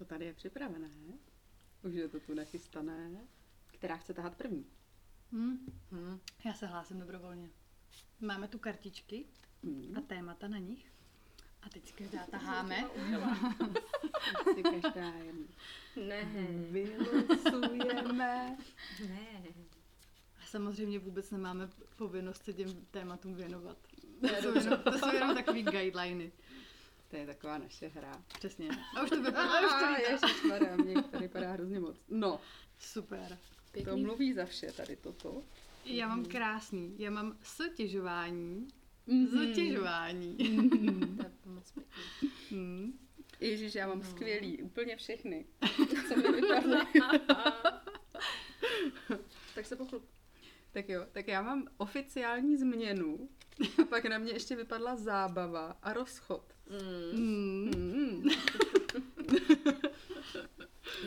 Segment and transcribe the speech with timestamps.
[0.00, 0.90] To tady je připravené.
[1.82, 3.10] Už je to tu nachystané.
[3.66, 4.66] Která chce tahat první?
[5.32, 5.66] Hm?
[5.92, 6.18] Hm.
[6.44, 7.50] Já se hlásím dobrovolně.
[8.20, 9.24] Máme tu kartičky
[9.64, 9.96] Hmm.
[9.96, 10.92] a témata na nich.
[11.62, 12.84] A teď si každá taháme.
[14.54, 15.46] Si každá jen
[16.08, 16.24] Ne,
[16.70, 18.56] vylosujeme.
[19.08, 19.44] ne.
[20.42, 23.78] A samozřejmě vůbec nemáme povinnost se těm tématům věnovat.
[24.20, 26.32] To jsou, jenom, to jsou jenom takový guideliny.
[27.10, 28.22] To je taková naše hra.
[28.38, 28.68] Přesně.
[28.96, 31.96] A už to vypadá, už to ježišmarja, mě tady vypadá hrozně moc.
[32.08, 32.40] No,
[32.78, 33.28] Super.
[33.28, 34.02] to Pěkný.
[34.02, 35.42] mluví za vše tady toto.
[35.84, 36.94] Já mám krásný.
[36.98, 38.68] Já mám sotěžování.
[39.06, 39.26] Mhm.
[39.26, 40.36] Zatěžování.
[40.36, 40.42] To
[41.22, 42.30] je moc pěkný.
[42.50, 42.98] Hmm.
[43.40, 45.46] Ježíš, já mám skvělý, úplně všechny,
[46.08, 46.76] co mi vypadly.
[49.54, 50.04] tak se pochlup.
[50.72, 53.28] Tak jo, tak já mám oficiální změnu
[53.82, 56.44] a pak na mě ještě vypadla zábava a rozchod.
[56.70, 57.70] Mm.
[57.76, 58.30] Mm.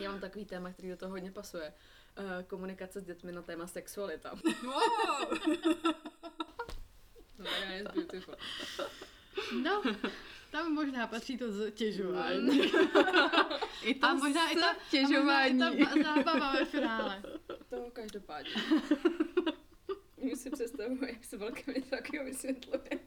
[0.00, 1.72] Já mám takový téma, který do toho hodně pasuje.
[2.18, 4.34] Uh, komunikace s dětmi na téma sexualita.
[7.38, 8.34] No, that is beautiful.
[9.62, 9.82] No,
[10.50, 12.60] tam možná patří to zatěžování.
[13.82, 15.62] I to A možná i ta, těžování.
[15.62, 17.22] a možná i ta ba- zábava ve finále.
[17.70, 18.50] To každopádně.
[20.16, 22.80] Už si představuji, jak se velké takového vysvětluje.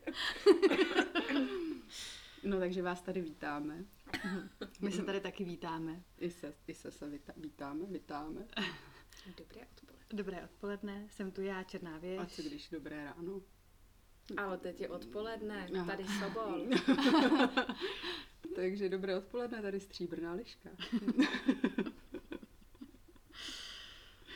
[2.44, 3.86] No takže vás tady vítáme.
[4.82, 6.04] My se tady taky vítáme.
[6.18, 8.48] I se, i se, se vita, vítáme, vítáme.
[9.38, 10.06] Dobré odpoledne.
[10.14, 12.20] Dobré odpoledne, jsem tu já, Černá věž.
[12.20, 13.42] A co když dobré ráno?
[14.38, 15.86] Ale teď je odpoledne, Aha.
[15.86, 16.66] tady Sobol.
[18.56, 20.70] Takže dobré odpoledne, tady stříbrná liška.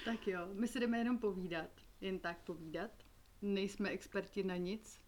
[0.05, 1.69] Tak jo, my si jdeme jenom povídat,
[2.01, 2.91] jen tak povídat.
[3.41, 5.01] Nejsme experti na nic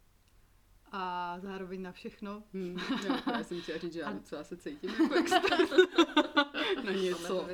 [0.96, 2.44] a zároveň na všechno.
[2.54, 2.78] Hmm,
[3.08, 5.70] jo, já jsem chtěla říct, že já docela se cítím jako expert
[6.86, 7.48] na něco.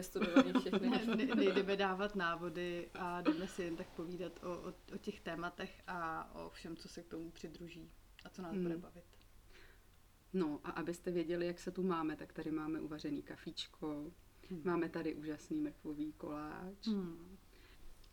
[0.59, 0.89] všechny.
[0.89, 5.19] Ne, ne, nejdeme dávat návody a jdeme si jen tak povídat o, o, o těch
[5.21, 7.91] tématech a o všem, co se k tomu přidruží
[8.25, 8.63] a co nás Hmm.
[8.63, 9.03] bude bavit.
[10.33, 14.11] No a abyste věděli, jak se tu máme, tak tady máme uvařený kafíčko,
[14.49, 14.61] Hmm.
[14.65, 17.37] máme tady úžasný mrkvový koláč Hmm.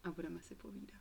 [0.04, 1.00] a budeme si povídat.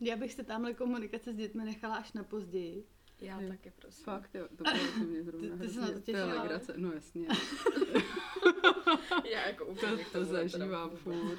[0.00, 2.86] Já bych se tamhle komunikace s dětmi nechala až na později.
[3.22, 3.48] Já Jo.
[3.48, 4.04] taky, prosím.
[4.04, 6.60] Fakt, jo, to bylo to mě zrovna Ty- ty se na to to je těšila?
[6.76, 7.26] no jasně,
[9.30, 11.38] Já jako to, úplně to zažívám furt.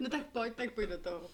[0.00, 1.30] No tak pojď, tak pojď do toho.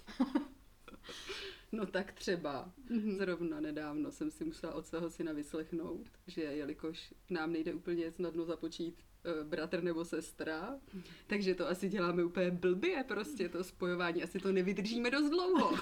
[1.72, 3.16] No tak třeba, Mhm.
[3.16, 8.44] zrovna nedávno jsem si musela od svého syna vyslechnout, že jelikož nám nejde úplně snadno
[8.44, 10.78] započít eh, bratr nebo sestra,
[11.26, 15.70] takže to asi děláme úplně blbě prostě, to spojování, asi to nevydržíme dost dlouho.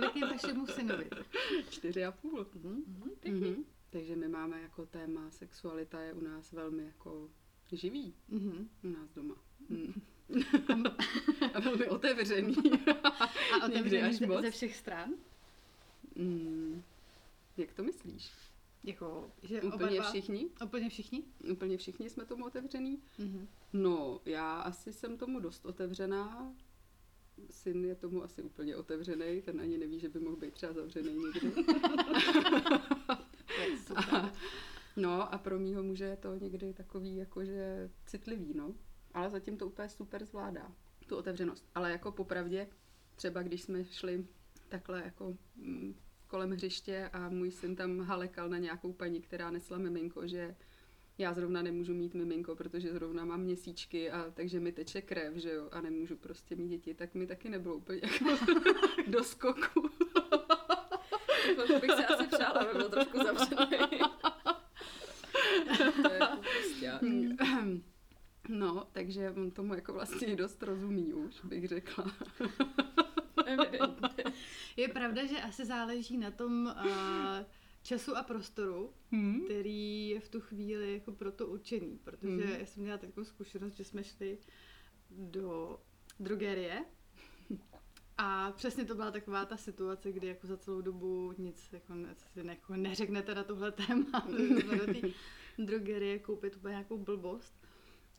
[0.00, 1.10] Kolik je vašemu synovi?
[1.70, 2.46] Čtyři a půl.
[2.54, 2.84] Mhm.
[3.24, 3.64] Mhm.
[3.90, 7.30] Takže my máme jako téma sexualita je u nás velmi jako
[7.72, 8.68] živý Mhm.
[8.84, 9.34] u nás doma.
[9.70, 9.94] Hmm.
[11.54, 12.56] a velmi otevřený.
[13.60, 14.40] A otevřený až ze, moc.
[14.40, 15.14] ze všech stran?
[16.16, 16.82] Hmm.
[17.56, 18.30] Jak to myslíš?
[18.84, 20.46] Jako, že Úplně oba všichni?
[20.64, 21.22] Úplně všichni?
[21.52, 22.98] Úplně všichni jsme tomu otevřený?
[23.18, 23.48] Mhm.
[23.72, 26.52] No, já asi jsem tomu dost otevřená.
[27.50, 31.14] Syn je tomu asi úplně otevřený, ten ani neví, že by mohl být třeba zavřený
[31.14, 31.52] někdy.
[33.86, 34.32] Super.
[34.96, 38.74] No a pro mýho muže je to někdy takový jakože citlivý, no.
[39.14, 40.72] Ale zatím to úplně super zvládá,
[41.06, 41.64] tu otevřenost.
[41.74, 42.68] Ale jako popravdě,
[43.16, 44.26] třeba když jsme šli
[44.68, 45.94] takhle jako mm,
[46.26, 50.56] kolem hřiště a můj syn tam halekal na nějakou paní, která nesla miminko, že
[51.18, 55.52] já zrovna nemůžu mít miminko, protože zrovna mám měsíčky a takže mi teče krev, že
[55.52, 58.24] jo, a nemůžu prostě mít děti, tak mi taky nebylo úplně jako
[59.06, 59.90] do skoku.
[61.56, 63.56] To bych se asi přála, aby byl trošku zavřený.
[66.02, 66.92] to je prostě.
[68.48, 72.04] No, takže on tomu jako vlastně dost rozumí už, bych řekla.
[73.46, 74.24] Evidentně.
[74.76, 77.46] Je pravda, že asi záleží na tom uh,
[77.86, 79.44] času a prostoru, Hmm?
[79.44, 81.98] který je v tu chvíli jako pro to určený.
[82.04, 82.56] Protože Hmm.
[82.60, 84.38] já jsem měla takovou zkušenost, že jsme šli
[85.10, 85.80] do
[86.20, 86.84] drogerie
[88.18, 92.14] a přesně to byla taková ta situace, kdy jako za celou dobu nic jako, ne,
[92.32, 94.26] si ne, jako neřeknete na tohle téma,
[94.78, 95.08] do té
[95.58, 97.54] drogerie koupit úplně nějakou blbost.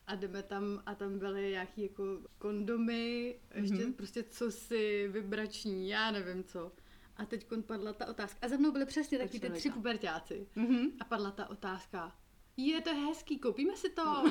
[0.07, 2.03] A jdeme tam a tam byly nějaký jako
[2.37, 3.93] kondomy, ještě Mhm.
[3.93, 6.71] prostě co si vybrační, já nevím co.
[7.17, 8.39] A teď padla ta otázka.
[8.41, 10.47] A za mnou byly přesně takový ty tři pubertáci.
[10.55, 10.91] Mhm.
[10.99, 12.15] A padla ta otázka.
[12.57, 14.23] Je to hezký, koupíme si to?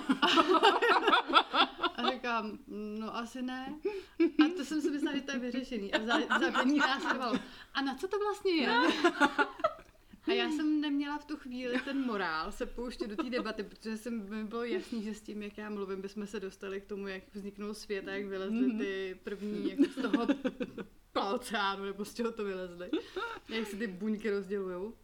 [1.96, 2.58] A říkám,
[2.98, 3.74] no asi ne.
[4.44, 5.94] A to jsem si myslela, že to je vyřešený.
[5.94, 7.38] A za, za následovalo.
[7.74, 8.68] A na co to vlastně je?
[10.26, 13.96] A já jsem neměla v tu chvíli ten morál se pouštět do té debaty, protože
[13.96, 17.06] jsem, mi bylo jasný, že s tím, jak já mluvím, bychom se dostali k tomu,
[17.06, 20.26] jak vzniknul svět a jak vylezly ty první jako z toho
[21.16, 22.90] palcánu, nebo z čeho to vylezly.
[23.48, 24.94] Jak se ty buňky rozdělujou.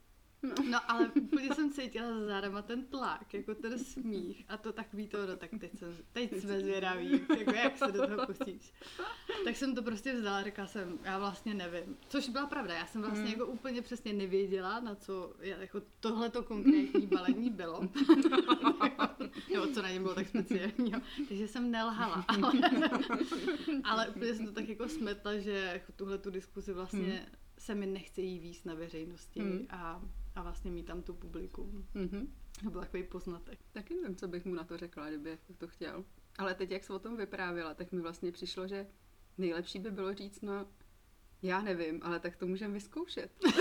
[0.42, 0.54] No.
[0.70, 5.08] No ale úplně jsem cítila za zádama ten tlak, jako ten smích a to takový
[5.08, 8.72] to, no tak teď, jsem, teď jsme zvědaví, jako jak se do toho pustíš.
[9.44, 11.96] Tak jsem to prostě vzala, řekla jsem, já vlastně nevím.
[12.08, 13.32] Což byla pravda, já jsem vlastně Hmm.
[13.32, 17.80] jako úplně přesně nevěděla, na co jako tohleto konkrétní balení bylo.
[19.52, 21.00] Nebo co na něm bylo tak speciálního.
[21.28, 22.52] Takže jsem nelhala, ale,
[23.84, 27.26] ale úplně jsem to tak jako smetla, že jako tuhle tu diskuzi vlastně
[27.58, 29.66] se mi nechce jí víc na veřejnosti Hmm.
[29.70, 30.02] a,
[30.34, 31.86] a vlastně mít tam tu publikum.
[31.94, 32.34] Mhm.
[32.64, 33.58] To byl takový poznatek.
[33.72, 36.04] Taky nevím, co bych mu na to řekla, kdyby to chtěl.
[36.38, 38.86] Ale teď, jak jsi o tom vyprávěla, tak mi vlastně přišlo, že
[39.38, 40.66] nejlepší by bylo říct, no,
[41.42, 43.32] já nevím, ale tak to můžeme vyzkoušet.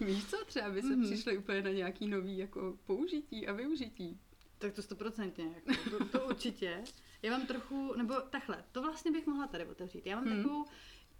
[0.00, 1.04] Víš co, třeba by se Mhm.
[1.04, 4.20] přišli úplně na nějaký nový jako použití a využití.
[4.58, 6.84] Tak to stoprocentně, jako, to, to určitě.
[7.22, 10.06] Já mám trochu, nebo takhle, to vlastně bych mohla tady otevřít.
[10.06, 10.36] Já mám Hmm.
[10.36, 10.64] takovou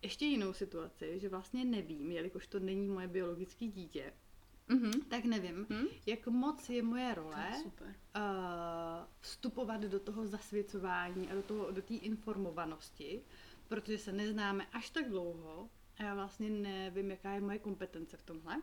[0.02, 4.12] ještě jinou situaci, že vlastně nevím, jelikož to není moje biologické dítě,
[4.68, 4.92] Mhm.
[5.08, 5.86] tak nevím, Hm?
[6.06, 7.86] jak moc je moje role Super.
[8.16, 8.22] uh,
[9.20, 13.22] vstupovat do toho zasvěcování a do toho, do té informovanosti,
[13.68, 18.22] protože se neznáme až tak dlouho a já vlastně nevím, jaká je moje kompetence v
[18.22, 18.62] tomhle.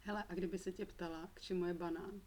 [0.00, 2.20] Hele, a kdyby se tě ptala, k čemu je banán,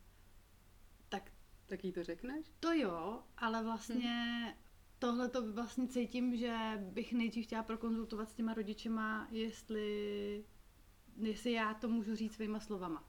[1.09, 1.31] Tak
[1.65, 2.45] tak jí to řekneš?
[2.59, 4.57] to jo, ale vlastně
[4.99, 10.45] tohle to vlastně cítím, že bych nejdřív chtěla prokonzultovat s těma rodičema, jestli,
[11.17, 13.03] jestli já to můžu říct svýma slovama.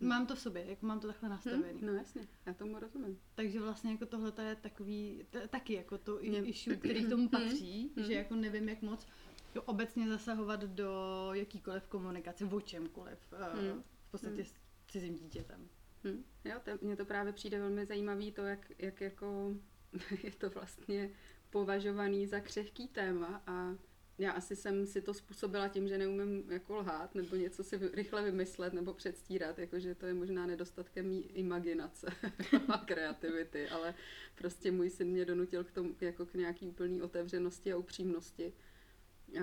[0.00, 1.80] Mám to v sobě, jako mám to takhle nastavený.
[1.80, 1.86] Hm?
[1.86, 3.18] No jasně, já tomu rozumím.
[3.34, 7.28] Takže vlastně jako tohle je takový, t- taky jako to Mě- issue, který k tomu
[7.28, 8.06] patří, Mhm.
[8.06, 9.06] že jako nevím, jak moc
[9.54, 10.90] jo, obecně zasahovat do
[11.32, 13.18] jakýkoliv komunikace, o čemkoliv,
[13.54, 13.82] Mhm.
[14.08, 14.54] v podstatě s
[14.88, 15.68] cizím dítětem.
[16.04, 16.24] Hm.
[16.44, 19.54] Jo, to, mně to právě přijde velmi zajímavý to, jak, jak jako
[20.22, 21.10] je to vlastně
[21.50, 23.74] považovaný za křehký téma a
[24.18, 28.22] já asi jsem si to způsobila tím, že neumím jako lhát nebo něco si rychle
[28.22, 32.06] vymyslet nebo předstírat, jakože to je možná nedostatkem mý imaginace
[32.68, 33.94] a kreativity, ale
[34.34, 38.52] prostě můj syn mě donutil k tomu, jako k nějaký úplný otevřenosti a upřímnosti.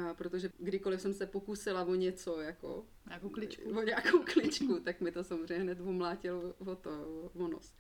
[0.01, 3.69] A protože kdykoliv jsem se pokusila o něco, jako Nějakou kličku.
[3.69, 7.74] o nějakou kličku, tak mi to samozřejmě hned o to, o nos.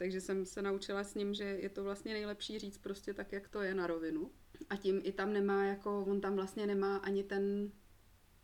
[0.00, 3.48] Takže jsem se naučila s ním, že je to vlastně nejlepší říct prostě tak, jak
[3.48, 4.30] to je na rovinu.
[4.70, 7.72] A tím i tam nemá jako, on tam vlastně nemá ani ten,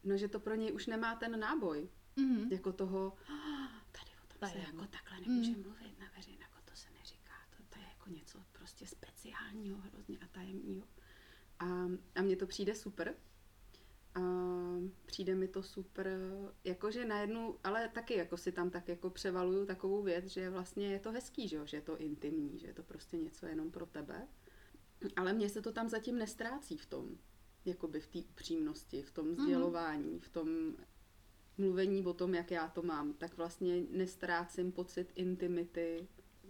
[0.05, 2.53] no že to pro něj už nemá ten náboj, Mhm.
[2.53, 4.83] jako toho, "Ah, tady o tom se Tajemno.
[4.83, 5.63] jako takhle nemůže Mm.
[5.63, 10.19] mluvit na veřejně, jako to se neříká, to, to je jako něco prostě speciálního hrozně
[10.19, 10.87] a tajemného.
[11.59, 11.67] A,
[12.15, 13.15] a mně to přijde super.
[14.17, 14.21] A
[15.07, 16.09] přijde mi to super,
[16.65, 20.99] jakože najednou, ale taky jako si tam tak jako převaluju takovou věc, že vlastně je
[20.99, 23.87] to hezký, že, jo, že je to intimní, že je to prostě něco jenom pro
[23.87, 24.29] tebe.
[25.17, 27.19] Ale mně se to tam zatím nestrácí v tom,
[27.65, 30.77] jakoby v té upřímnosti, v tom sdělování, v tom
[31.59, 36.09] mluvení o tom, jak já to mám, tak vlastně nestrácím pocit intimity,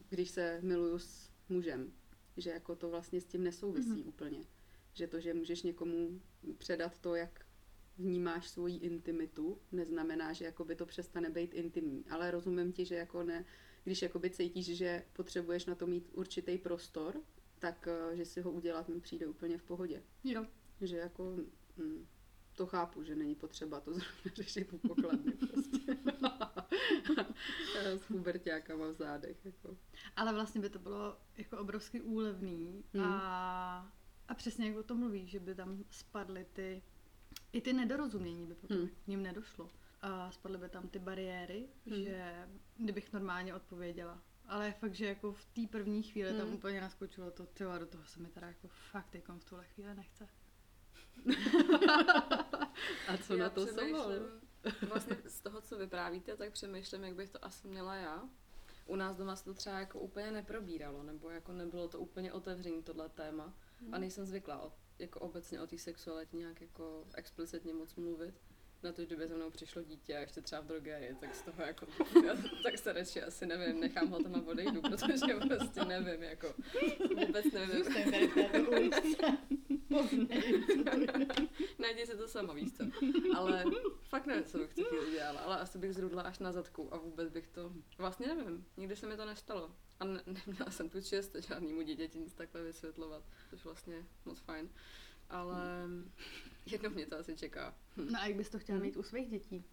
[0.09, 1.93] když se miluju s mužem.
[2.37, 4.01] Že jako to vlastně s tím nesouvisí Mhm.
[4.01, 4.09] mm-hmm.
[4.09, 4.45] úplně.
[4.93, 6.21] Že to, že můžeš někomu
[6.59, 7.46] předat to, jak
[7.99, 12.05] vnímáš svoji intimitu, neznamená, že jakoby to přestane být intimní.
[12.11, 13.45] Ale rozumím ti, že jako ne,
[13.85, 17.23] když jakoby cítíš, že potřebuješ na to mít určitý prostor,
[17.59, 20.03] tak eh, že si ho udělat mi přijde úplně v pohodě.
[20.25, 20.47] Jo.
[20.81, 21.37] Že jako
[21.77, 22.07] hm,
[22.55, 25.97] to chápu, že není potřeba to zrovna řešit u pokladny prostě.
[27.85, 29.45] S puberťákama v zádech.
[29.45, 29.77] Jako.
[30.17, 33.05] Ale vlastně by to bylo jako obrovsky úlevný Hmm.
[33.05, 33.93] a,
[34.29, 36.83] a přesně jak o tom mluvíš, že by tam spadly ty,
[37.53, 38.89] i ty nedorozumění by potom Hmm.
[38.89, 39.71] k ním nedošlo.
[40.03, 42.03] A spadly by tam ty bariéry, Hmm.
[42.05, 44.23] že kdybych normálně odpověděla.
[44.49, 46.55] Ale fakt, že jako v té první chvíli tam Hmm.
[46.57, 49.95] úplně naskočilo to, tyjo, do toho se mi teda jako fakt jako v tuhle chvíli
[49.95, 50.29] nechce.
[53.09, 54.11] A co Já na to Somol?
[54.89, 58.29] Vlastně z toho, co vyprávíte, tak přemýšlím, jak bych to asi měla já.
[58.87, 62.83] U nás doma se to třeba jako úplně neprobíralo, nebo jako nebylo to úplně otevřený
[62.83, 63.55] tohle téma.
[63.93, 68.35] A nejsem zvyklá o, jako obecně o té sexualitě nějak jako explicitně moc mluvit.
[68.83, 71.63] Na to, kdyby za mnou přišlo dítě a ještě třeba v drogerii, tak z toho
[71.63, 71.87] jako,
[72.27, 76.55] já, tak se radši asi nevím, nechám ho tam a odejdu, protože prostě nevím, jako
[77.27, 77.85] vůbec nevím.
[77.85, 78.67] Zůstaň tady v této.
[81.79, 82.85] Najdi si to sama, víš co.
[83.37, 83.65] Ale
[84.03, 86.95] fakt nevím, co bych v té chvíli dělala, ale asi bych zrudla až na zadku
[86.95, 89.75] a vůbec bych to, vlastně nevím, nikdy se mi to nestalo.
[90.01, 94.69] A ne, neměla jsem tu čest žádnému dítěti nic takhle vysvětlovat, což vlastně moc fajn.
[95.31, 95.59] ale
[96.67, 97.75] jednou mě to asi čeká.
[97.97, 98.87] No a jak bys to chtěla Hmm.
[98.87, 99.65] mít u svých dětí?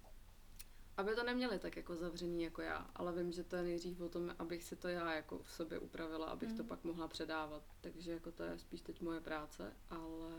[0.98, 4.10] Aby to neměli tak jako zavřený jako já, ale vím, že to je nejdřív o
[4.10, 6.70] tom, abych si to já jako v sobě upravila, abych to Mm.
[6.70, 7.63] pak mohla předávat.
[7.82, 10.32] Takže jako to je spíš teď moje práce, ale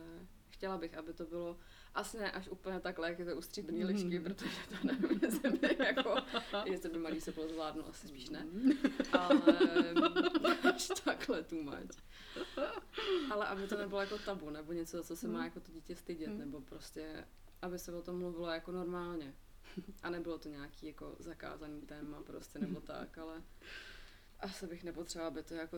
[0.65, 1.59] chtěla bych, aby to bylo
[1.95, 3.87] asi ne až úplně takhle, jak je to u stříbrný Mm.
[3.87, 6.15] lišky, protože to nevím, jestli by jako,
[6.65, 8.47] jestli by malý se bylo zvládnu, asi spíš ne.
[9.13, 9.41] Ale
[10.75, 11.97] až takhle too much.
[13.31, 15.45] Ale aby to nebylo jako tabu, nebo něco, co se má Mm.
[15.45, 16.39] jako to dítě stydět, Mm.
[16.39, 17.25] nebo prostě,
[17.63, 19.35] aby se o tom mluvilo jako normálně.
[20.03, 23.43] A nebylo to nějaký jako zakázaný téma prostě, nebo tak, ale
[24.41, 25.77] asi bych nepotřebovala, aby to jako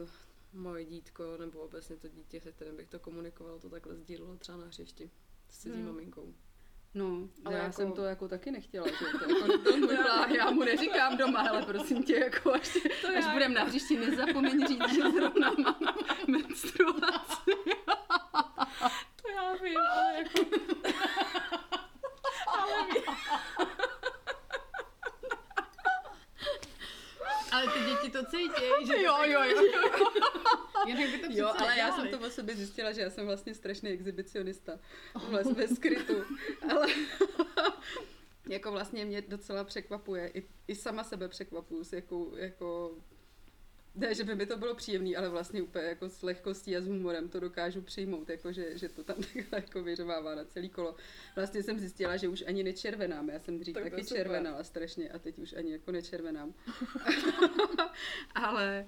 [0.56, 4.58] moje dítko, nebo obecně to dítě, se kterým bych to komunikoval, to takhle sdílelo třeba
[4.58, 5.10] na hřišti
[5.50, 5.86] s cizí Hmm.
[5.86, 6.34] maminkou.
[6.94, 10.30] No, Ale já jako- jsem to jako taky nechtěla, že to jako nebyl můj plán,
[10.30, 12.72] já mu neříkám doma, ale prosím tě, jako až,
[13.02, 15.78] To až já- budem na hřišti, nezapomeň říct, že zrovna mám
[16.28, 17.52] menstruaci.
[19.22, 20.44] To já vím, ale jako...
[22.46, 23.02] ale vím.
[27.52, 29.62] Ale ty děti to cítí, že to Jo, jo, jo.
[30.86, 33.26] Jinak by to Jo, přece ale já jsem to o sobě zjistila, že já jsem
[33.26, 34.78] vlastně strašný exhibicionista.
[35.28, 36.24] Vlastně ve skrytu.
[36.70, 36.86] Ale
[38.48, 42.94] jako vlastně mě docela překvapuje, i, i sama sebe překvapuju s jakou, jako
[43.96, 46.86] ne, že by mi to bylo příjemný, ale vlastně úplně jako s lehkostí a s
[46.86, 50.94] humorem to dokážu přijmout, jako že, že to tam takhle jako vyřvává na celý kolo.
[51.36, 53.28] Vlastně jsem zjistila, že už ani nečervenám.
[53.28, 56.54] Já jsem dřív Tak taky červenala strašně a teď už ani jako nečervenám.
[58.34, 58.86] ale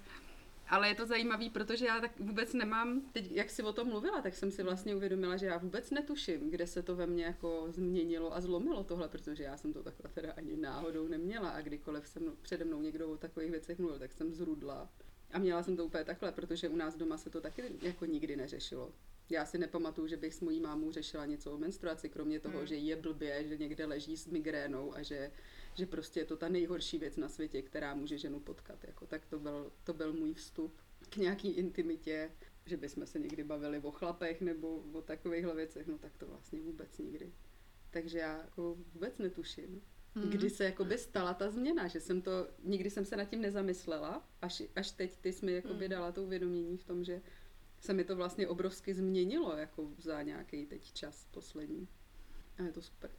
[0.69, 4.23] ale je to zajímavý, protože já tak vůbec nemám, teď jak si o tom mluvila,
[4.23, 7.67] tak jsem si vlastně uvědomila, že já vůbec netuším, kde se to ve mně jako
[7.69, 12.09] změnilo a zlomilo tohle, protože já jsem to takhle teda ani náhodou neměla a kdykoliv
[12.09, 14.89] se mnou, přede mnou někdo o takových věcech mluvil, tak jsem zrudla.
[15.33, 18.37] A měla jsem to úplně takhle, protože u nás doma se to taky jako nikdy
[18.37, 18.93] neřešilo.
[19.31, 22.67] Já si nepamatuju, že bych s mojí mámou řešila něco o menstruaci, kromě toho, Hmm.
[22.67, 25.31] že je blbě, že někde leží s migrénou a že,
[25.75, 28.85] že prostě je to ta nejhorší věc na světě, která může ženu potkat.
[28.85, 32.31] Jako, tak to byl, to byl můj vstup k nějaký intimitě,
[32.67, 36.61] že bychom se někdy bavili o chlapech nebo o takovýchhle věcech, no tak to vlastně
[36.61, 37.33] vůbec nikdy.
[37.91, 39.83] Takže já jako vůbec netuším,
[40.15, 40.31] Mhm.
[40.31, 42.31] kdy se jakoby stala ta změna, že jsem to,
[42.65, 45.91] nikdy jsem se nad tím nezamyslela, až, až teď ty jsi mi jakoby Mm.
[45.91, 47.23] dala to uvědomění v tom, že
[47.81, 51.89] se mi to vlastně obrovsky změnilo jako za nějaký teď čas poslední.
[52.59, 53.11] A je to super.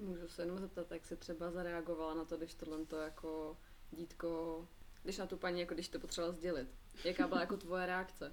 [0.00, 3.56] Můžu se jenom zeptat, jak se třeba zareagovala na to, když tohle to jako
[3.90, 4.68] dítko,
[5.02, 6.68] když na tu paní, jako když to potřebovala sdělit.
[7.04, 8.32] Jaká byla jako tvoje reakce?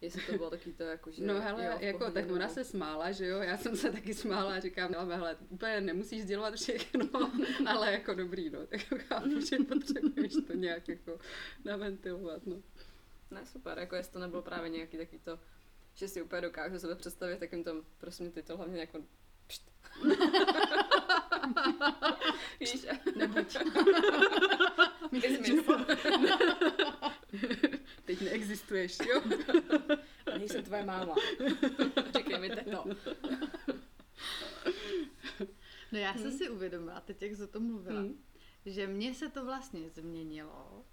[0.00, 3.12] Jestli to bylo taky to jako, že No hele, jo, jako, tak ona se smála,
[3.12, 7.32] že jo, já jsem se taky smála a říkám, ale hele, úplně nemusíš sdělovat všechno,
[7.66, 11.18] ale jako dobrý, no, tak chápu, že potřebuješ to nějak jako
[11.64, 12.56] naventilovat, no.
[13.30, 15.38] Ne, super, jako jestli to nebylo právě nějaký taky to,
[15.94, 18.98] že si úplně dokážu sebe představit takým tom, prosím ty to hlavně jako
[19.46, 19.70] pšt.
[22.60, 22.86] Víš,
[23.16, 23.56] Nebuď,
[25.24, 25.62] Izmi.
[28.04, 29.22] teď neexistuješ, jo.
[30.38, 31.14] nejsem tvoje máma.
[32.16, 32.84] Říkej mi teto.
[35.92, 36.38] No já jsem Hmm.
[36.38, 38.24] si uvědomila, teď jak jsi o tom mluvila, Hmm.
[38.66, 40.84] že mně se to vlastně změnilo,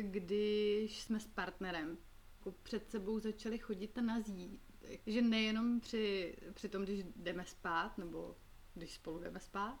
[0.00, 1.98] když jsme s partnerem
[2.38, 4.60] jako před sebou začali chodit na zí.
[5.06, 8.36] Že nejenom při, při tom, když jdeme spát, nebo
[8.78, 9.78] když spolu jdeme spát,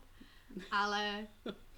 [0.70, 1.26] ale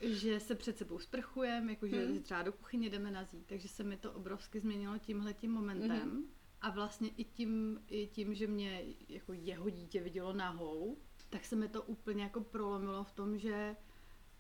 [0.01, 2.15] že se před sebou sprchujeme, jakože Hmm.
[2.15, 3.45] že třeba do kuchyně jdeme na zí.
[3.47, 6.09] Takže se mi to obrovsky změnilo tímhletím momentem.
[6.11, 6.25] Mhm.
[6.61, 10.99] A vlastně i tím, i tím, že mě jako jeho dítě vidělo nahou,
[11.31, 13.77] tak se mi to úplně jako prolomilo v tom, že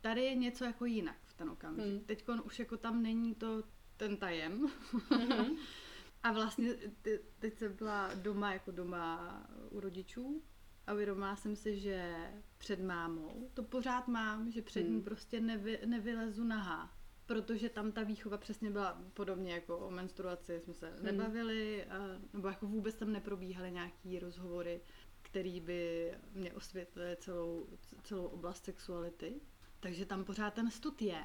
[0.00, 1.84] tady je něco jako jinak v ten okamžik.
[1.84, 1.94] Hmm.
[1.96, 2.04] Hmm.
[2.04, 3.62] Teď už jako tam není to
[3.96, 4.70] ten tajem.
[5.10, 5.56] Mhm.
[6.22, 10.42] A vlastně te- teď jsem byla doma jako doma u rodičů
[10.86, 12.14] a uvědomila jsem si, že
[12.58, 15.02] před mámou to pořád mám, že před ní Hmm.
[15.02, 16.96] prostě nevy, nevylezu nahá.
[17.26, 21.04] Protože tam ta výchova přesně byla podobně jako o menstruaci, jsme se Hmm.
[21.04, 21.98] nebavili, a,
[22.32, 24.80] nebo jako vůbec tam neprobíhaly nějaký rozhovory,
[25.22, 27.66] který by mě osvětlily celou,
[28.02, 29.40] celou oblast sexuality.
[29.80, 31.22] Takže tam pořád ten stud je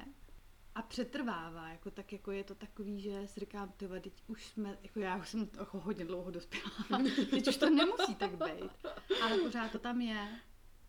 [0.76, 4.78] a přetrvává, jako tak jako je to takový, že si říkám, ty teď už jsme,
[4.82, 6.70] jako já už jsem jako hodně dlouho dospěla,
[7.30, 8.86] teď už to nemusí tak být,
[9.22, 10.40] ale pořád to tam je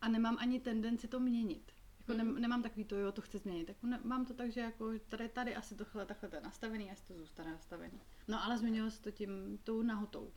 [0.01, 1.71] a nemám ani tendenci to měnit.
[1.99, 3.67] Jako ne, nemám takový to, jo, to chci změnit.
[3.69, 6.91] Jako ne, mám to tak, že jako tady, tady asi tohle, takhle to je nastavený,
[6.91, 8.01] asi to zůstane nastavený.
[8.27, 10.31] No ale změnilo se to tím, tou nahotou.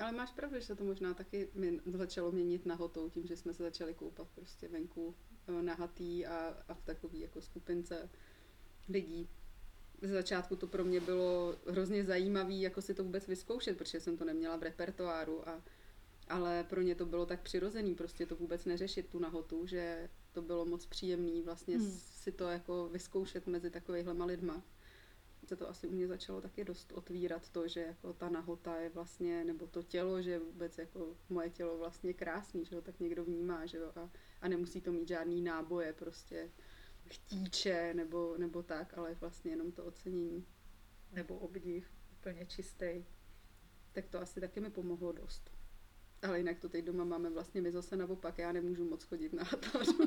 [0.00, 3.54] Ale máš pravdu, že se to možná taky mě začalo měnit nahotou, tím, že jsme
[3.54, 5.14] se začali koupat prostě venku
[5.48, 8.10] eh, nahatý a, a v takové jako skupince
[8.88, 9.28] lidí.
[10.02, 14.16] Z začátku to pro mě bylo hrozně zajímavé, jako si to vůbec vyzkoušet, protože jsem
[14.16, 15.62] to neměla v repertoáru a
[16.28, 20.42] ale pro ně to bylo tak přirozený, prostě to vůbec neřešit tu nahotu, že to
[20.42, 21.90] bylo moc příjemný vlastně Hmm.
[21.90, 24.62] si to jako vyzkoušet mezi takovýhlema lidma.
[25.46, 28.88] Se to asi u mě začalo taky dost otvírat to, že jako ta nahota je
[28.88, 33.24] vlastně, nebo to tělo, že vůbec jako moje tělo vlastně krásný, že ho tak někdo
[33.24, 34.10] vnímá, že jo, a,
[34.40, 36.50] a nemusí to mít žádný náboje, prostě
[37.08, 40.46] chtíče nebo, nebo tak, ale vlastně jenom to ocenění
[41.12, 43.04] nebo obdiv, úplně čistý.
[43.92, 45.50] Tak to asi taky mi pomohlo dost.
[46.22, 49.44] Ale jinak to teď doma máme vlastně my zase naopak, já nemůžu moc chodit na
[49.44, 49.88] hatář.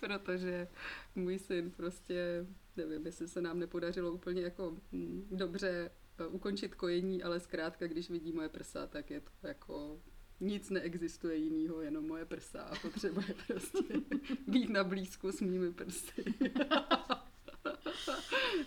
[0.00, 0.68] Protože
[1.14, 7.22] můj syn prostě, nevím, jestli se nám nepodařilo úplně jako mm, dobře eh, ukončit kojení,
[7.22, 10.00] ale zkrátka, když vidí moje prsa, tak je to jako
[10.40, 13.94] nic neexistuje jinýho, jenom moje prsa a potřebuje prostě
[14.46, 16.24] být na blízku s mými prsty.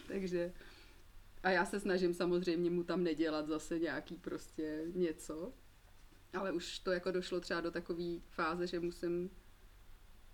[0.07, 0.53] Takže
[1.43, 5.53] a já se snažím samozřejmě mu tam nedělat zase nějaký prostě něco,
[6.33, 9.29] ale už to jako došlo třeba do takové fáze, že musím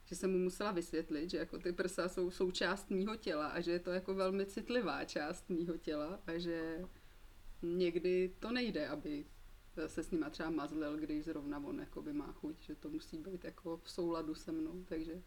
[0.06, 3.72] že jsem mu musela vysvětlit, že jako ty prsa jsou součást mýho těla a že
[3.72, 6.86] je to jako velmi citlivá část mýho těla a že
[7.62, 9.26] někdy to nejde, aby
[9.88, 13.44] se s nima třeba mazlil, když zrovna on jakoby má chuť, že to musí být
[13.44, 15.24] jako v souladu se mnou, takže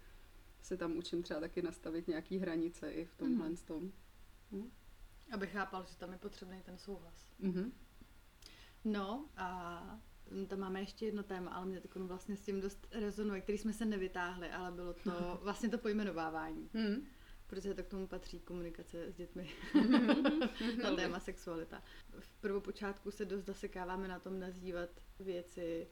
[0.63, 3.57] se tam učím třeba taky nastavit nějaký hranice i v tomhle Mhm.
[3.57, 3.93] tom.
[5.33, 7.29] Aby chápal, že tam je potřebný ten souhlas.
[7.39, 7.73] Mhm.
[8.85, 10.01] No a
[10.49, 13.73] tam máme ještě jedno téma, ale mě takový vlastně s tím dost rezonuje, který jsme
[13.73, 15.11] se nevytáhli, ale bylo to
[15.43, 17.07] vlastně to pojmenovávání, Mhm.
[17.47, 19.51] Protože to k tomu patří komunikace s dětmi
[20.83, 21.83] na téma sexualita.
[22.19, 24.89] V prvopočátku se dost zasekáváme na tom nazývat
[25.21, 25.89] věci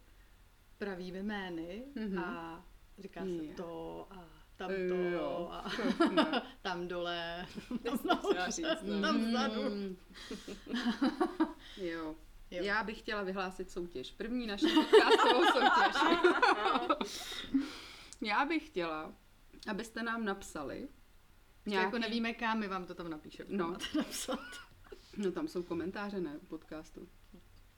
[0.78, 2.18] pravými jmény Mhm.
[2.18, 2.64] a
[2.99, 3.54] říká se Je.
[3.54, 4.25] to a
[4.56, 5.70] tam Jo, a
[6.62, 7.46] tam dole,
[7.84, 9.00] no.
[9.02, 9.62] tam vzadu.
[9.62, 9.96] Mm.
[11.76, 12.14] jo.
[12.50, 12.62] Jo.
[12.64, 14.11] Já bych chtěla vyhlásit soutěž.
[14.11, 16.02] První naši podcastovou soutěž.
[18.20, 19.12] Já bych chtěla,
[19.70, 20.88] abyste nám napsali
[21.66, 21.85] Nějaký...
[21.85, 23.48] Jako nevíme kam, my vám to tam napíšeme.
[23.57, 23.77] No.
[23.96, 24.38] Napsat.
[25.16, 26.38] No tam jsou komentáře, ne?
[26.48, 27.09] Podcastu.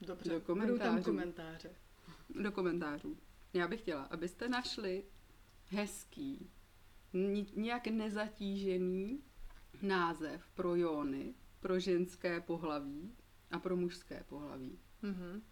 [0.00, 1.04] Dobře, Do budou tam komentářů.
[1.04, 1.70] komentáře.
[2.42, 3.18] Do komentářů.
[3.52, 5.04] Já bych chtěla, abyste našli
[5.68, 6.50] hezký,
[7.54, 9.22] nějak nezatížený
[9.82, 13.16] název pro jóny, pro ženské pohlaví
[13.50, 14.78] a pro mužské pohlaví.
[15.02, 15.42] Mhm.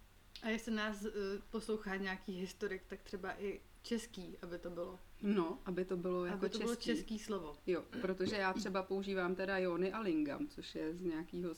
[0.43, 1.11] A jestli nás uh,
[1.49, 4.99] poslouchá nějaký historik, tak třeba i český, aby to bylo.
[5.21, 6.63] No, aby to bylo jako aby to český.
[6.63, 7.57] bylo český slovo.
[7.67, 11.53] Jo, protože já třeba používám teda jony a lingam, což je z nějakého,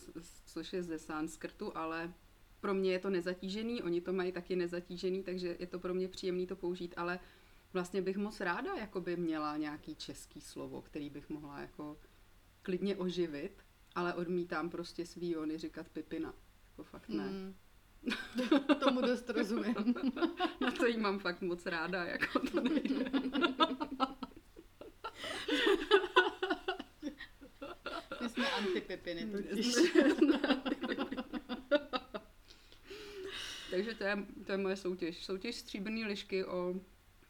[0.46, 2.14] což je ze sanskrtu, ale
[2.60, 6.08] pro mě je to nezatížený, oni to mají taky nezatížený, takže je to pro mě
[6.08, 7.20] příjemný to použít, ale
[7.74, 11.98] vlastně bych moc ráda jakoby měla nějaký český slovo, který bych mohla jako
[12.62, 13.64] klidně oživit,
[13.96, 16.34] ale odmítám prostě svý jony říkat pipina.
[16.70, 17.24] Jako fakt ne.
[17.24, 17.56] Mm.
[18.80, 19.76] Tomu dost rozumím.
[20.62, 23.12] Na to jí mám fakt moc ráda, jako to nejde.
[28.22, 29.76] My jsme antipipiny totiž.
[33.72, 35.26] Takže to je, to je moje soutěž.
[35.26, 36.76] Soutěž stříbrný lišky o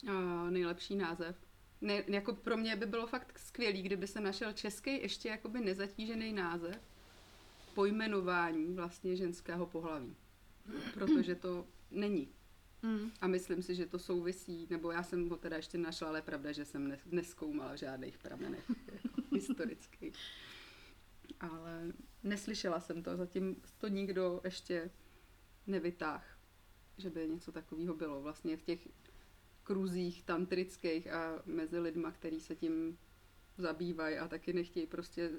[0.07, 1.35] a, nejlepší název.
[1.81, 6.33] Ne, jako pro mě by bylo fakt skvělý, kdyby se našel český ještě jakoby nezatížený
[6.33, 6.81] název
[7.73, 10.15] pojmenování vlastně ženského pohlaví.
[10.93, 12.29] Protože to není.
[12.83, 13.11] Mm.
[13.21, 16.21] A myslím si, že to souvisí, nebo já jsem ho teda ještě našla, ale je
[16.21, 20.13] pravda, že jsem ne, neskoumala v žádných pramenech jako historických.
[21.39, 24.91] Ale neslyšela jsem to, zatím to nikdo ještě
[25.67, 26.39] nevytáh,
[26.97, 28.21] že by něco takového bylo.
[28.21, 28.87] Vlastně v těch
[29.63, 32.97] kruzích tantrických a mezi lidma, který se tím
[33.57, 35.31] zabývají a taky nechtějí prostě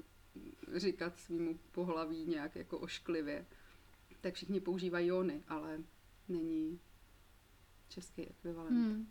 [0.75, 3.45] říkat svýmu pohlaví nějak jako ošklivě,
[4.21, 5.83] tak všichni používají jony, ale
[6.27, 6.79] není
[7.87, 8.71] český ekvivalent.
[8.71, 9.07] Hmm.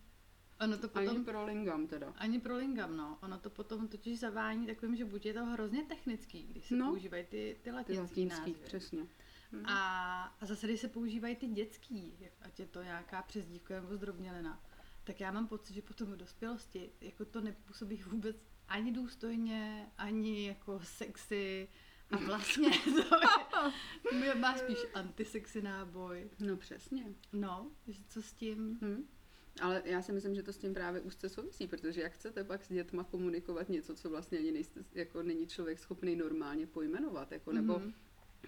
[0.60, 1.24] Ono to Ani potom...
[1.24, 2.12] pro lingam teda.
[2.16, 3.18] Ani pro lingam, no.
[3.22, 6.86] Ono to potom totiž zavání takovým, že buď je to hrozně technický, když se No.
[6.90, 8.64] používají ty, ty Ty latinský latinský, názvy.
[8.64, 9.06] přesně.
[9.52, 9.66] Hmm.
[9.66, 14.62] A, a zase, když se používají ty dětský, ať je to nějaká přezdívka nebo zdrobnělina,
[15.04, 18.36] tak já mám pocit, že potom v dospělosti jako to nepůsobí vůbec
[18.68, 21.68] ani důstojně, ani jako sexy.
[22.10, 22.70] A vlastně
[24.08, 26.30] to je, má spíš antisexy náboj.
[26.40, 27.04] No přesně.
[27.32, 28.78] No, že co s tím?
[28.82, 29.08] Hmm.
[29.60, 32.64] Ale já si myslím, že to s tím právě úzce souvisí, protože jak chcete pak
[32.64, 37.52] s dětma komunikovat něco, co vlastně ani nejste, jako není člověk schopný normálně pojmenovat, jako,
[37.52, 37.92] nebo Mhm.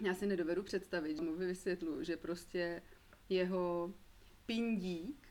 [0.01, 2.81] já si nedovedu představit, že mu vysvětlu, že prostě
[3.29, 3.93] jeho
[4.45, 5.27] pindík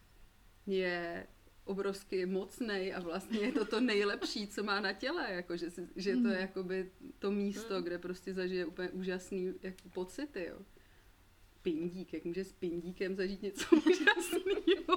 [0.66, 1.26] je
[1.64, 5.88] obrovsky mocný a vlastně je to to nejlepší, co má na těle, jako, že, si,
[5.96, 6.40] že to je Mhm.
[6.40, 7.82] jakoby to místo, Mhm.
[7.84, 10.58] kde prostě zažije úplně úžasný jako pocity, jo.
[11.62, 14.96] pindík, jak může s pindíkem zažít něco úžasného.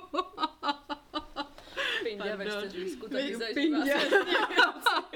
[2.16, 3.94] Pindě ve Vy taky zažívá pindě.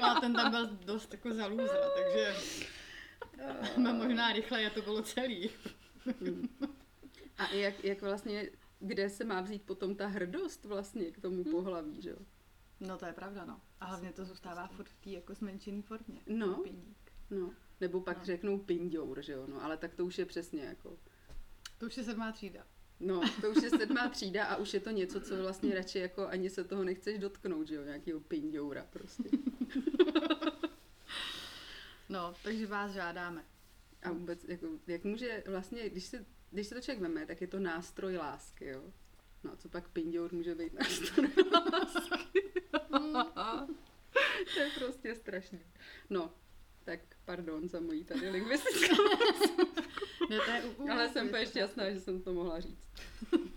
[0.02, 2.34] A ten tam byl dost jako za lůzra, takže
[3.74, 5.50] jsme možná rychle, a to bylo celý.
[7.38, 11.44] A i jak, jak vlastně, kde se má vzít potom ta hrdost vlastně k tomu
[11.44, 12.16] pohlaví, že jo?
[12.80, 13.60] No to je pravda, no.
[13.80, 16.20] A hlavně to zůstává furt v té jako zmenšené formě.
[16.26, 16.54] No.
[16.54, 17.12] Pindík.
[17.30, 17.50] No.
[17.80, 18.24] Nebo pak No.
[18.24, 19.46] řeknou pindour, že jo?
[19.46, 20.96] No, ale tak to už je přesně jako...
[21.78, 22.66] To už je sedmá třída.
[23.00, 26.26] No, to už je sedmá třída a už je to něco, co vlastně radši jako
[26.28, 27.84] ani se toho nechceš dotknout, že jo?
[27.84, 29.28] Nějakýho pindoura prostě.
[32.08, 33.44] No, takže vás žádáme.
[34.02, 37.46] A vůbec, jako, jak může vlastně, když se, když se to člověk veme, tak je
[37.46, 38.82] to nástroj lásky, jo?
[39.44, 42.42] No a co pak pindour může být nástroj lásky?
[44.54, 45.60] to je prostě strašný.
[46.10, 46.34] No,
[46.84, 48.96] tak pardon za mojí tady lingvistickou,
[50.30, 52.88] Ne, to je u, ale jsem úplně šťastná, že jsem to mohla říct.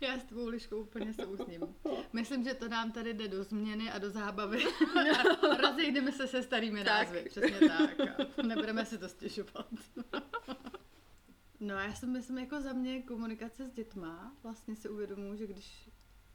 [0.00, 1.60] Já s tvou liškou úplně souzním.
[2.12, 4.64] Myslím, že to nám tady jde do změny a do zábavy.
[5.62, 6.92] Rozejdeme se se starými Tak.
[7.06, 7.24] názvy.
[7.28, 8.00] Přesně tak.
[8.38, 9.66] A nebudeme si to stěžovat.
[11.60, 15.90] No já si myslím, jako za mě komunikace s dětma, vlastně si uvědomuji, že když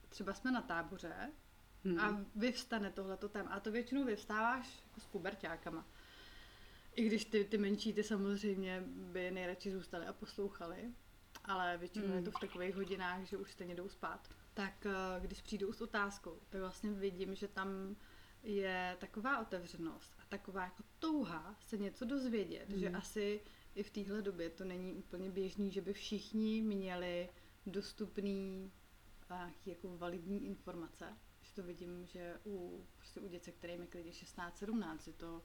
[0.10, 1.32] třeba jsme na táboře
[1.86, 2.00] Hmm.
[2.00, 5.86] a vyvstane tohleto téma, a to většinou vyvstáváš s puberťákama.
[7.00, 10.90] I když ty, ty menší, ty samozřejmě by nejradši zůstali a poslouchali,
[11.44, 12.14] ale většinou Mm.
[12.14, 14.30] je to v takových hodinách, že už stejně jdou spát.
[14.54, 17.96] Tak eh, když přijdou s otázkou, tak vlastně vidím, že tam
[18.44, 22.80] je taková otevřenost a taková jako touha se něco dozvědět, Mm.
[22.80, 23.42] že asi
[23.76, 27.30] i v téhle době to není úplně běžný, že by všichni měli
[27.66, 28.72] dostupný
[29.30, 31.18] a nějaký jako validní informace.
[31.42, 35.42] Že to vidím, že u, prostě u dětce, kterým je klidně 16-17, že to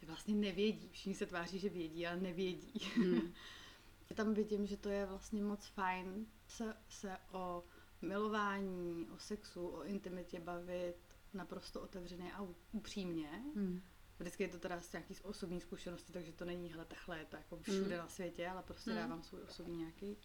[0.00, 0.88] že vlastně nevědí.
[0.92, 2.72] Všichni se tváří, že vědí, ale nevědí.
[2.96, 3.32] Hmm.
[4.14, 7.64] Tam vidím, že to je vlastně moc fajn se, se o
[8.02, 10.94] milování, o sexu, o intimitě bavit
[11.34, 13.28] naprosto otevřeně a upřímně.
[13.54, 13.82] Hmm.
[14.18, 17.36] Vždycky je to teda z nějaký osobní zkušenosti, takže to není, hele, takhle je to
[17.36, 17.98] jako všude Mm.
[17.98, 18.96] na světě, ale prostě Mm.
[18.96, 20.16] dávám svůj osobní nějaký,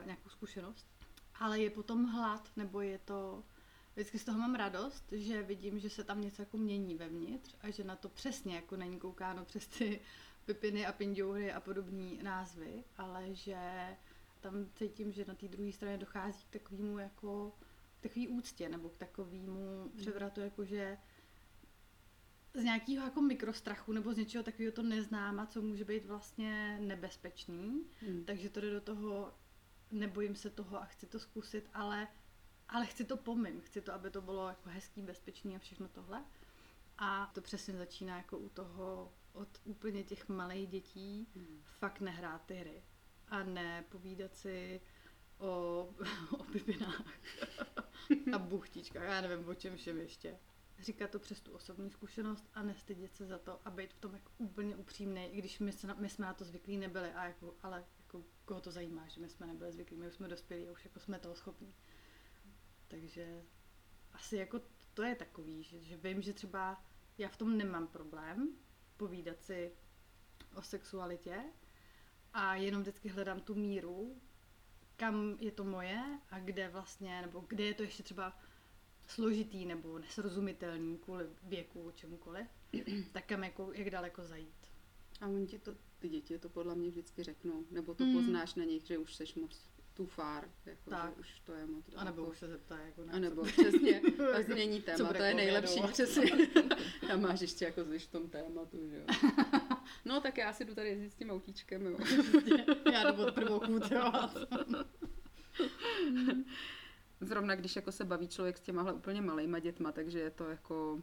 [0.00, 0.86] uh, nějakou zkušenost.
[1.34, 3.44] Ale je potom hlad, nebo je to,
[4.00, 7.70] vždycky z toho mám radost, že vidím, že se tam něco jako mění vevnitř a
[7.70, 10.00] že na to přesně jako není koukáno přes ty
[10.44, 13.56] pipiny a pindoury a podobné názvy, ale že
[14.40, 17.52] tam cítím, že na té druhé straně dochází k takovému jako
[18.00, 20.98] takový úctě nebo k takovému převratu, jako že
[22.54, 27.84] z nějakého jako mikrostrachu nebo z něčeho takového to neznáma, co může být vlastně nebezpečný,
[28.00, 28.24] Hmm.
[28.24, 29.34] takže to jde do toho,
[29.90, 32.08] nebojím se toho a chci to zkusit, ale,
[32.70, 36.24] ale chci to pomím, chci to, aby to bylo jako hezký, bezpečný a všechno tohle.
[36.98, 41.62] A to přesně začíná jako u toho, od úplně těch malých dětí, Hmm.
[41.64, 42.82] fakt nehrát ty hry
[43.28, 44.80] a ne povídat si
[45.38, 45.48] o,
[46.38, 47.04] o pipinách
[48.32, 50.38] a buchtičkách, já nevím o čem všem ještě.
[50.78, 54.14] Říkat to přes tu osobní zkušenost a nestydět se za to a být v tom
[54.14, 57.24] jako úplně upřímný, i když my, se na, my jsme na to zvyklí nebyli, a
[57.24, 60.68] jako, ale jako, koho to zajímá, že my jsme nebyli zvyklí, my už jsme dospělí
[60.68, 61.74] a už jako jsme toho schopní.
[62.90, 63.42] Takže
[64.12, 64.60] asi jako
[64.94, 66.84] to je takový, že, že vím, že třeba
[67.18, 68.48] já v tom nemám problém
[68.96, 69.72] povídat si
[70.56, 71.44] o sexualitě
[72.32, 74.20] a jenom vždycky hledám tu míru,
[74.96, 78.38] kam je to moje a kde vlastně, nebo kde je to ještě třeba
[79.06, 82.46] složitý nebo nesrozumitelný kvůli věku, čemukoliv,
[83.12, 84.70] tak kam jako, jak daleko zajít.
[85.20, 88.14] A oni ti to, ty děti to podle mě vždycky řeknou, nebo to Mm.
[88.14, 89.69] poznáš na nich, že už seš moc
[90.00, 91.12] too far, jako, Tak.
[91.14, 94.00] že už to je moc A nebo už se zeptá, jako na A nebo přesně,
[94.38, 96.30] a změní Co téma, to je nejlepší, přesně.
[97.12, 99.04] A máš ještě jako zvyš v tom tématu, že jo.
[100.04, 101.98] No tak já si jdu tady jezdit s tím autíčkem, jo.
[102.92, 104.36] Já jdu od prvou kůtovat.
[107.20, 111.02] Zrovna když jako se baví člověk s těmahle úplně malejma dětma, takže je to jako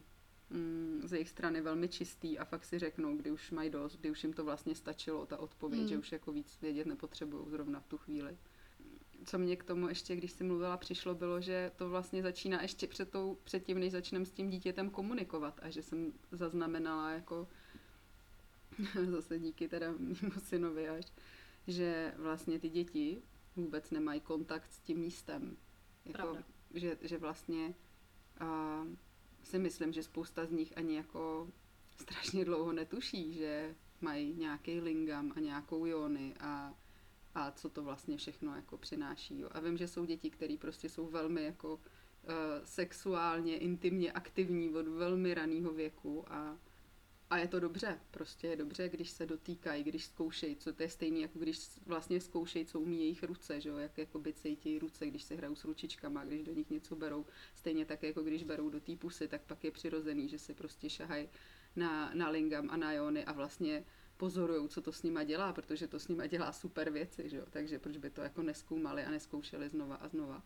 [0.49, 4.11] mm, z jejich strany velmi čistý a fakt si řeknou, kdy už mají dost, kdy
[4.11, 5.87] už jim to vlastně stačilo, ta odpověď, Mm.
[5.87, 8.37] že už jako víc vědět nepotřebují zrovna v tu chvíli.
[9.25, 12.87] Co mě k tomu ještě, když jsi mluvila, přišlo, bylo, že to vlastně začíná ještě
[12.87, 17.47] před, tou, před tím, než začneme s tím dítětem komunikovat a že jsem zaznamenala jako
[19.09, 21.05] zase díky teda mýmu synovi až,
[21.67, 23.21] že vlastně ty děti
[23.55, 25.57] vůbec nemají kontakt s tím místem.
[26.05, 26.43] Jako, Pravda.
[26.73, 27.75] že, že vlastně
[28.39, 28.83] a,
[29.43, 31.51] si myslím, že spousta z nich ani jako
[32.01, 36.73] strašně dlouho netuší, že mají nějaký lingam a nějakou jony a,
[37.37, 39.39] a co to vlastně všechno jako přináší.
[39.39, 39.49] Jo.
[39.51, 41.81] A vím, že jsou děti, které prostě jsou velmi jako uh,
[42.65, 46.57] sexuálně, intimně aktivní od velmi raného věku a
[47.29, 50.89] A je to dobře, prostě je dobře, když se dotýkají, když zkoušejí, co to je
[50.89, 55.07] stejné, jako když vlastně zkoušejí, co umí jejich ruce, že jo, jak jakoby cítí ruce,
[55.07, 57.25] když se hrajou s ručičkama, když do nich něco berou.
[57.55, 60.89] Stejně tak, jako když berou do té pusy, tak pak je přirozený, že si prostě
[60.89, 61.29] šahají
[61.75, 63.83] na, na lingam a na jony a vlastně
[64.17, 67.45] pozorují, co to s nima dělá, protože to s nima dělá super věci, že jo?
[67.49, 70.43] takže proč by to jako neskoumali a neskoušeli znova a znova.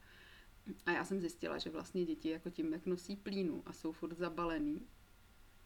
[0.86, 4.18] A já jsem zjistila, že vlastně děti jako tím, jak nosí plínu a jsou furt
[4.18, 4.88] zabalený,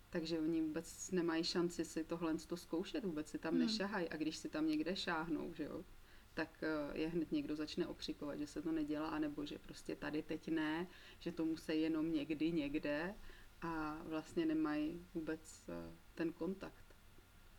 [0.10, 3.62] takže oni vůbec nemají šanci si tohle to zkoušet, vůbec si tam hmm.
[3.62, 5.86] nešahají a když si tam někde šáhnou, že jo,
[6.34, 10.24] tak eh, je hned někdo začne okřikovat, že se to nedělá, nebo že prostě tady
[10.24, 10.88] teď ne,
[11.20, 13.16] že to musí jenom někdy, někde
[13.62, 16.85] a vlastně nemají vůbec eh, ten kontakt.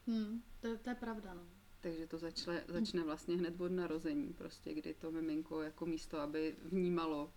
[0.07, 1.43] Hmm, to, to je pravda, no.
[1.81, 6.57] Takže to začne, začne vlastně hned od narození, prostě, kdy to miminko jako místo, aby
[6.65, 7.33] vnímalo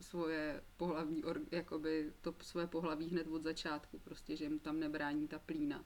[0.00, 5.38] svoje pohlavní, jakoby to svoje pohlaví hned od začátku, prostě, že mu tam nebrání ta
[5.38, 5.84] plína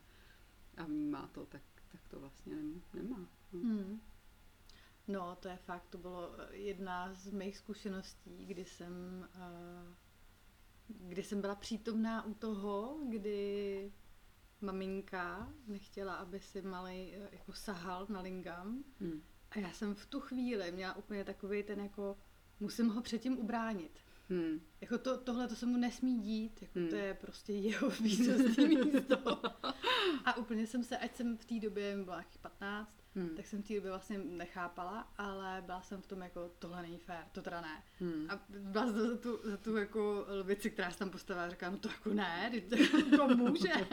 [0.76, 2.56] a vnímá to, tak, tak to vlastně
[2.94, 3.28] nemá.
[3.52, 3.60] No.
[3.60, 4.00] Hmm.
[5.08, 8.92] no, to je fakt, to bylo eh, jedna z mých zkušeností, kdy jsem,
[9.34, 9.94] uh,
[10.88, 13.92] kdy jsem byla přítomná u toho, kdy
[14.66, 18.84] maminka nechtěla, aby si malý eh, jako sahal na lingam.
[19.00, 19.22] Hmm.
[19.50, 22.16] A já jsem v tu chvíli měla úplně takový ten jako,
[22.60, 23.98] musím ho předtím ubránit.
[24.28, 24.60] Hmm.
[24.80, 26.88] Jako to, tohle to se mu nesmí dít, jako hmm.
[26.88, 29.42] to je prostě jeho výsostný místo.
[30.24, 33.36] A úplně jsem se, ať jsem v té době byla 15, hmm.
[33.36, 36.98] tak jsem v té době vlastně nechápala, ale byla jsem v tom jako, tohle není
[36.98, 37.82] fér, to teda ne.
[38.00, 38.30] Hmm.
[38.30, 41.78] A byla jsem za tu, za tu jako věci, která se tam postavila, říká, no
[41.78, 43.72] to jako ne, to jako může.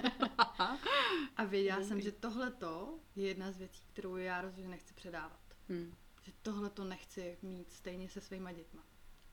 [1.38, 1.88] a věděla hmm.
[1.88, 5.40] jsem, že tohle to je jedna z věcí, kterou já rozhodně nechci předávat.
[5.70, 5.94] Hmm.
[6.24, 8.84] Že tohle to nechci mít stejně se svýma dětma.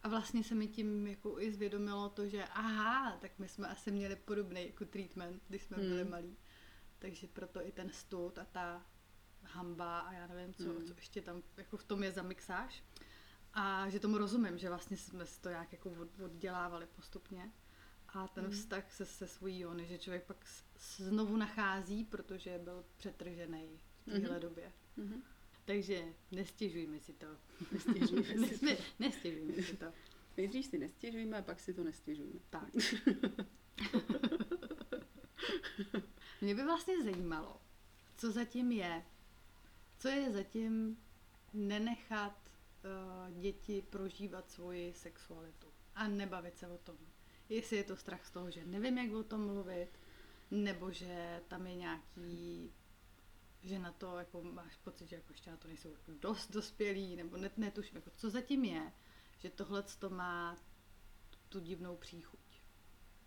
[0.02, 3.90] A vlastně se mi tím jako i zvědomilo to, že aha, tak my jsme asi
[3.90, 5.88] měli podobný jako treatment, když jsme hmm.
[5.88, 6.36] byli malí.
[6.98, 8.86] Takže proto i ten stud a ta
[9.42, 10.86] hamba a já nevím, co, hmm.
[10.86, 12.84] co ještě tam jako v tom je za mixáž.
[13.54, 17.52] A že tomu rozumím, že vlastně jsme si to nějak jako oddělávali postupně.
[18.08, 18.52] A ten hmm.
[18.52, 20.36] vztah se, se svojí Jony, že člověk pak
[20.96, 24.40] znovu nachází, protože byl přetržený v téhle hmm.
[24.40, 24.72] době.
[24.96, 25.22] Hmm.
[25.64, 27.26] Takže nestěžujme si to.
[27.72, 28.82] Nestěžujme, si, to.
[28.98, 29.86] nestěžujme si to.
[30.36, 32.40] Nejdřív si nestěžujme a pak si to nestěžujme.
[32.50, 32.68] Tak.
[36.40, 37.60] Mě by vlastně zajímalo,
[38.16, 39.02] co zatím je,
[40.00, 40.98] co je zatím
[41.52, 46.96] nenechat uh, děti prožívat svoji sexualitu a nebavit se o tom.
[47.48, 49.88] Jestli je to strach z toho, že nevím, jak o tom mluvit,
[50.50, 52.72] nebo že tam je nějaký
[53.62, 57.16] že na to jako máš pocit, že jako ještě na to nejsou jako dost dospělí,
[57.16, 58.92] nebo net, netuším, jako co zatím je,
[59.38, 60.56] že tohle to má
[61.48, 62.40] tu divnou příchuť.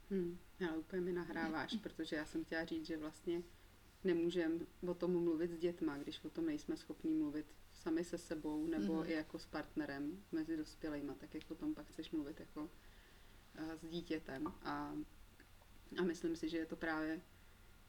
[0.09, 3.43] Hmm, ale úplně mi nahráváš, protože já jsem chtěla říct, že vlastně
[4.03, 8.67] nemůžeme o tom mluvit s dětma, když o tom nejsme schopní mluvit sami se sebou
[8.67, 9.09] nebo mm-hmm.
[9.09, 13.71] i jako s partnerem mezi dospělejma, tak jak o tom pak chceš mluvit jako uh,
[13.81, 14.47] s dítětem.
[14.47, 14.95] A,
[15.97, 17.21] a myslím si, že je to právě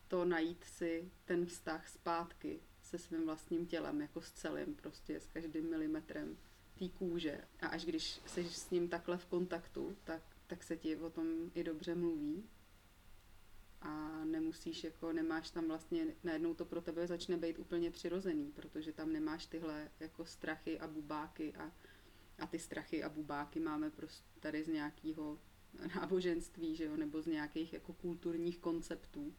[0.08, 5.26] to najít si ten vztah zpátky se svým vlastním tělem, jako s celým, prostě s
[5.26, 6.36] každým milimetrem
[6.78, 7.40] té kůže.
[7.60, 11.50] A až když jsi s ním takhle v kontaktu, tak, tak se ti o tom
[11.54, 12.44] i dobře mluví.
[13.84, 18.92] A nemusíš, jako nemáš tam vlastně, najednou to pro tebe začne být úplně přirozený, protože
[18.92, 21.72] tam nemáš tyhle jako strachy a bubáky a,
[22.38, 25.38] a ty strachy a bubáky máme prostě tady z nějakého
[25.94, 29.34] náboženství, že jo, nebo z nějakých jako kulturních konceptů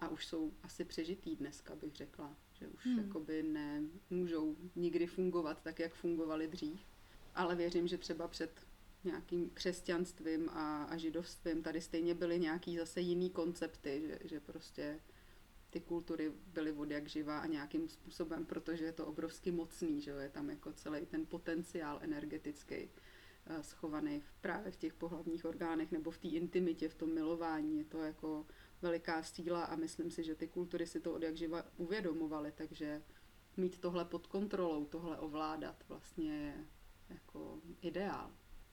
[0.00, 2.98] a už jsou asi přežitý dneska, bych řekla, že už hmm.
[2.98, 6.80] jakoby nemůžou nikdy fungovat tak, jak fungovaly dřív.
[7.34, 8.66] Ale věřím, že třeba před
[9.04, 15.00] nějakým křesťanstvím a, a židovstvím tady stejně byly nějaký zase jiný koncepty, že, že prostě
[15.70, 20.10] ty kultury byly od jak živá a nějakým způsobem, protože je to obrovsky mocný, že
[20.10, 25.92] je tam jako celý ten potenciál energetický uh, schovaný v, právě v těch pohlavních orgánech
[25.92, 28.46] nebo v té intimitě, v tom milování, je to jako
[28.82, 33.02] veliká síla a myslím si, že ty kultury si to od jak živa uvědomovaly, takže
[33.56, 36.66] mít tohle pod kontrolou, tohle ovládat vlastně je
[37.08, 38.30] jako ideál,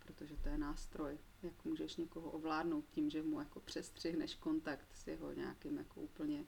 [0.07, 5.07] protože to je nástroj, jak můžeš někoho ovládnout tím, že mu jako přestřihneš kontakt s
[5.07, 6.45] jeho nějakým jako úplně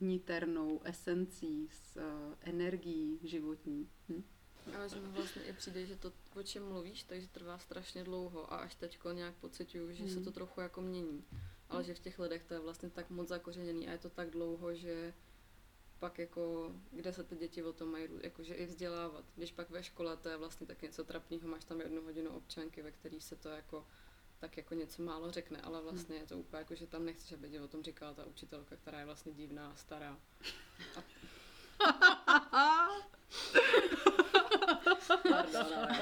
[0.00, 2.02] niternou esencí, s uh,
[2.40, 3.88] energií životní.
[4.08, 4.22] Hm?
[4.76, 8.52] Ale že mi vlastně i přijde, že to, o čem mluvíš, takže trvá strašně dlouho
[8.52, 10.14] a až teďko nějak pocituju, že hmm.
[10.14, 11.24] se to trochu jako mění
[11.72, 14.30] ale že v těch lidech to je vlastně tak moc zakořeněný a je to tak
[14.30, 15.14] dlouho, že
[16.02, 19.24] pak jako, kde se ty děti o tom mají jakože i vzdělávat.
[19.36, 22.82] Když pak ve škole to je vlastně tak něco trapného, máš tam jednu hodinu občanky,
[22.82, 23.86] ve který se to jako
[24.38, 27.50] tak jako něco málo řekne, ale vlastně je to úplně jako, že tam nechceš, aby
[27.50, 30.18] ti o tom říkala ta učitelka, která je vlastně divná, stará.
[35.30, 35.98] Pardon, ale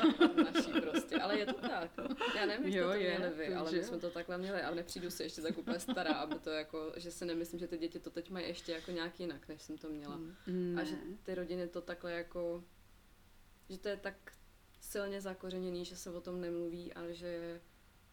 [0.52, 1.90] naší prostě, ale je to tak.
[2.36, 4.38] Já nevím, jak Jo, to je, měli vy, to ale že my jsme to takhle
[4.38, 7.66] měli a nepřijdu si ještě tak úplně stará, aby to jako, že si nemyslím, že
[7.68, 10.20] ty děti to teď mají ještě jako nějak jinak, než jsem to měla.
[10.46, 10.80] Ne.
[10.80, 12.64] A že ty rodiny to takhle jako,
[13.68, 14.32] že to je tak
[14.80, 17.60] silně zakořeněný, že se o tom nemluví a že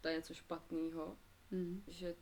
[0.01, 1.17] to je něco špatného,
[1.51, 1.83] Mm.
[1.87, 2.15] že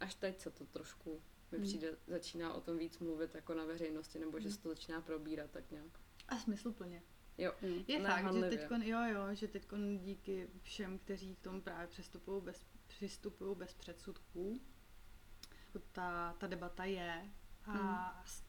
[0.00, 1.22] až teď se to trošku
[1.52, 1.66] mi Hmm.
[1.66, 4.56] přijde, začíná o tom víc mluvit jako na veřejnosti, nebo že Hmm.
[4.56, 5.86] se to začíná probírat tak nějak.
[6.28, 7.02] A smysluplně.
[7.40, 7.84] Jo, Mm.
[7.88, 8.58] Je Ne, fakt, že hanlivě.
[8.58, 9.66] teď, jo, jo, že teď
[9.98, 14.60] díky všem, kteří k tomu právě přistupují bez, přistupují bez předsudků,
[15.92, 17.30] ta, ta debata je
[17.64, 17.88] a, Hmm.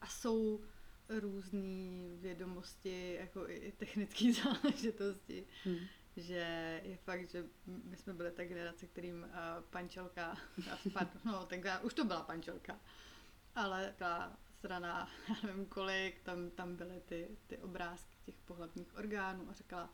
[0.02, 0.62] a jsou
[1.10, 5.76] různé vědomosti, jako i technické záležitosti, Mm.
[6.18, 9.30] že je fakt, že my jsme byli ta generace, kterým uh,
[9.70, 10.38] pančelka,
[11.26, 12.80] no tenkrát už to byla pančelka,
[13.56, 19.50] ale ta strana, já nevím kolik, tam, tam byly ty, ty obrázky těch pohlavních orgánů
[19.50, 19.94] a řekla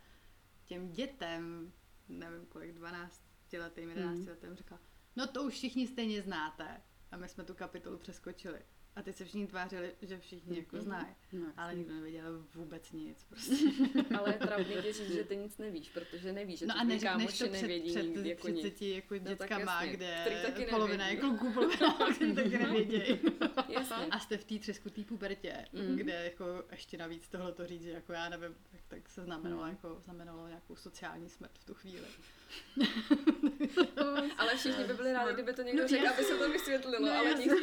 [0.66, 1.74] těm dětem,
[2.10, 3.22] nevím kolik, 12
[3.60, 4.28] letým, 11 Mm.
[4.28, 4.80] letým, řekla,
[5.16, 6.82] no to už všichni stejně znáte.
[7.12, 8.62] A my jsme tu kapitolu přeskočili.
[8.98, 10.86] A teď se všichni tvářili, že všichni jako Mhm.
[10.86, 11.06] znají.
[11.34, 13.24] No, Ale nikdo nevěděl vůbec nic.
[13.24, 13.56] Prostě.
[14.18, 16.84] ale je trapný ti říct, že ty nic nevíš, protože nevíš, že No ty a
[16.84, 18.60] neřekneš kámoši to před, nevědí před nikdy jako nic.
[18.60, 21.38] 30 jako No tak dětskama, jasně, kde taky polovina je nevědí.
[21.38, 23.20] kluků, polovina který taky nevědějí.
[24.12, 25.96] A jste v té třeskutý pubertě, Mhm.
[25.96, 29.62] kde jako ještě navíc tohle to říct, že jako já nevím, tak, tak se znamenalo,
[29.62, 29.72] Mhm.
[29.72, 32.06] jako, znamenalo nějakou sociální smrt v tu chvíli.
[34.38, 36.26] Ale všichni by byli rádi, kdyby to někdo No, řekl, aby jasný.
[36.38, 37.46] se to vysvětlilo, No, ale jasný.
[37.46, 37.58] nikdo.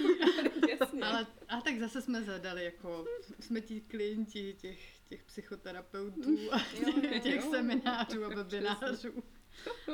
[0.80, 1.02] Jasně.
[1.02, 3.04] Ale a tak zase jsme zadali, jako
[3.40, 7.50] jsme ti klienti těch, těch psychoterapeutů a Jo, jo, těch, těch jo.
[7.50, 9.22] seminářů a webinářů.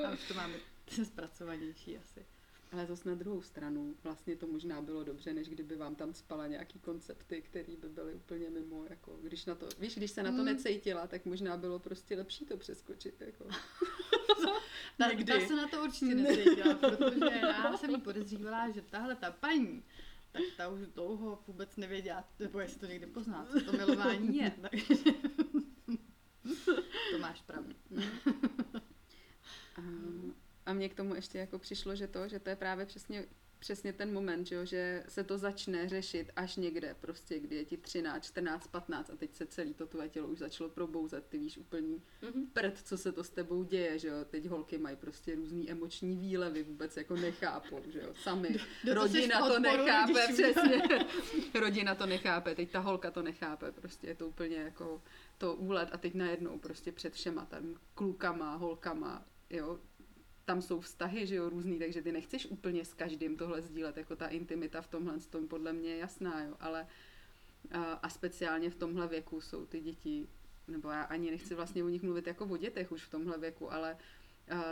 [0.06, 0.54] A už to máme
[1.04, 2.26] zpracovanější asi.
[2.72, 6.46] Ale zase na druhou stranu, vlastně to možná bylo dobře, než kdyby vám tam spala
[6.46, 10.30] nějaký koncepty, které by byly úplně mimo, jako když na to, víš, když se na
[10.30, 10.44] to Mm.
[10.44, 13.44] necítila, tak možná bylo prostě lepší to přeskočit, jako.
[15.00, 15.32] Ta, Někdy.
[15.32, 19.82] ta se na to určitě necítila, protože já jsem jí podezřívala, že tahle ta paní,
[20.32, 24.52] tak ta už dlouho vůbec nevěděla, nebo jestli to někdy pozná, co to milování je.
[24.70, 24.94] Takže
[27.12, 27.74] to máš pravdu.
[29.76, 29.82] A,
[30.66, 33.26] a mně k tomu ještě jako přišlo, že to, že to je právě přesně,
[33.60, 37.64] přesně ten moment, že, jo, že se to začne řešit až někde, prostě, kdy je
[37.64, 41.38] ti 13, 14, 15 a teď se celý to tvoje tělo už začalo probouzet, ty
[41.38, 42.46] víš úplně Mhm.
[42.52, 46.16] prd, co se to s tebou děje, že jo, teď holky mají prostě různý emoční
[46.16, 48.48] výlevy, vůbec jako nechápou, že jo, sami.
[48.84, 50.42] Do to seš Rodina to odporu nechápe, rodičů.
[50.52, 50.82] přesně.
[51.60, 55.02] Rodina to nechápe, teď ta holka to nechápe, prostě je to úplně jako
[55.38, 59.78] to úlet a teď najednou prostě před všema tam klukama, holkama, jo,
[60.50, 64.16] tam jsou vztahy, že jo, různý, takže ty nechceš úplně s každým tohle sdílet, jako
[64.16, 66.86] ta intimita v tomhle tom podle mě je jasná, jo, ale
[68.02, 70.28] a, speciálně v tomhle věku jsou ty děti,
[70.68, 73.72] nebo já ani nechci vlastně o nich mluvit jako o dětech už v tomhle věku,
[73.72, 73.96] ale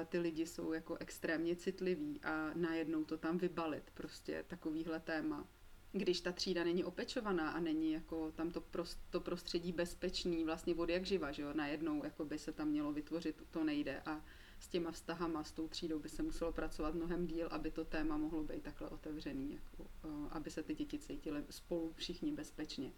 [0.09, 5.47] ty lidi jsou jako extrémně citliví a najednou to tam vybalit, prostě takovýhle téma.
[5.93, 10.75] Když ta třída není opečovaná a není jako tam to, prost, to prostředí bezpečný vlastně
[10.75, 14.25] od jak živa, že jo, najednou jako by se tam mělo vytvořit, to nejde a
[14.61, 18.17] s těma vztahama, s tou třídou by se muselo pracovat mnohem díl, aby to téma
[18.17, 22.93] mohlo být takhle otevřený, jako, uh, aby se ty děti cítily spolu všichni bezpečně.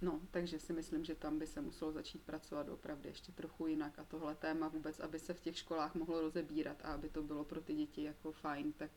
[0.00, 3.98] No, takže si myslím, že tam by se muselo začít pracovat opravdu ještě trochu jinak
[3.98, 7.44] a tohle téma vůbec, aby se v těch školách mohlo rozebírat a aby to bylo
[7.44, 8.90] pro ty děti jako fajn, tak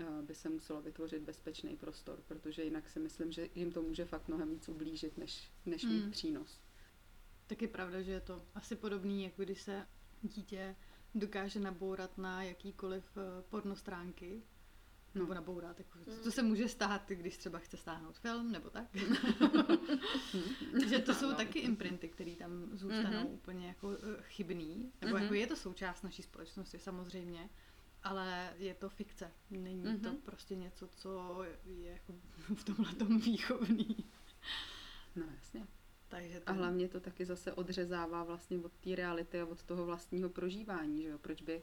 [0.00, 3.82] uh, uh, by se muselo vytvořit bezpečný prostor, protože jinak si myslím, že jim to
[3.82, 6.10] může fakt mnohem víc ublížit, než, než mít Mm.
[6.10, 6.60] přínos.
[7.46, 9.86] Tak je pravda, že je to asi podobný, jako když se
[10.22, 10.76] dítě
[11.14, 14.42] dokáže nabourat na jakýkoliv eh, pornostránky,
[15.14, 15.20] No.
[15.22, 16.22] nebo nabourat, jako, Mm.
[16.22, 18.84] to se může stát, když třeba chce stáhnout film, nebo tak.
[20.88, 23.26] že to jsou taky imprinty, které tam zůstanou Mhm.
[23.26, 25.22] úplně jako eh, chybný, nebo Mhm.
[25.22, 27.50] jako je to součást naší společnosti samozřejmě,
[28.02, 29.32] ale je to fikce.
[29.50, 30.16] Není to Mhm.
[30.20, 32.14] prostě něco, co je jako
[32.54, 33.96] v tomhle tom výchovný.
[35.16, 35.66] No jasně.
[36.10, 36.50] Takže to...
[36.50, 41.02] A hlavně to taky zase odřezává vlastně od té reality a od toho vlastního prožívání,
[41.02, 41.18] že jo?
[41.18, 41.62] Proč by,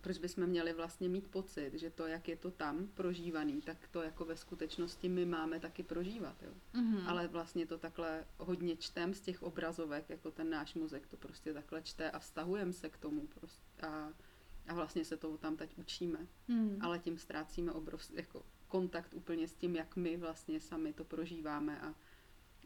[0.00, 4.02] proč bychom měli vlastně mít pocit, že to, jak je to tam prožívaný, tak to
[4.02, 6.52] jako ve skutečnosti my máme taky prožívat, jo?
[6.72, 7.06] Mhm.
[7.06, 11.54] Ale vlastně to takhle hodně čtem z těch obrazovek, jako ten náš mozek to prostě
[11.54, 14.12] takhle čte a vztahujeme se k tomu prostě a,
[14.68, 16.26] a vlastně se toho tam teď učíme.
[16.48, 16.78] Mhm.
[16.80, 21.80] Ale tím ztrácíme obrov, jako kontakt úplně s tím, jak my vlastně sami to prožíváme
[21.80, 21.94] a,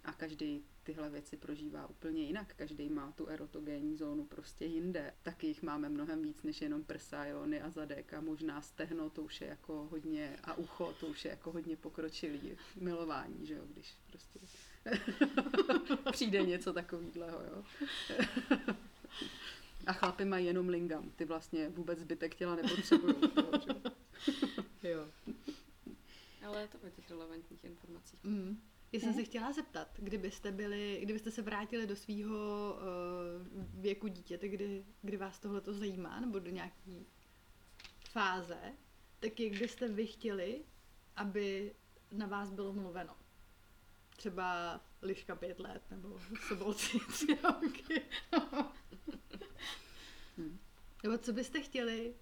[0.04, 2.54] a každý tyhle věci prožívá úplně jinak.
[2.54, 5.14] Každý má tu erotogénní zónu prostě jinde.
[5.22, 9.22] Taky jich máme mnohem víc než jenom prsa, jony a zadek a možná stehno, to
[9.22, 13.62] už je jako hodně, a ucho, to už je jako hodně pokročilý milování, že jo,
[13.72, 14.38] když prostě
[16.12, 17.64] přijde něco takového, jo.
[19.86, 23.14] A chlapy mají jenom lingam, ty vlastně vůbec zbytek těla nepotřebují.
[24.82, 25.08] jo.
[26.46, 28.24] Ale je to o těch relevantních informacích.
[28.24, 28.71] Mm.
[28.92, 34.48] Já jsem se chtěla zeptat, kdybyste byli, kdybyste se vrátili do svého uh, věku dítěte,
[34.48, 36.90] kdy, kdy vás tohle to zajímá, nebo do nějaké
[38.10, 38.72] fáze,
[39.20, 40.64] tak jak byste vy chtěli,
[41.16, 41.74] aby
[42.12, 43.16] na vás bylo mluveno?
[44.16, 48.02] Třeba liška pět let, nebo sobolci tři roky.
[50.36, 50.58] Hmm.
[51.02, 52.14] Nebo co byste chtěli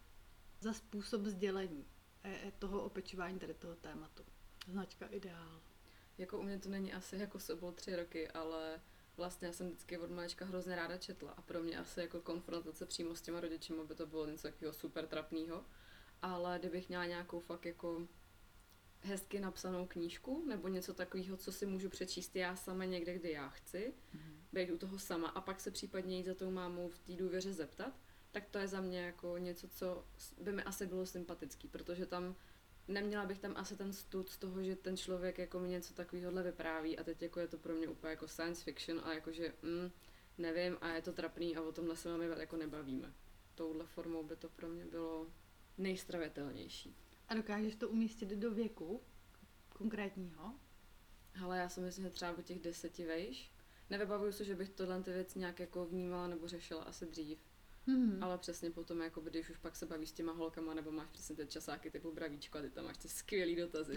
[0.61, 1.87] za způsob sdělení
[2.25, 4.25] eh, toho opečování tady toho tématu?
[4.67, 5.61] Značka ideál.
[6.21, 8.81] Jako u mě to není asi jako sobol tři roky, ale
[9.17, 12.87] vlastně já jsem vždycky od malička hrozně ráda četla a pro mě asi jako konfrontace
[12.87, 15.65] přímo s těma rodičima by to bylo něco takového super trapného.
[16.23, 18.07] Ale kdybych měla nějakou fakt jako
[19.01, 23.49] hezky napsanou knížku nebo něco takového, co si můžu přečíst já sama někde, kde já
[23.49, 24.37] chci, mm-hmm.
[24.53, 27.53] být u toho sama a pak se případně jít za tou mámou v té důvěře
[27.53, 27.93] zeptat,
[28.33, 30.05] tak to je za mě jako něco, co
[30.41, 32.37] by mi asi bylo sympatický, protože tam
[32.91, 36.43] neměla bych tam asi ten stud z toho, že ten člověk jako mi něco takového
[36.43, 39.91] vypráví a teď jako je to pro mě úplně jako science fiction a jakože mm,
[40.39, 43.13] nevím a je to trapný a o tomhle se máme jako nebavíme.
[43.55, 45.27] Touhle formou by to pro mě bylo
[45.79, 46.97] nejstravitelnější.
[47.29, 49.03] A dokážeš to umístit do věku
[49.69, 50.55] konkrétního?
[51.43, 53.53] Ale já si myslím, že třeba po těch deseti vejš.
[53.91, 57.39] Nevybavuju se, že bych tohle ty věci nějak jako vnímala nebo řešila asi dřív.
[57.89, 58.25] Mm-hmm.
[58.25, 61.37] Ale přesně potom, jako když už pak se bavíš s těma holkama, nebo máš přesně
[61.37, 63.97] ty časáky typu bravíčko a ty tam máš ty skvělý dotazy.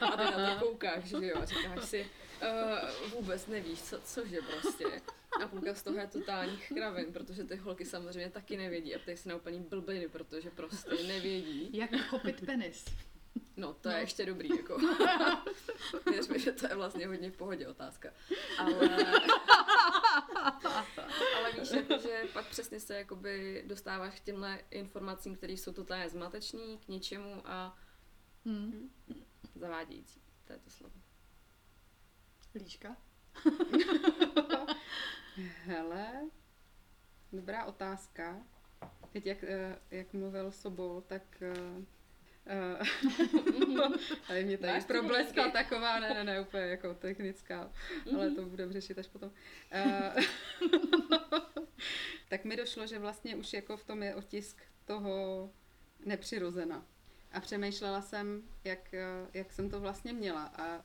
[0.00, 2.06] a ty na to koukáš, že jo, a říkáš si,
[2.42, 5.02] uh, vůbec nevíš, co, cože prostě.
[5.42, 9.16] A půlka z toho je totálních kravin, protože ty holky samozřejmě taky nevědí a ty
[9.16, 11.70] se na úplný blbiny, protože prostě nevědí.
[11.72, 12.84] Jak chopit penis.
[13.58, 13.94] No, to no.
[13.94, 14.78] je ještě dobrý, jako.
[16.10, 18.10] Věřme, že to je vlastně hodně v pohodě otázka.
[18.58, 18.74] Ale,
[21.36, 26.08] ale víš, jako, že pak přesně se jakoby dostáváš k těmhle informacím, které jsou totálně
[26.08, 27.78] zmatečný, k ničemu a
[28.44, 28.90] hmm.
[29.54, 30.22] zavádějící.
[30.44, 30.94] To je to slovo.
[32.54, 32.96] Líška?
[35.64, 36.30] Hele,
[37.32, 38.42] dobrá otázka.
[39.12, 41.54] Teď, jak, eh, jak mluvil Sobol, tak eh,
[44.28, 47.70] ale mě tady probleskla taková, ne, ne, ne, úplně jako technická,
[48.04, 48.16] mm-hmm.
[48.16, 49.30] ale to budeme řešit až potom.
[49.86, 50.22] Uh,
[52.28, 55.50] tak mi došlo, že vlastně už jako v tom je otisk toho
[56.04, 56.86] nepřirozena.
[57.32, 58.94] A přemýšlela jsem, jak,
[59.34, 60.44] jak jsem to vlastně měla.
[60.44, 60.84] A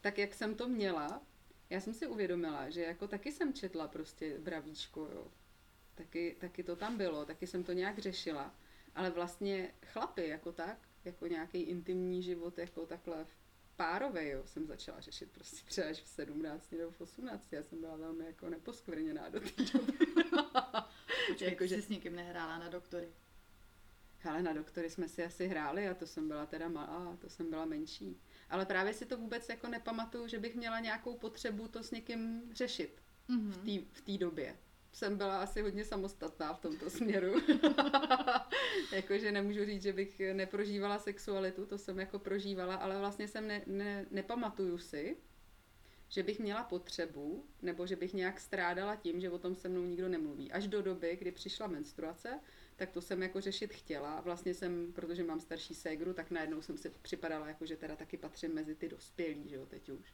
[0.00, 1.22] tak, jak jsem to měla,
[1.70, 5.26] já jsem si uvědomila, že jako taky jsem četla prostě bravíčko, jo.
[5.94, 8.54] Taky, taky to tam bylo, taky jsem to nějak řešila.
[8.94, 13.26] Ale vlastně chlapy jako tak, jako nějaký intimní život, jako takhle
[13.76, 17.52] párové, jo, jsem začala řešit prostě třeba až v 17 nebo v 18.
[17.52, 19.92] Já jsem byla velmi jako neposkvrněná do té doby.
[21.28, 21.74] Počkej, jako, že...
[21.74, 23.08] jsi s nikým nehrála na doktory?
[24.24, 27.50] Ale na doktory jsme si asi hráli a to jsem byla teda malá, to jsem
[27.50, 28.20] byla menší.
[28.50, 32.42] Ale právě si to vůbec jako nepamatuju, že bych měla nějakou potřebu to s někým
[32.52, 33.84] řešit mm-hmm.
[33.92, 34.56] v té době
[34.92, 37.34] jsem byla asi hodně samostatná v tomto směru.
[38.92, 43.62] Jakože nemůžu říct, že bych neprožívala sexualitu, to jsem jako prožívala, ale vlastně jsem ne,
[43.66, 45.16] ne, nepamatuju si,
[46.08, 49.84] že bych měla potřebu, nebo že bych nějak strádala tím, že o tom se mnou
[49.84, 50.52] nikdo nemluví.
[50.52, 52.40] Až do doby, kdy přišla menstruace,
[52.76, 54.20] tak to jsem jako řešit chtěla.
[54.20, 58.16] Vlastně jsem, protože mám starší ségru, tak najednou jsem si připadala, jako že teda taky
[58.16, 60.12] patřím mezi ty dospělí, že jo, teď už.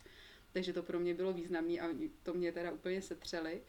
[0.53, 1.89] Takže to pro mě bylo významné a
[2.23, 3.63] to mě teda úplně setřeli.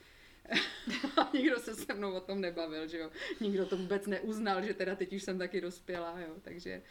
[1.34, 3.12] nikdo se se mnou o tom nebavil, že jo.
[3.40, 6.36] Nikdo to vůbec neuznal, že teda teď už jsem taky dospělá, jo.
[6.42, 6.82] Takže,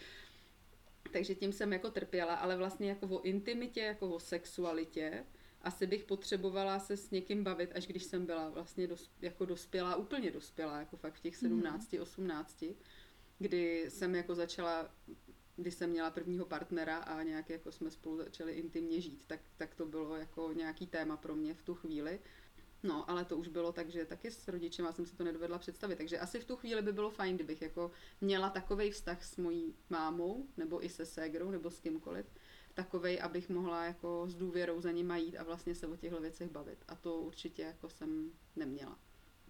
[1.13, 5.25] takže tím jsem jako trpěla, ale vlastně jako o intimitě, jako o sexualitě,
[5.63, 9.97] asi bych potřebovala se s někým bavit, až když jsem byla vlastně dos, jako dospělá,
[9.97, 12.03] úplně dospělá, jako fakt v těch 17, mm.
[12.03, 12.65] 18,
[13.39, 14.91] kdy jsem jako začala
[15.59, 19.75] když jsem měla prvního partnera a nějak jako jsme spolu začali intimně žít, tak, tak
[19.75, 22.21] to bylo jako nějaký téma pro mě v tu chvíli.
[22.83, 25.97] No, ale to už bylo tak, že taky s rodičem jsem si to nedovedla představit.
[25.97, 29.75] Takže asi v tu chvíli by bylo fajn, kdybych jako měla takový vztah s mojí
[29.91, 32.27] mámou, nebo i se ségrou, nebo s kýmkoliv,
[32.75, 36.51] takovej, abych mohla jako s důvěrou za nima jít a vlastně se o těchto věcech
[36.51, 36.79] bavit.
[36.89, 38.99] A to určitě jako jsem neměla.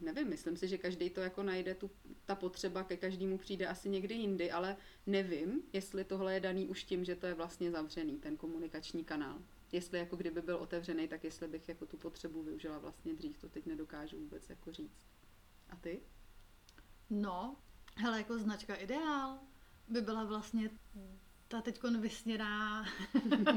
[0.01, 1.91] Nevím, myslím si, že každý to jako najde, tu,
[2.25, 4.77] ta potřeba ke každému přijde asi někdy jindy, ale
[5.07, 9.43] nevím, jestli tohle je daný už tím, že to je vlastně zavřený, ten komunikační kanál.
[9.73, 13.49] Jestli jako kdyby byl otevřený, tak jestli bych jako tu potřebu využila vlastně dřív, to
[13.49, 15.07] teď nedokážu vůbec jako říct.
[15.71, 16.01] A ty?
[17.11, 17.57] No,
[17.97, 19.39] hele, jako značka Ideál
[19.89, 20.71] by byla vlastně
[21.49, 22.85] ta teďkon vysněná,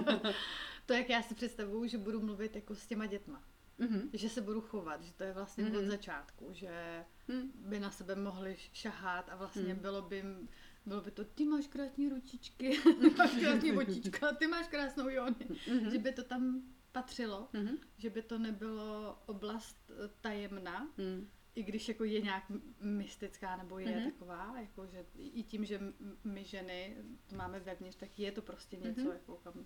[0.85, 3.43] to, jak já si představuju, že budu mluvit jako s těma dětma.
[3.77, 4.09] Mhm.
[4.13, 5.75] Že se budu chovat, že to je vlastně mm-hmm.
[5.77, 5.89] od Mhm.
[5.91, 7.51] začátku, že Hm.
[7.55, 9.79] by na sebe mohli šahat a vlastně Mm.
[9.79, 10.23] bylo by
[10.85, 15.35] bylo by to, ty máš krásné ručičky, ty máš krásný očička, ty máš krásnou Jony.
[15.67, 15.91] Mhm.
[15.91, 16.61] Že by to tam
[16.91, 17.77] patřilo, Mhm.
[17.97, 21.27] že by to nebylo oblast eh, tajemná, Hm.
[21.55, 22.43] i když jako je nějak
[22.81, 24.11] mystická nebo je Mhm.
[24.11, 25.79] taková, jako že i tím, že
[26.23, 29.11] my ženy to máme vevnitř, tak je to prostě něco, Mhm.
[29.11, 29.63] jako kam, uh,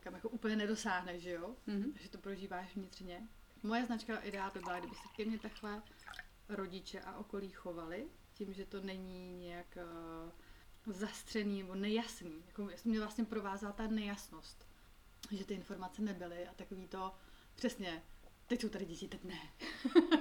[0.00, 1.56] kam jako úplně nedosáhneš, že jo?
[1.66, 1.92] Mhm.
[2.00, 3.28] že to prožíváš vnitřně.
[3.62, 5.82] Moje značka ideál by byla, kdyby se ke mně takhle
[6.48, 8.08] rodiče a okolí chovali,
[8.44, 9.78] tím, že to není nějak
[10.86, 12.42] uh, zastřený nebo nejasný.
[12.46, 14.68] Jako mě vlastně provázela ta nejasnost,
[15.30, 17.14] že ty informace nebyly a takový to
[17.54, 18.02] přesně,
[18.46, 19.40] teď jsou tady děti, teď ne.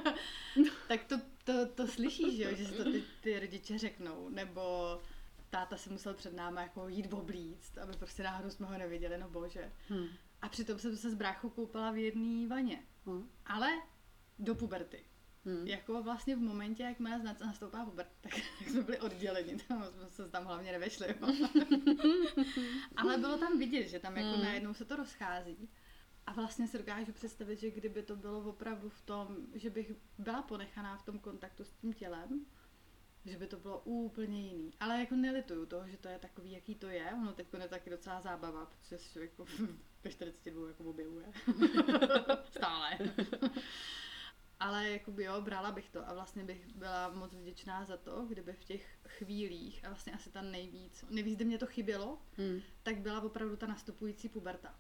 [0.88, 4.62] tak to, to, to slyšíš, že, jo, že si to ty, ty rodiče řeknou, nebo
[5.50, 9.30] táta si musel před náma jako jít oblíct, aby prostě náhodou jsme ho neviděli, no
[9.30, 9.72] bože.
[9.90, 10.08] Hm.
[10.42, 12.84] A přitom jsem se s bráchou koupala v jedné vaně.
[13.06, 13.30] Hm.
[13.46, 13.70] Ale
[14.40, 15.06] do puberty.
[15.46, 15.68] Hm.
[15.68, 19.86] Jako vlastně v momentě, jak moje značka nastoupá puberta, tak, tak jsme byli odděleni, tam
[19.86, 21.08] jsme se tam hlavně nevešli.
[22.98, 24.44] Ale bylo tam vidět, že tam jako Hmm.
[24.44, 25.70] najednou se to rozchází.
[26.26, 30.42] A vlastně si dokážu představit, že kdyby to bylo opravdu v tom, že bych byla
[30.42, 32.46] ponechaná v tom kontaktu s tím tělem,
[33.26, 34.74] že by to bylo úplně jiný.
[34.80, 37.14] Ale jako nelituju toho, že to je takový, jaký to je.
[37.14, 39.32] Ono teď je taky docela zábava, protože se člověk
[40.04, 41.26] ve 42 jako objevuje.
[42.44, 43.00] Stále.
[44.62, 48.54] Ale jakoby jo, brala bych to a vlastně bych byla moc vděčná za to, kdyby
[48.54, 52.62] v těch chvílích, a vlastně asi ta nejvíc, nejvíc, kdy mě to chybělo, Hm.
[52.84, 54.76] tak byla opravdu ta nastupující puberta.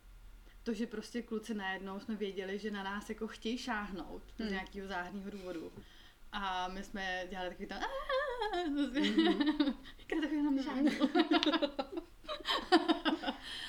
[0.63, 4.49] To, že prostě kluci najednou jsme věděli, že na nás jako chtějí šáhnout z Hmm.
[4.51, 5.73] nějakého záhadného důvodu.
[6.31, 7.81] A my jsme dělali takový tam
[10.21, 10.91] takový šáhnou.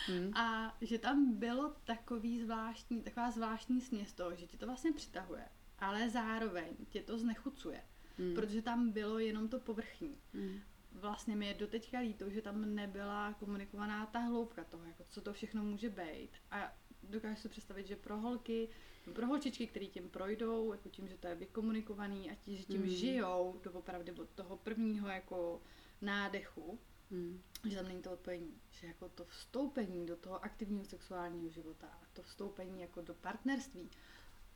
[0.09, 0.33] Hm.
[0.35, 5.49] A že tam bylo takový zvláštní, taková zvláštní směs toho, že tě to vlastně přitahuje,
[5.83, 7.83] ale zároveň tě to znechucuje,
[8.19, 8.35] Hm.
[8.35, 10.19] protože tam bylo jenom to povrchní.
[10.35, 10.61] Hm.
[10.93, 15.33] Vlastně mi je doteďka líto, že tam nebyla komunikovaná ta hloubka toho, jako co to
[15.33, 16.31] všechno může být.
[16.51, 16.73] A
[17.03, 18.69] dokážu si představit, že pro holky,
[19.15, 22.83] pro holčičky, které tím projdou, jako tím, že to je vykomunikovaný a tí, že tím
[22.83, 22.89] Mm.
[22.89, 25.63] žijou doopravdy od toho prvního jako
[26.01, 26.79] nádechu,
[27.11, 27.41] Hm.
[27.69, 32.07] že tam není to odpojení, že jako to vstoupení do toho aktivního sexuálního života, a
[32.13, 33.91] to vstoupení jako do partnerství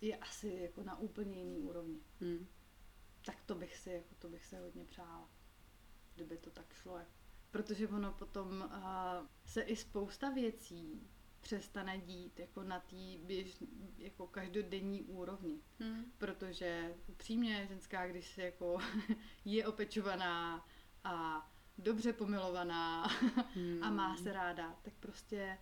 [0.00, 2.00] je asi jako na úplně jiný úrovni.
[2.20, 2.46] Hm.
[3.24, 5.28] Tak to bych si, jako to bych se hodně přála,
[6.14, 7.00] kdyby to tak šlo.
[7.50, 11.08] Protože ono potom uh, se i spousta věcí
[11.40, 13.62] přestane dít jako na té běž,
[13.98, 15.60] jako každodenní úrovni.
[15.80, 16.04] Hm.
[16.18, 18.78] Protože upřímně ženská, když se jako
[19.44, 20.66] je opečovaná
[21.04, 21.46] a
[21.78, 23.08] dobře pomilovaná
[23.56, 23.80] Hm.
[23.82, 25.58] a má se ráda, tak prostě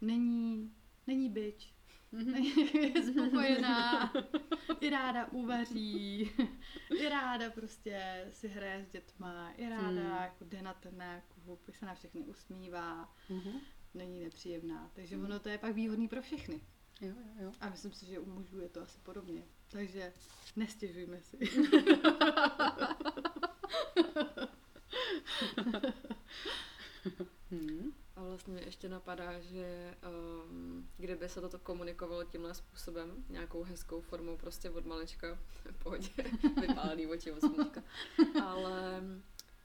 [0.00, 0.74] není,
[1.06, 1.74] není byč.
[2.12, 2.34] Mhm.
[2.74, 4.12] je spokojená,
[4.80, 6.20] i ráda uvaří,
[6.98, 10.22] i ráda prostě si hraje s dětma, i ráda Hmm.
[10.22, 13.60] jako jde na ten nákup, se na všechny usmívá, Mhm.
[13.94, 14.90] není nepříjemná.
[14.94, 15.24] Takže Hmm.
[15.24, 16.60] ono to je pak výhodný pro všechny.
[17.00, 17.52] Jo, jo, jo.
[17.60, 19.42] A myslím si, že u mužů je to asi podobně.
[19.70, 20.12] Takže
[20.56, 21.38] nestěžujme si.
[27.50, 27.92] Hm.
[28.18, 29.94] A vlastně mě ještě napadá, že
[30.48, 35.38] um, kdyby se toto komunikovalo tímhle způsobem, nějakou hezkou formou prostě od malička,
[35.82, 36.08] pohodě,
[36.60, 37.82] vypálený oči od smíčka,
[38.44, 39.02] ale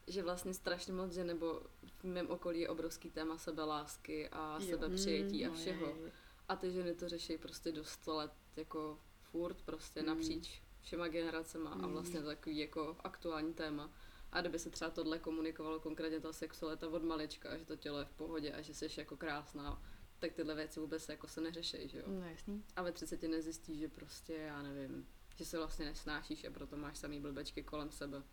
[0.08, 1.62] že vlastně strašně moc, že nebo
[2.00, 4.68] v mém okolí je obrovský téma sebelásky a Jo.
[4.70, 5.86] sebepřijetí a No, všeho.
[5.86, 6.12] je, je.
[6.50, 9.00] A ty ženy to řeší prostě do 100 let jako
[9.32, 10.08] furt prostě Mm.
[10.08, 11.92] napříč všema generacema a Mm.
[11.94, 13.90] vlastně takový jako aktuální téma.
[14.34, 18.06] A kdyby se třeba tohle komunikovalo konkrétně ta sexualita od malička, že to tělo je
[18.06, 19.82] v pohodě a že jsi jako krásná,
[20.20, 22.04] tak tyhle věci vůbec jako se neřeší, že jo.
[22.08, 22.64] No jasný.
[22.76, 26.98] A ve 30 nezjistíš, že prostě, já nevím, že se vlastně nesnášíš a proto máš
[26.98, 28.24] samý blbečky kolem sebe.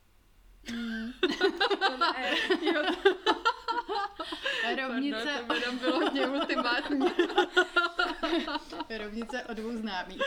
[4.77, 7.07] Rovnice, to by tam bylo hodně ultimátní.
[8.99, 10.23] rovnice o dvou známých.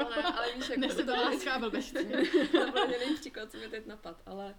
[0.00, 2.04] ale, ale víš, jako Nesebeláska a blbečky.
[2.52, 4.54] to byl jediný příklad, co mi teď napad, ale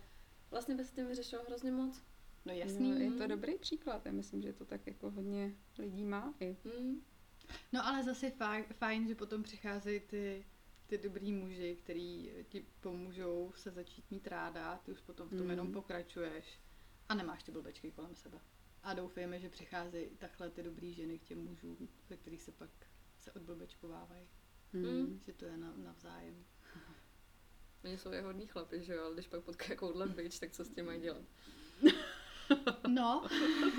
[0.52, 1.96] vlastně by se tím vyřešilo hrozně moc.
[2.46, 3.04] No No, jasný.
[3.06, 6.58] je to dobrý příklad, já myslím, že to tak jako hodně lidí má i.
[6.66, 7.02] Hmm.
[7.74, 10.46] No ale zase fajn, fajn že potom přicházejí ty,
[10.88, 15.40] ty dobrý muži, který ti pomůžou se začít mít ráda, ty už potom v tom
[15.40, 15.50] Mhm.
[15.50, 16.60] jenom pokračuješ
[17.10, 18.40] a nemáš ty blbečky kolem sebe.
[18.84, 22.70] A doufejme, že přicházejí takhle ty dobrý ženy k těm mužům, ze kterých se pak
[23.20, 24.28] se odblbečkovávají.
[24.74, 25.20] Hmm.
[25.26, 26.46] Že to je na, navzájem.
[27.84, 30.66] Oni jsou je hodný chlapi, že jo, ale když pak potkají jakouhle bitch, tak co
[30.66, 31.24] s tím mají dělat?
[32.88, 33.28] No,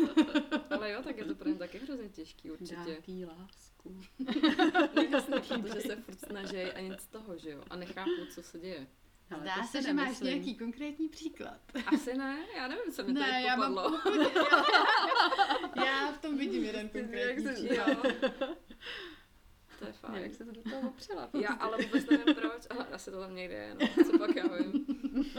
[0.70, 2.80] Ale jo, tak je to pro ně taky hrozně těžký určitě.
[2.86, 4.00] Nějaký lásku.
[4.94, 7.64] No jasně, protože se furt snaží a nic z toho, že jo.
[7.70, 8.86] A nechápu, co se děje.
[9.30, 11.60] Ale zdá to se, že máš nějaký konkrétní příklad.
[11.86, 14.00] Asi ne, já nevím, co mi Ne, tady já mám popadlo.
[15.86, 17.88] Já v tom vidím jeden konkrétní Jak se- příklad.
[17.88, 18.02] jo.
[19.78, 20.22] To je fajn.
[20.22, 21.30] Jak se to do toho opřela?
[21.40, 24.04] Já ale vůbec nevím proč, ale asi to tam někde je, no.
[24.04, 24.86] Co pak já vím.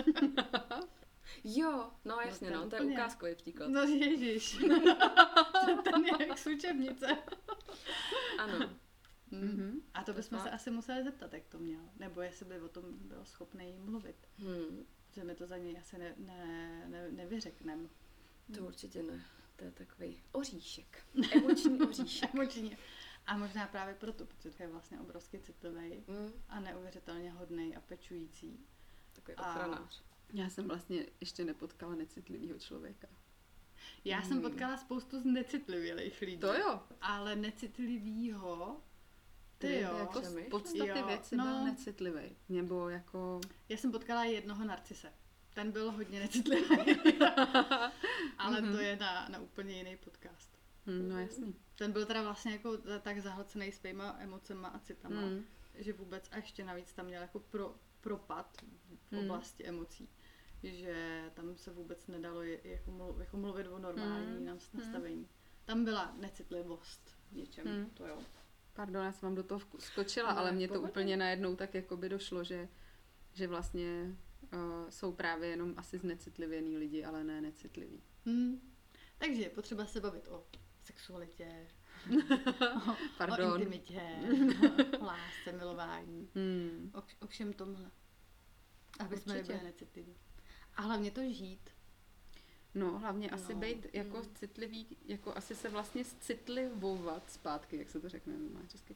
[1.44, 3.70] Jo, no jasně, to je no, to je ukázkový příklad.
[3.70, 4.58] No ježiš.
[5.84, 7.18] Ten je jak z učebnice.
[8.40, 8.70] Ano.
[9.32, 9.82] Mhm.
[9.94, 10.54] A to To bychom se fakt.
[10.54, 11.82] asi museli zeptat, jak to měl.
[12.00, 14.16] Nebo jestli by o tom byl schopný mluvit.
[14.38, 17.90] Hmm, Že my to za něj asi ne, ne, ne, nevyřekneme.
[18.56, 19.26] to určitě ne.
[19.56, 21.06] To je takový oříšek.
[21.36, 22.36] Emoční oříšek.
[22.36, 22.78] Emočně.
[23.26, 27.82] A možná právě proto, protože to je vlastně obrovsky citlivý Hmm, a neuvěřitelně hodný a
[27.82, 28.60] pečující.
[29.14, 30.04] takový A- ochranář.
[30.34, 33.08] Já jsem vlastně ještě nepotkala necitlivého člověka.
[34.06, 34.42] Já jsem Hmm.
[34.42, 36.38] potkala spoustu z necitlivělých lidí.
[36.38, 36.80] To jo.
[37.02, 38.82] Ale necitlivýho,
[39.58, 39.98] ty jo.
[39.98, 41.44] Jako z podstaty Jo, věci no.
[41.44, 42.36] byl necitlivý.
[42.50, 43.42] Nebo jako...
[43.70, 45.14] Já jsem potkala jednoho narcise.
[45.54, 46.66] Ten byl hodně necitlivý.
[48.38, 50.50] Ale to je na, na úplně jiný podcast.
[50.86, 51.56] Hm, no jasný.
[51.76, 55.46] Ten byl teda vlastně jako za- tak zahlcený svýma emocema a citama, Hm.
[55.76, 58.58] že vůbec a ještě navíc tam měl jako pro, propad
[59.10, 59.20] v Hmm.
[59.26, 60.10] oblasti emocí.
[60.64, 65.28] Že tam se vůbec nedalo je, jako, mluv, jako mluvit o normální nas- nastavení.
[65.66, 67.90] Tam byla necitlivost v něčem, Hmm.
[67.90, 68.18] to jo.
[68.78, 72.10] Pardon, já jsem vám do toho skočila, ale mně to úplně najednou tak jako by
[72.10, 72.68] došlo, že,
[73.34, 74.16] že vlastně
[74.54, 78.02] uh, jsou právě jenom asi znecitlivěný lidi, ale ne necitliví.
[78.26, 78.62] Hmm.
[79.18, 80.46] Takže je potřeba se bavit o
[80.84, 81.68] sexualitě,
[82.90, 83.62] o Pardon.
[83.62, 84.02] intimitě,
[85.00, 86.92] o lásce, milování, Hmm.
[86.94, 87.92] o, o všem tomhle.
[89.00, 89.54] Aby jsme Určitě.
[89.54, 90.16] nebyli necitliví.
[90.76, 91.70] A hlavně to žít.
[92.78, 94.36] No, hlavně asi No, být jako mm.
[94.36, 98.96] citlivý, jako asi se vlastně citlivovat zpátky, jak se to řekne má česky.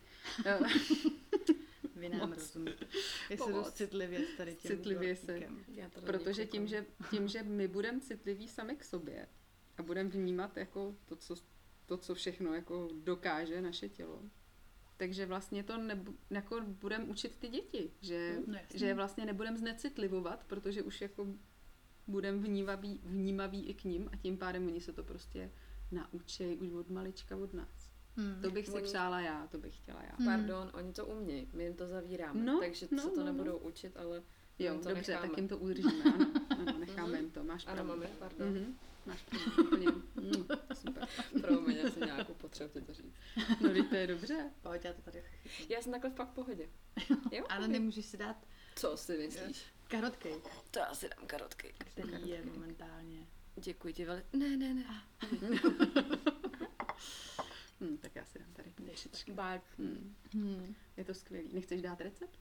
[1.95, 2.85] Vy nám rozumíte.
[3.51, 5.39] Dost citlivě tady tím Citlivě se.
[6.05, 6.67] Protože tím nekoukám.
[6.67, 9.27] že, tím, že my budeme citliví sami k sobě
[9.77, 11.35] a budeme vnímat jako to, co,
[11.85, 14.21] to, co všechno jako dokáže naše tělo,
[14.97, 18.79] takže vlastně to nebu, jako budeme učit ty děti, že, No jasně.
[18.79, 21.27] že vlastně nebudeme znecitlivovat, protože už jako
[22.07, 25.51] budeme vnímaví, vnímaví i k ním a tím pádem oni se to prostě
[25.91, 27.91] naučí už od malička od nás.
[28.15, 28.41] Hmm.
[28.41, 30.15] To bych si Oni- přála já, to bych chtěla já.
[30.17, 30.25] Hmm.
[30.27, 33.57] Pardon, oni to umějí, my jim to zavíráme, No, takže no, se to no, nebudou
[33.57, 34.23] učit, ale
[34.59, 35.27] Jo, jim to dobře, necháme.
[35.29, 37.21] tak jim to udržíme, ano, ano necháme Mhm.
[37.21, 37.93] jim to, máš Ano, pravdu.
[37.93, 38.47] mami, pardon.
[38.49, 39.85] Mhm, máš pravdu, úplně,
[40.15, 41.07] mm, super.
[41.41, 43.13] Promiň, já jsem nějakou potřebu ti to říct.
[43.61, 44.51] No, to je dobře.
[44.61, 45.75] Pojď, já to tady chytím.
[45.75, 46.69] Já jsem takhle fakt v pohodě.
[47.31, 47.45] Jo?
[47.49, 48.45] Ale nemůžeš si dát
[48.75, 49.63] Co si myslíš?
[49.91, 51.73] Carrot cake, To já si dám karotky.
[51.77, 53.27] který je momentálně.
[53.55, 54.27] Děkuji ti velice.
[54.37, 54.83] Ne, ne, ne.
[57.81, 59.31] Hm, tak já si dám tady Dešičky.
[59.31, 59.61] Bye.
[59.77, 60.75] hm, Hmm.
[60.97, 61.49] Je to skvělý.
[61.53, 62.39] Nechceš dát recept?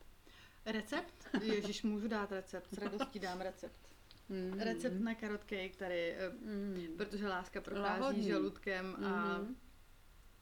[0.67, 1.29] Recept?
[1.43, 2.69] Ježíš, můžu dát recept.
[2.75, 3.81] S radostí dám recept.
[4.29, 4.61] Mm.
[4.61, 6.95] Recept na cake tady, eh, Mm.
[6.97, 8.29] protože láska prochází Lahodný.
[8.29, 9.57] žaludkem a Mhm.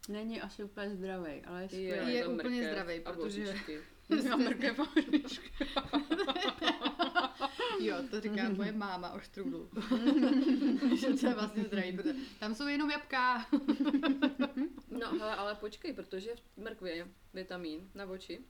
[0.08, 2.14] Není asi úplně zdravý, ale je Je, skvělý.
[2.14, 3.54] Je úplně zdravý, protože-.
[4.32, 4.84] A mrkev a.
[7.80, 9.70] jo, to říká moje máma o štrudlu.
[11.00, 13.46] že to je vlastně zdravý, protože tam jsou jenom jabka.
[14.90, 18.40] No hele, ale počkej, protože v mrkvě je vitamin na oči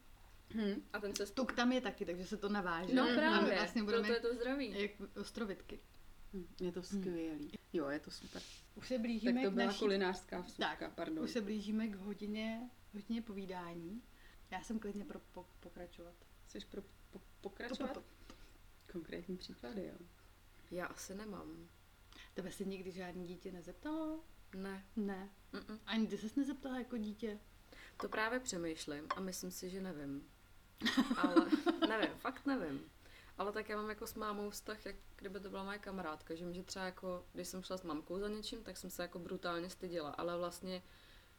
[0.54, 0.82] Hm.
[0.92, 1.26] a ten se...
[1.26, 2.94] Tuk tam je taky, takže se to naváže.
[2.94, 3.12] No Mhm.
[3.12, 4.74] A právě, my vlastně budeme proto je to zdravý.
[4.82, 5.80] jak ostrovitky.
[6.34, 7.50] Hm, Je to skvělý.
[7.72, 8.42] Jo, je to super.
[8.74, 9.78] Už se Tak blížíme to k byla naší...
[9.78, 11.24] kulinářská vsuvka, Tak, pardon.
[11.24, 14.02] Už se blížíme k hodině, hodině povídání.
[14.50, 16.14] Já jsem klidně pro po, pokračovat.
[16.46, 17.92] Chceš pro, po, Po, po, pokračovat?
[17.94, 18.02] po.
[18.92, 20.06] Konkrétní příklady, jo.
[20.70, 21.68] Já asi nemám.
[22.34, 24.20] Tebe se nikdy žádný dítě nezeptalo?
[24.54, 24.84] Ne.
[24.96, 25.28] Ne.
[25.52, 25.78] Mm-mm.
[25.86, 27.38] Ani ty ses nezeptala jako dítě?
[28.00, 30.28] To právě přemýšlím a myslím si, že nevím.
[31.16, 31.46] Ale
[31.88, 32.90] nevím, fakt nevím.
[33.38, 36.52] Ale tak já mám jako s mámou vztah, jak kdyby to byla moje kamarádka, že,
[36.52, 39.70] že třeba jako, když jsem šla s mamkou za něčím, tak jsem se jako brutálně
[39.70, 40.82] styděla, ale vlastně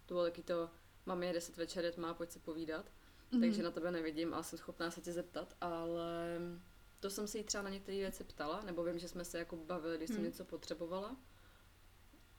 [0.06, 0.70] to bylo taky to,
[1.06, 2.92] mami je 10 večer, tmá, pojď se povídat,
[3.32, 3.42] Mhm.
[3.42, 6.40] takže na tebe nevidím, ale jsem schopná se tě zeptat, ale
[7.00, 9.56] to jsem se jí třeba na některé věci ptala, nebo vím, že jsme se jako
[9.56, 10.26] bavili, když jsem Hmm.
[10.26, 11.18] něco potřebovala.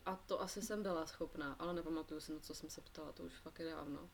[0.06, 3.22] A to asi jsem byla schopná, ale nepamatuju si, na co jsem se ptala, to
[3.22, 4.10] už fakt je dávno.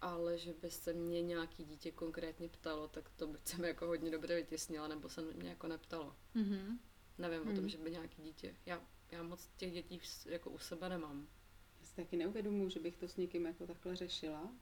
[0.00, 4.10] Ale že by se mě nějaký dítě konkrétně ptalo, tak to buď jsem jako hodně
[4.10, 6.16] dobře vytěsnila, nebo se mě jako neptalo.
[6.34, 6.78] Mhm.
[7.18, 7.48] nevím hmm.
[7.48, 7.68] o tom, Hmm.
[7.68, 8.56] že by nějaký dítě.
[8.66, 11.28] Já, já moc těch dětí jako u sebe nemám.
[11.80, 14.52] Já si taky neuvědomuji, že bych to s někým jako takhle řešila.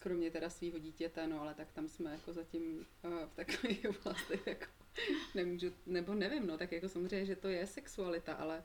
[0.00, 4.46] Kromě teda svého dítěte, no ale tak tam jsme jako zatím uh, v takových oblastech
[4.46, 4.66] jako
[5.34, 8.64] nemůžu, nebo nevím, no tak jako samozřejmě, že to je sexualita, ale,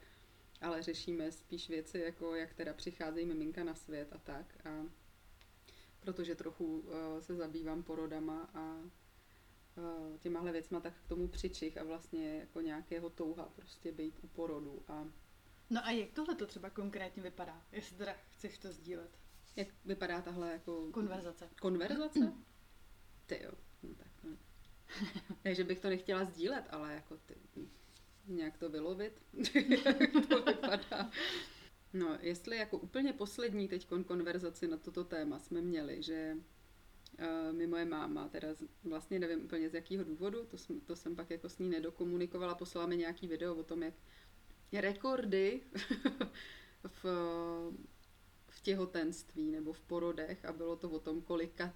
[0.60, 4.86] ale řešíme spíš věci jako jak teda přicházejí miminka na svět a tak a
[6.00, 11.84] protože trochu uh, se zabývám porodama a uh, těmahle věcma, tak k tomu přičich a
[11.84, 15.08] vlastně jako nějakého touha prostě být u porodu a
[15.70, 17.62] No a jak tohle to třeba konkrétně vypadá?
[17.72, 19.18] Jestli teda chceš to sdílet.
[19.56, 21.48] Jak vypadá tahle jako Konverzace.
[21.60, 22.32] Konverzace?
[23.26, 23.52] Ty jo,
[23.82, 24.28] no tak to
[25.44, 25.54] ne.
[25.54, 27.34] Že bych to nechtěla sdílet, ale jako ty,
[28.26, 29.22] nějak to vylovit,
[29.86, 31.10] jak to vypadá.
[31.92, 36.36] No, jestli jako úplně poslední teď konverzaci na toto téma jsme měli, že
[37.18, 40.96] uh, mi moje máma, teda z, vlastně nevím úplně z jakého důvodu, to, jsem, to
[40.96, 43.94] jsem pak jako s ní nedokomunikovala, poslala mi nějaký video o tom, jak
[44.72, 45.60] rekordy
[47.02, 47.04] v
[48.66, 51.74] těhotenství nebo v porodech a bylo to o tom, kolika,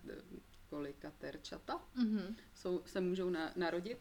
[0.70, 2.36] kolika terčata Mhm.
[2.54, 3.98] jsou, se můžou na, narodit.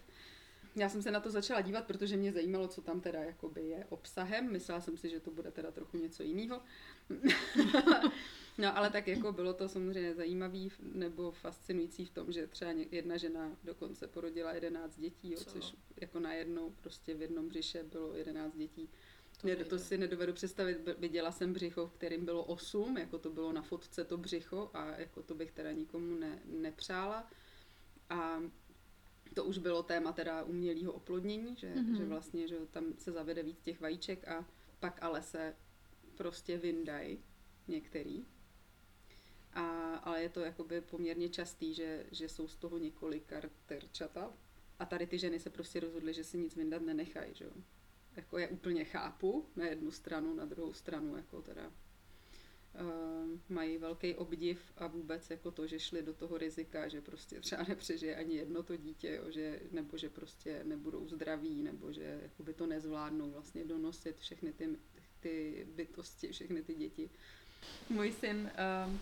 [0.75, 3.85] Já jsem se na to začala dívat, protože mě zajímalo, co tam teda jakoby je
[3.89, 4.51] obsahem.
[4.51, 6.61] Myslela jsem si, že to bude teda trochu něco jiného.
[8.57, 13.17] no ale tak jako bylo to samozřejmě zajímavý nebo fascinující v tom, že třeba jedna
[13.17, 15.49] žena dokonce porodila 11 dětí, jo, Co?
[15.51, 18.89] což jako najednou prostě v jednom břiše bylo 11 dětí.
[19.41, 19.69] To Ne, nejde.
[19.69, 20.77] to si nedovedu představit.
[20.97, 24.85] Viděla jsem břicho, v kterým bylo 8, jako to bylo na fotce to břicho a
[24.85, 27.31] jako to bych teda nikomu ne, nepřála.
[28.09, 28.39] A
[29.33, 31.85] to už bylo téma teda umělého oplodnění, že, Mhm.
[31.93, 31.97] mm-hmm.
[31.97, 34.45] že vlastně že tam se zavede víc těch vajíček a
[34.79, 35.55] pak ale se
[36.17, 37.23] prostě vyndají
[37.67, 38.25] některý.
[39.53, 44.33] A, ale je to jakoby poměrně častý, že, že jsou z toho několika terčata.
[44.79, 47.51] A tady ty ženy se prostě rozhodly, že si nic vyndat nenechají, že jo.
[48.19, 54.15] Jako je úplně chápu na jednu stranu, na druhou stranu jako teda uh, mají velký
[54.15, 58.35] obdiv a vůbec jako to, že šli do toho rizika, že prostě třeba nepřežije ani
[58.35, 63.31] jedno to dítě, jo, že, nebo že prostě nebudou zdraví, nebo že jakoby to nezvládnou
[63.31, 64.77] vlastně donosit všechny ty,
[65.19, 67.09] ty bytosti, všechny ty děti.
[67.89, 68.51] Můj syn
[68.87, 68.95] uh,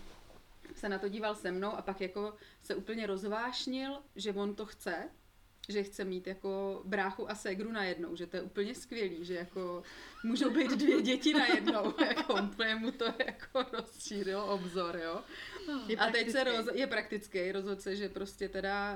[0.75, 4.65] se na to díval se mnou a pak jako se úplně rozvášnil, že on to
[4.65, 5.09] chce,
[5.69, 9.83] že chce mít jako bráchu a ségru najednou, že to je úplně skvělý, že jako
[10.23, 15.21] můžou být dvě děti najednou, jako úplně mu to jako rozšířilo obzor, jo.
[15.87, 18.93] Je A teď se roz, je praktický, rozhodl se, že prostě teda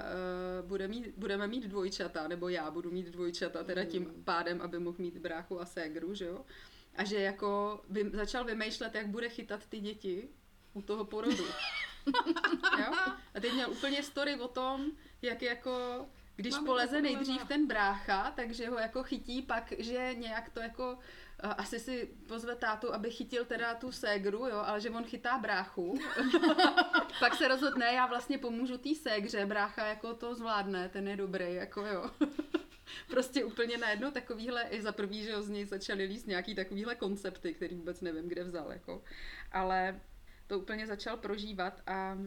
[0.61, 4.79] uh, bude mít, budeme mít dvojčata, nebo já budu mít dvojčata, teda tím pádem, aby
[4.79, 6.45] mohl mít bráchu a ségru, že jo.
[6.95, 10.29] A že jako vy, začal vymýšlet, jak bude chytat ty děti
[10.73, 11.45] u toho porodu.
[12.79, 12.93] jo?
[13.33, 14.91] A teď měl úplně story o tom,
[15.21, 16.05] jak jako
[16.35, 20.97] když Mám poleze nejdřív ten brácha, takže ho jako chytí, pak, že nějak to jako
[21.41, 25.99] asi si pozve tátu, aby chytil teda tu ségru, jo, ale že on chytá bráchu.
[27.19, 31.53] Pak se rozhodne, já vlastně pomůžu té ségře, brácha jako to zvládne, ten je dobrý,
[31.53, 32.11] jako jo.
[33.09, 37.53] prostě úplně najednou takovýhle, i za prvý, že z něj začaly líst nějaký takovýhle koncepty,
[37.53, 39.03] který vůbec nevím, kde vzal, jako.
[39.51, 40.01] Ale
[40.47, 42.17] to úplně začal prožívat a,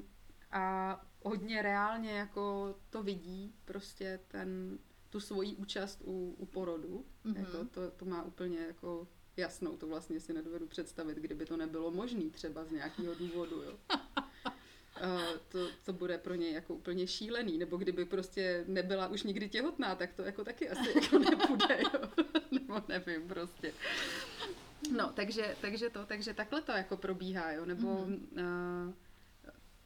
[0.52, 4.78] a hodně reálně jako to vidí prostě ten,
[5.10, 7.04] tu svoji účast u, u porodu.
[7.24, 7.34] Mhm.
[7.34, 7.38] Mm-hmm.
[7.40, 11.90] Jako to, to má úplně jako jasnou, to vlastně si nedovedu představit, kdyby to nebylo
[11.90, 13.78] možné třeba z nějakého důvodu, jo.
[15.02, 19.48] Uh, to, to bude pro něj jako úplně šílený, nebo kdyby prostě nebyla už nikdy
[19.48, 22.00] těhotná, tak to jako taky asi jako nepůjde, jo.
[22.50, 23.72] nebo nevím prostě.
[24.96, 28.86] No, takže, takže to, takže takhle to jako probíhá, jo, nebo mm-hmm.
[28.86, 28.94] uh,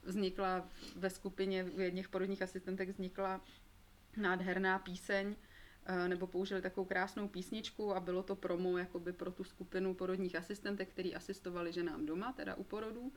[0.08, 3.40] vznikla ve skupině v jedných porodních asistentek vznikla
[4.16, 5.34] nádherná píseň,
[5.86, 10.36] eh, nebo použili takovou krásnou písničku a bylo to promo jakoby pro tu skupinu porodních
[10.36, 13.12] asistentek, který asistovali ženám doma, teda u porodů.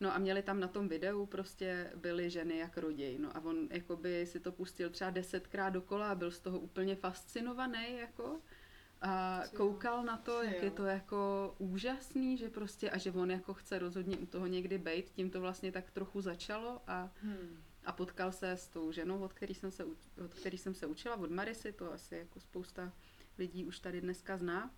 [0.00, 3.18] No a měli tam na tom videu prostě byly ženy jak roděj.
[3.18, 6.96] No a on jakoby si to pustil třeba desetkrát dokola a byl z toho úplně
[6.96, 8.40] fascinovaný jako.
[9.02, 13.54] A koukal na to, jak je to jako úžasný, že prostě a že on jako
[13.54, 15.10] chce rozhodně u toho někdy bejt.
[15.10, 17.62] Tím to vlastně tak trochu začalo a Hmm.
[17.84, 19.84] a potkal se s tou ženou, od který jsem se,
[20.24, 22.92] od který jsem se učila, od Marisy, to asi jako spousta
[23.38, 24.70] lidí už tady dneska zná.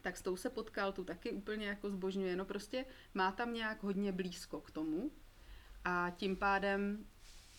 [0.00, 2.36] Tak s tou se potkal, tu taky úplně jako zbožňuje.
[2.36, 5.10] No prostě má tam nějak hodně blízko k tomu
[5.84, 7.06] a tím pádem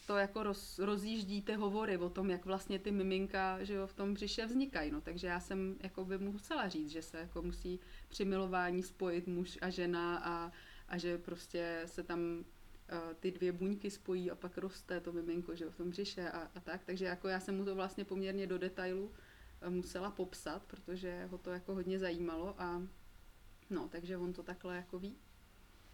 [0.05, 3.93] to jako roz, rozjíždí ty hovory o tom, jak vlastně ty miminka že jo, v
[3.93, 4.91] tom břiše vznikají.
[4.91, 7.79] No, takže já jsem jako by musela říct, že se jako musí
[8.09, 10.51] při milování spojit muž a žena a,
[10.87, 12.45] a že prostě se tam
[12.89, 16.29] eh, ty dvě buňky spojí a pak roste to miminko že jo, v tom břiše
[16.31, 16.83] a, a tak.
[16.83, 19.11] Takže jako já jsem mu to vlastně poměrně do detailu
[19.69, 22.83] musela popsat, protože ho to jako hodně zajímalo a
[23.69, 25.15] no, takže on to takhle jako ví.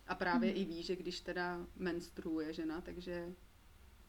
[0.08, 0.62] A právě Mhm.
[0.62, 3.34] i ví, že když teda menstruuje žena, takže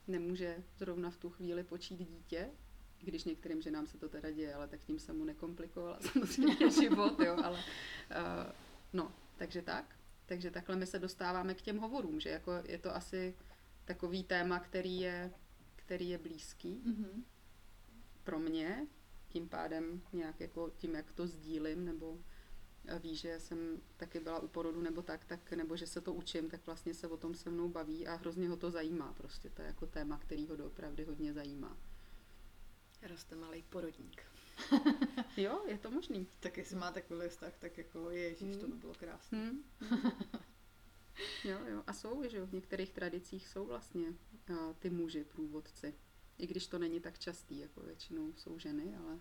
[0.09, 2.51] nemůže zrovna v tu chvíli počít dítě,
[2.99, 6.71] i když některým ženám se to teda děje, ale tak tím jsem mu nekomplikovala samozřejmě
[6.71, 8.53] život, jo, ale uh,
[8.93, 9.97] no, takže tak.
[10.27, 13.35] Takže takhle my se dostáváme k těm hovorům, že jako je to asi
[13.85, 15.33] takový téma, který je,
[15.77, 17.25] který je blízký Mhm.
[18.25, 18.87] pro mě,
[19.29, 22.19] tím pádem nějak jako tím, jak to sdílím, nebo
[23.03, 26.51] ví, že jsem taky byla u porodu nebo tak, tak nebo že se to učím,
[26.51, 29.51] tak vlastně se o tom se mnou baví a hrozně ho to zajímá prostě.
[29.51, 31.77] To je jako téma, který ho doopravdy hodně zajímá.
[33.03, 34.23] Roste malý porodník.
[35.37, 36.27] Jo, je to možný.
[36.41, 39.39] Tak jestli má takový vztah, tak jako ježíš, to by bylo krásné.
[39.39, 39.63] Hm.
[41.45, 41.83] jo, jo.
[41.87, 44.09] A jsou, že jo, v některých tradicích jsou vlastně
[44.51, 45.95] uh, ty muži průvodci.
[46.39, 49.19] I když to není tak častý, jako většinou jsou ženy, ale,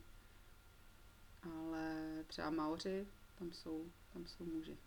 [1.42, 3.08] ale třeba Maoři,
[3.42, 4.78] tam jsou, tam jsou muži.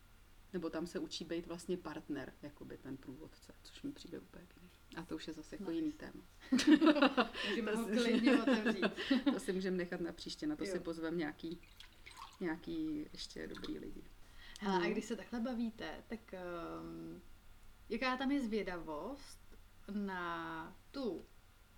[0.52, 4.96] Nebo tam se učí být vlastně partner, jakoby ten průvodce, což mi přijde úplně geniální.
[4.96, 5.74] A to už je zase jako Nice.
[5.74, 6.24] jiný téma.
[7.50, 8.84] Můžeme To ho si- klidně otevřít.
[9.32, 10.72] To si můžeme nechat na příště, na to Jo.
[10.72, 11.60] si pozvem nějaký,
[12.40, 14.04] nějaký ještě dobrý lidi.
[14.60, 14.90] Hele, a No.
[14.90, 16.20] když se takhle bavíte, tak
[16.82, 17.22] um,
[17.88, 19.40] jaká tam je zvědavost
[19.92, 21.24] na tu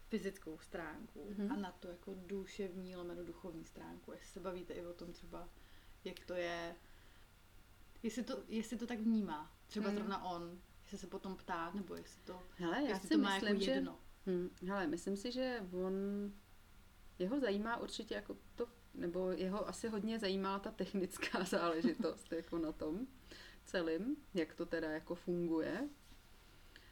[0.08, 1.52] fyzickou stránku Mhm.
[1.52, 4.12] a na tu jako duševní, lomeno duchovní stránku.
[4.12, 5.48] Jestli se bavíte i o tom třeba,
[6.06, 6.74] jak to je,
[8.02, 9.94] jestli to, jestli to tak vnímá, třeba Mhm.
[9.96, 13.34] zrovna on, jestli se potom ptá, nebo jestli to, Hele, já jestli si to má
[13.34, 13.70] myslím, jako že...
[13.70, 13.98] jedno.
[14.26, 15.92] Hm, hele, myslím si, že on,
[17.18, 22.72] jeho zajímá určitě jako to, nebo jeho asi hodně zajímá ta technická záležitost jako na
[22.72, 23.06] tom
[23.64, 25.88] celým, jak to teda jako funguje.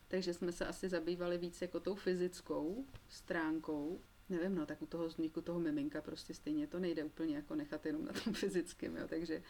[0.09, 4.01] Takže jsme se asi zabývali víc jako tou fyzickou stránkou.
[4.29, 7.87] Nevím, no, tak u toho vzniku toho miminka prostě stejně to nejde úplně jako nechat
[7.87, 9.43] jenom na tom fyzickém, jo, takže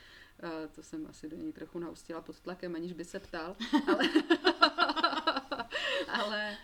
[0.42, 3.56] uh, to jsem asi do něj trochu naustila pod tlakem, aniž by se ptal,
[3.88, 4.04] ale,
[6.08, 6.56] ale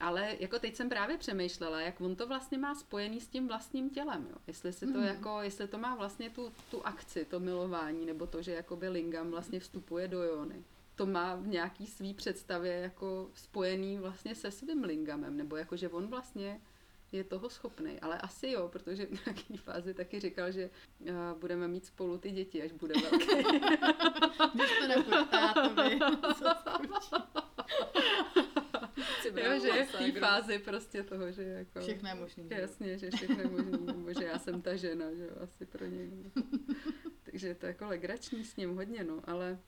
[0.00, 3.90] ale jako teď jsem právě přemýšlela, jak on to vlastně má spojený s tím vlastním
[3.90, 4.36] tělem, jo.
[4.46, 5.06] Jestli si to Mhm.
[5.06, 9.30] jako, jestli to má vlastně tu, tu akci, to milování, nebo to, že jakoby lingam
[9.30, 10.64] vlastně vstupuje do jony.
[10.94, 15.88] To má v nějaký svý představě jako spojený vlastně se svým lingamem, nebo jako, že
[15.88, 16.60] on vlastně
[17.12, 21.68] je toho schopný, ale asi jo, protože v nějaký fázi taky říkal, že uh, budeme
[21.68, 23.26] mít spolu ty děti, až bude velký.
[24.54, 25.98] Když to nepůjde tátovi,
[26.38, 26.52] co
[29.40, 31.80] jo, že je v té fázi prostě toho, že jako...
[31.80, 32.48] Všechno je možný.
[32.50, 35.86] Jasně, že všechno je možný, nebo že já jsem ta žena, že jo, asi pro
[35.86, 36.10] něj.
[37.22, 39.58] Takže je to jako legrační s ním hodně, no, ale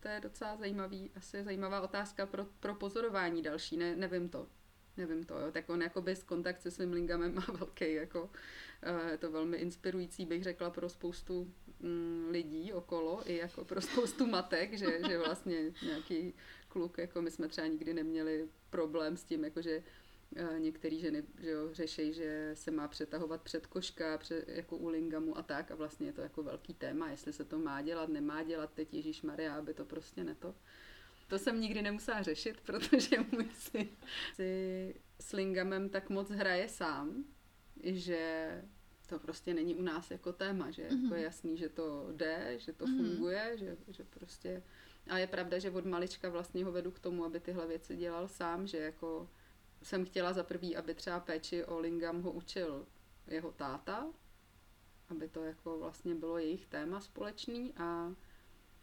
[0.00, 4.46] to je docela zajímavý, asi zajímavá otázka pro, pro pozorování další, ne, nevím to.
[4.98, 5.52] Nevím to, jo.
[5.52, 8.30] Tak on jakoby s kontakt se svým lingamem má velký, jako
[8.82, 13.80] eh, je to velmi inspirující, bych řekla, pro spoustu mm, lidí okolo, i jako pro
[13.80, 16.34] spoustu matek, že, že vlastně nějaký
[16.68, 19.82] kluk, jako my jsme třeba nikdy neměli problém s tím, jakože
[20.36, 24.88] eh, některé ženy že jo, řeší, že se má přetahovat před koška, před, jako u
[24.88, 28.08] lingamu a tak a vlastně je to jako velký téma, jestli se to má dělat,
[28.08, 30.48] nemá dělat, teď Ježíš Maria, aby to prostě neto.
[30.48, 30.54] To
[31.36, 33.88] jsem nikdy nemusela řešit, protože můj syn
[34.34, 37.24] si s lingamem tak moc hraje sám,
[37.84, 38.50] že
[39.06, 41.02] to prostě není u nás jako téma, že Mhm.
[41.04, 42.96] jako je jasný, že to jde, že to Mhm.
[42.96, 44.62] funguje, že, že prostě...
[45.10, 48.28] A je pravda, že od malička vlastně ho vedu k tomu, aby tyhle věci dělal
[48.28, 49.28] sám, že jako
[49.82, 52.86] jsem chtěla za prvý, aby třeba péči o lingam ho učil
[53.26, 54.06] jeho táta,
[55.08, 58.12] aby to jako vlastně bylo jejich téma společný a,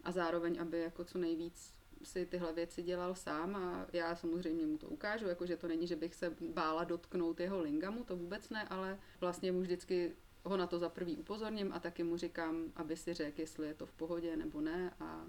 [0.04, 4.78] a zároveň, aby jako co nejvíc si tyhle věci dělal sám a já samozřejmě mu
[4.78, 8.50] to ukážu, jako že to není, že bych se bála dotknout jeho lingamu, to vůbec
[8.50, 12.72] ne, ale vlastně mu vždycky ho na to za prvý upozorním a taky mu říkám,
[12.76, 15.26] aby si řekl, jestli je to v pohodě nebo ne a,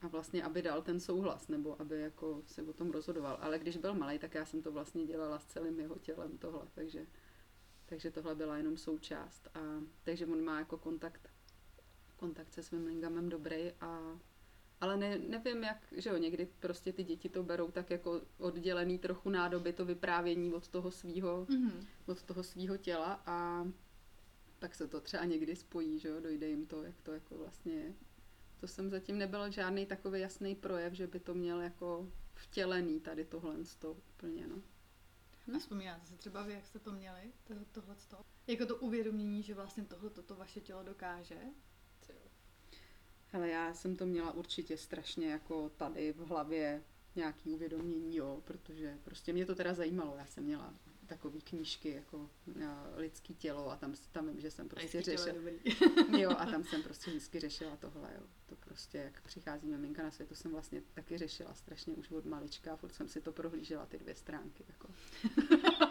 [0.00, 3.38] a vlastně, aby dal ten souhlas, nebo aby jako se o tom rozhodoval.
[3.40, 6.62] Ale když byl malý, tak já jsem to vlastně dělala s celým jeho tělem tohle,
[6.74, 7.06] takže,
[7.86, 9.48] takže tohle byla jenom součást.
[9.54, 9.60] A,
[10.04, 11.30] takže on má jako kontakt,
[12.16, 14.18] kontakt se svým lingamem dobrý a
[14.80, 18.98] ale ne, nevím, jak, že jo, někdy prostě ty děti to berou tak jako oddělený
[18.98, 21.86] trochu nádoby, to vyprávění od toho svýho, Mhm.
[22.06, 23.68] od toho svýho těla a
[24.58, 27.72] pak se to třeba někdy spojí, že jo, dojde jim to, jak to jako vlastně
[27.72, 27.94] je.
[28.60, 33.24] To jsem zatím nebyl žádný takový jasný projev, že by to měl jako vtělený tady
[33.24, 34.62] tohle z toho úplně, no.
[35.54, 37.96] A vzpomínáte si třeba vy, jak jste to měli, to, tohle
[38.46, 41.38] Jako to uvědomění, že vlastně tohle to vaše tělo dokáže?
[43.32, 46.82] Hele, já jsem to měla určitě strašně jako tady v hlavě
[47.16, 50.16] nějaký uvědomění, jo, protože prostě mě to teda zajímalo.
[50.16, 50.74] Já jsem měla
[51.06, 52.62] takový knížky jako uh,
[52.96, 56.18] lidský tělo a tam, tam vím, že jsem prostě Lidský je řešila.
[56.18, 58.26] Jo, a tam jsem prostě vždycky řešila tohle, jo.
[58.46, 62.24] To prostě, jak přichází miminka na svět, to jsem vlastně taky řešila strašně už od
[62.24, 64.88] malička, furt jsem si to prohlížela, ty dvě stránky, jako.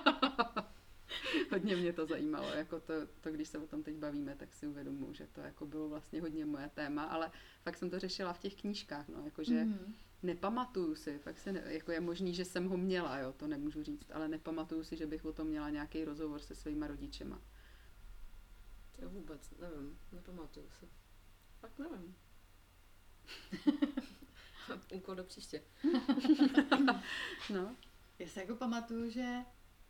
[1.51, 4.67] hodně mě to zajímalo, jako to, to, když se o tom teď bavíme, tak si
[4.67, 7.31] uvědomuji, že to jako bylo vlastně hodně moje téma, ale
[7.63, 9.93] fakt jsem to řešila v těch knížkách, no, jakože Mhm.
[10.23, 13.83] nepamatuju si, fakt se ne, jako je možný, že jsem ho měla, jo, to nemůžu
[13.83, 17.41] říct, ale nepamatuju si, že bych o tom měla nějaký rozhovor se svýma rodičema.
[18.99, 20.87] To vůbec nevím, nepamatuju si.
[21.59, 22.15] Fakt nevím.
[24.93, 25.61] Úkol do příště.
[27.53, 27.75] No,
[28.19, 29.35] Já si jako pamatuju, že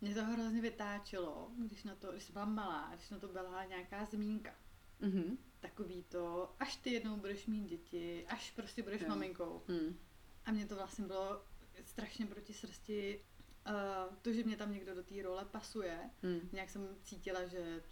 [0.00, 3.64] mě to hrozně vytáčelo, když na to, když jsem byla malá, když na to byla
[3.64, 4.54] nějaká zmínka.
[5.00, 9.08] mhm, Takový to, až ty jednou budeš mít děti, až prostě budeš Jo.
[9.08, 9.62] maminkou.
[9.68, 9.98] hm,
[10.44, 11.42] A mně to vlastně bylo
[11.84, 13.24] strašně proti srsti,
[13.66, 16.10] uh, to, že mě tam někdo do té role pasuje.
[16.22, 16.48] hm.
[16.52, 17.82] Nějak jsem cítila, že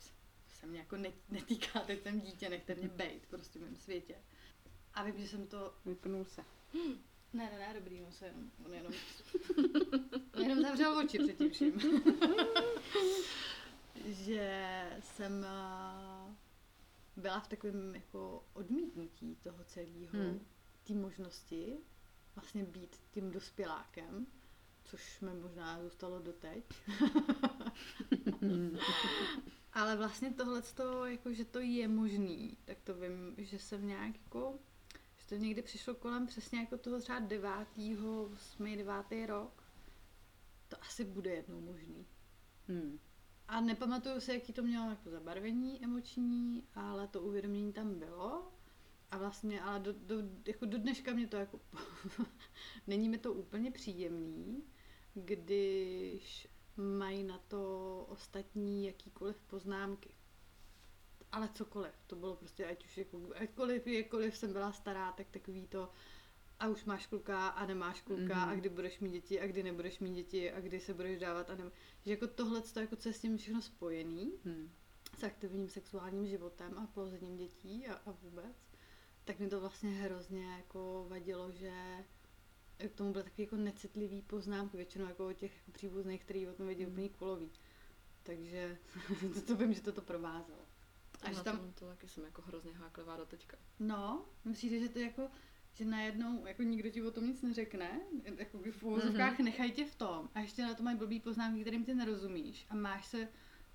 [0.49, 4.15] se mě jako ne- netýká, teď jsem dítě, nechte mě bejt prostě v mém světě.
[4.95, 6.45] A vím, že jsem to vypnul se.
[7.33, 8.93] Ne, ne, ne, dobrý, on se jenom, on jenom,
[10.35, 11.81] on jenom zavřel oči před tím vším.
[14.05, 16.35] že jsem eh,
[17.17, 20.47] byla v takovém jako odmítnutí toho celého, Hmm.
[20.85, 21.79] té možnosti
[22.37, 24.27] vlastně být tím dospělákem,
[24.85, 26.65] což mi možná zůstalo doteď.
[29.73, 30.63] Ale vlastně tohle,
[31.07, 34.59] jako, že to je možný, tak to vím, že jsem nějak jako,
[35.29, 39.63] to někdy přišlo kolem přesně jako toho třeba devátýho, osmý, devátý rok.
[40.69, 42.07] To asi bude jednou možný.
[42.69, 42.99] Hm.
[43.49, 48.53] A nepamatuju si, jaký to mělo jako zabarvení emoční, ale to uvědomění tam bylo.
[49.11, 50.17] A vlastně, ale do, do,
[50.47, 51.61] jako do dneška mě to jako,
[52.87, 54.63] není mi to úplně příjemný,
[55.15, 60.18] když mají na to ostatní jakýkoliv poznámky.
[61.33, 65.67] Ale cokoliv, to bylo prostě, ať už jako, jakkoliv, jakkoliv jsem byla stará, tak takový
[65.67, 65.93] to,
[66.61, 68.49] a už máš kluka a nemáš kluka Mhm.
[68.49, 71.51] a kdy budeš mít děti a kdy nebudeš mít děti a kdy se budeš dávat
[71.51, 71.71] a ne,
[72.05, 74.71] že jako tohle, jako co je s tím všechno spojený, Hm.
[75.19, 78.57] s aktivním sexuálním životem a plozením dětí a, a vůbec,
[79.25, 81.73] tak mi to vlastně hrozně jako vadilo, že
[82.89, 86.67] k tomu byly taky jako necitlivý poznámky, většinou jako o těch příbuzných, který o tom
[86.67, 86.93] vědí Mm.
[86.93, 87.51] úplně kulový.
[88.23, 88.79] Takže
[89.35, 90.59] to, to vím, že to to provázelo.
[91.23, 93.57] A Až na tam, to taky jsem jako hrozně háklivá do teďka.
[93.79, 95.31] no, myslíte, že to je jako,
[95.75, 98.01] že najednou jako nikdo ti o tom nic neřekne,
[98.37, 99.45] jako v úvozovkách mm-hmm.
[99.45, 102.75] nechají tě v tom a ještě na to mají blbý poznámky, kterým ty nerozumíš a
[102.75, 103.29] máš se,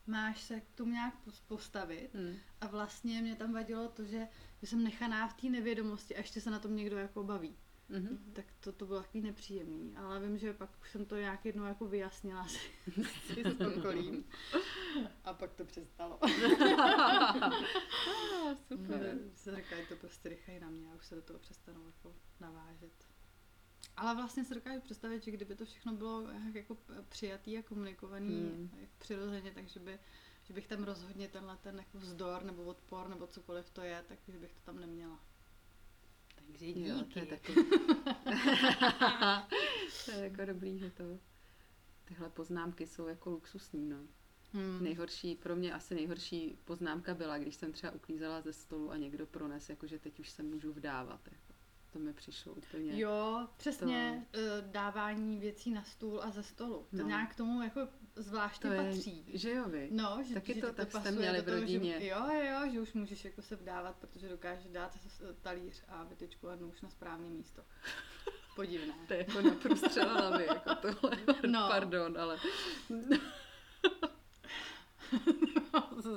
[0.08, 2.36] máš se k tomu nějak pos- postavit Hm.
[2.62, 4.28] a vlastně mě tam vadilo to, že,
[4.62, 7.58] že jsem nechaná v té nevědomosti a ještě se na tom někdo jako baví.
[7.90, 8.32] Mhm.
[8.34, 11.66] Tak to, to bylo takový nepříjemný, ale vím, že pak už jsem to nějak jednou
[11.66, 12.60] jako vyjasnila si,
[13.34, 14.26] si s okolím.
[15.24, 16.20] A pak to přestalo.
[16.24, 17.54] Ah,
[18.68, 19.18] super.
[19.36, 23.08] se říkají to prostě rychleji na mě a už se do toho přestanou jako navážet.
[23.98, 26.78] Ale vlastně se dokážu představit, že kdyby to všechno bylo jako
[27.10, 28.70] přijatý a komunikovaný Hmm.
[28.78, 30.00] jak přirozeně, takže by,
[30.44, 34.20] že bych tam rozhodně tenhle ten jako vzdor nebo odpor nebo cokoliv to je, tak
[34.28, 35.20] že bych to tam neměla.
[36.48, 36.88] Takže díky.
[36.90, 37.56] Jo, to je takový.
[40.06, 41.04] to je jako dobrý, že to
[42.06, 43.98] tyhle poznámky jsou jako luxusní, no.
[44.54, 44.84] Hmm.
[44.84, 49.26] Nejhorší, pro mě asi nejhorší poznámka byla, když jsem třeba uklízela ze stolu a někdo
[49.26, 51.20] prones, jako že teď už se můžu vdávat.
[51.32, 51.54] Jako.
[51.94, 53.00] To mi přišlo úplně.
[53.00, 54.40] Jo, přesně to...
[54.62, 56.88] dávání věcí na stůl a ze stolu.
[56.90, 57.08] To No.
[57.08, 59.26] nějak k tomu jako zvláštně to je, patří.
[59.34, 59.88] že jo vy.
[59.92, 62.00] No, že, Taky že to tak jste měli v rodině.
[62.00, 64.98] Že, jo, jo, jo, že už můžeš jako se vdávat, protože dokážeš dát
[65.42, 67.62] talíř a vytečku a nůž na správné místo.
[68.56, 68.94] Podivné.
[69.08, 71.18] To je jako na průstřel hlavy, jako tohle.
[71.48, 71.68] No.
[71.68, 72.38] Pardon, ale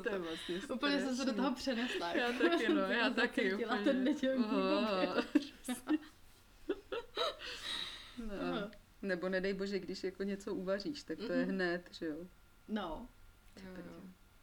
[0.03, 1.35] to je vlastně Úplně jsem se do strašný.
[1.37, 2.13] toho přenesla.
[2.13, 2.49] Já jako.
[2.49, 3.85] taky, no, já taky úplně.
[3.85, 4.09] ten
[4.45, 5.27] Aha, oběd.
[5.63, 5.99] přesně.
[8.19, 8.71] no.
[9.07, 11.55] Nebo nedej bože, když jako něco uvaříš, tak to je Mhm.
[11.55, 12.17] hned, že jo.
[12.69, 13.09] No.
[13.65, 14.03] Jo, jo.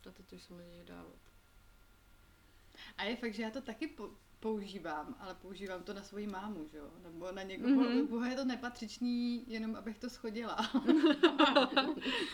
[0.09, 1.16] A teď už se mi dějí dávat.
[2.97, 6.68] A je fakt, že já to taky po- používám, ale používám to na svoji mámu,
[6.72, 6.91] že jo?
[7.03, 8.07] Nebo na někoho, Mhm.
[8.07, 8.30] mm-hmm.
[8.30, 10.57] je to nepatřičný, jenom abych to schodila.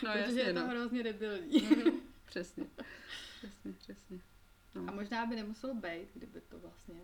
[0.04, 0.68] No protože jasně, je to no.
[0.68, 1.62] hrozně debilní.
[1.62, 2.66] Mhm, Přesně.
[3.38, 4.18] Přesně, přesně.
[4.76, 4.94] A No.
[4.94, 6.96] možná by nemuselo být, kdyby to vlastně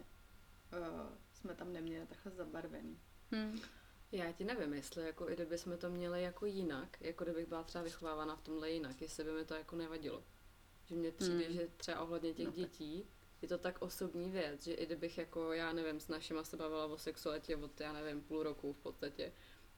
[0.71, 2.97] uh, jsme tam neměli takhle zabarvený.
[3.31, 3.59] Hm.
[4.17, 7.63] Já ti nevím, jestli jako i kdyby jsme to měli jako jinak, jako kdybych byla
[7.63, 10.23] třeba vychovávána v tomhle jinak, jestli by mi to jako nevadilo.
[10.85, 11.53] Že mně přijde, Hmm.
[11.53, 12.59] že třeba ohledně těch No tak.
[12.59, 13.09] dětí
[13.41, 16.85] je to tak osobní věc, že i kdybych jako, já nevím, s našima se bavila
[16.85, 19.33] o sexualitě od, já nevím, půl roku v podstatě,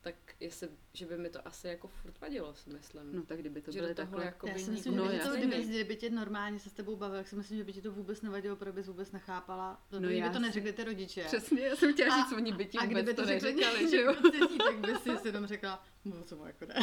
[0.07, 3.15] tak jestli, že by mi to asi jako furt vadilo, si myslím.
[3.15, 4.25] No tak kdyby to toho takhle...
[4.25, 6.69] jako Já by si myslím, nikdo No, že by, to, kdyby, kdyby tě normálně se
[6.69, 9.11] s tebou bavil, tak si myslím, že by ti to vůbec nevadilo, protože bys vůbec
[9.11, 9.85] nechápala.
[9.89, 11.23] To, No no, by to neřekli ty rodiče.
[11.23, 13.89] Přesně, já jsem chtěla říct, oni by ti a vůbec kdyby to to řekli neříkali,
[13.91, 14.15] že jo?
[14.57, 16.75] tak by si jenom řekla, no co mu jako ne.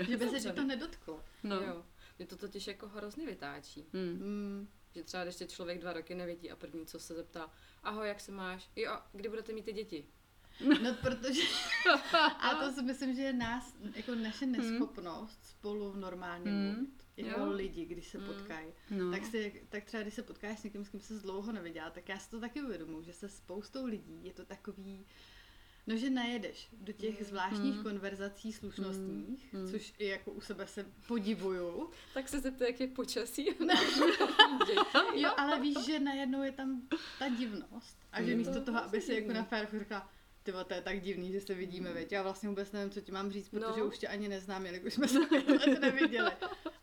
[0.08, 1.24] že by se ti to nedotklo.
[1.42, 1.56] No.
[1.56, 1.84] Jo.
[2.18, 3.86] Mě to totiž jako hrozně vytáčí.
[3.92, 4.12] Hmm.
[4.12, 4.68] Mm.
[4.94, 7.50] Že třeba když tě člověk dva roky nevidí a první, co se zeptá,
[7.82, 8.70] ahoj, jak se máš?
[8.76, 10.06] Jo, kdy budete mít ty děti?
[10.82, 11.40] No, protože...
[12.40, 16.72] A to si myslím, že je nás, jako naše neschopnost spolu normálně Hmm.
[16.74, 17.04] mluvit.
[17.16, 17.52] Jako Jo.
[17.52, 18.26] lidi, když se Hmm.
[18.26, 18.66] potkají.
[18.90, 19.10] No.
[19.10, 22.08] Tak, si, tak třeba, když se potkáš s někým, s kým se dlouho neviděla, tak
[22.08, 25.06] já si to taky uvědomuji, že se spoustou lidí je to takový,
[25.86, 27.24] no že najedeš do těch Hmm.
[27.28, 27.82] zvláštních Hmm.
[27.84, 29.70] konverzací slušnostních, Hmm.
[29.70, 31.90] což i jako u sebe se podivuju.
[32.14, 33.48] Tak se zeptej, jak je počasí.
[35.14, 36.82] Jo, ale víš, že najednou je tam
[37.18, 38.38] ta divnost a že Hmm.
[38.38, 40.10] místo To toho, aby si jako na férku řekla,
[40.44, 42.12] ty to je tak divný, že se vidíme, veď.
[42.12, 43.86] Já vlastně vůbec nevím, co ti mám říct, protože No.
[43.86, 46.30] už tě ani neznám, jelikož jsme se let neviděli.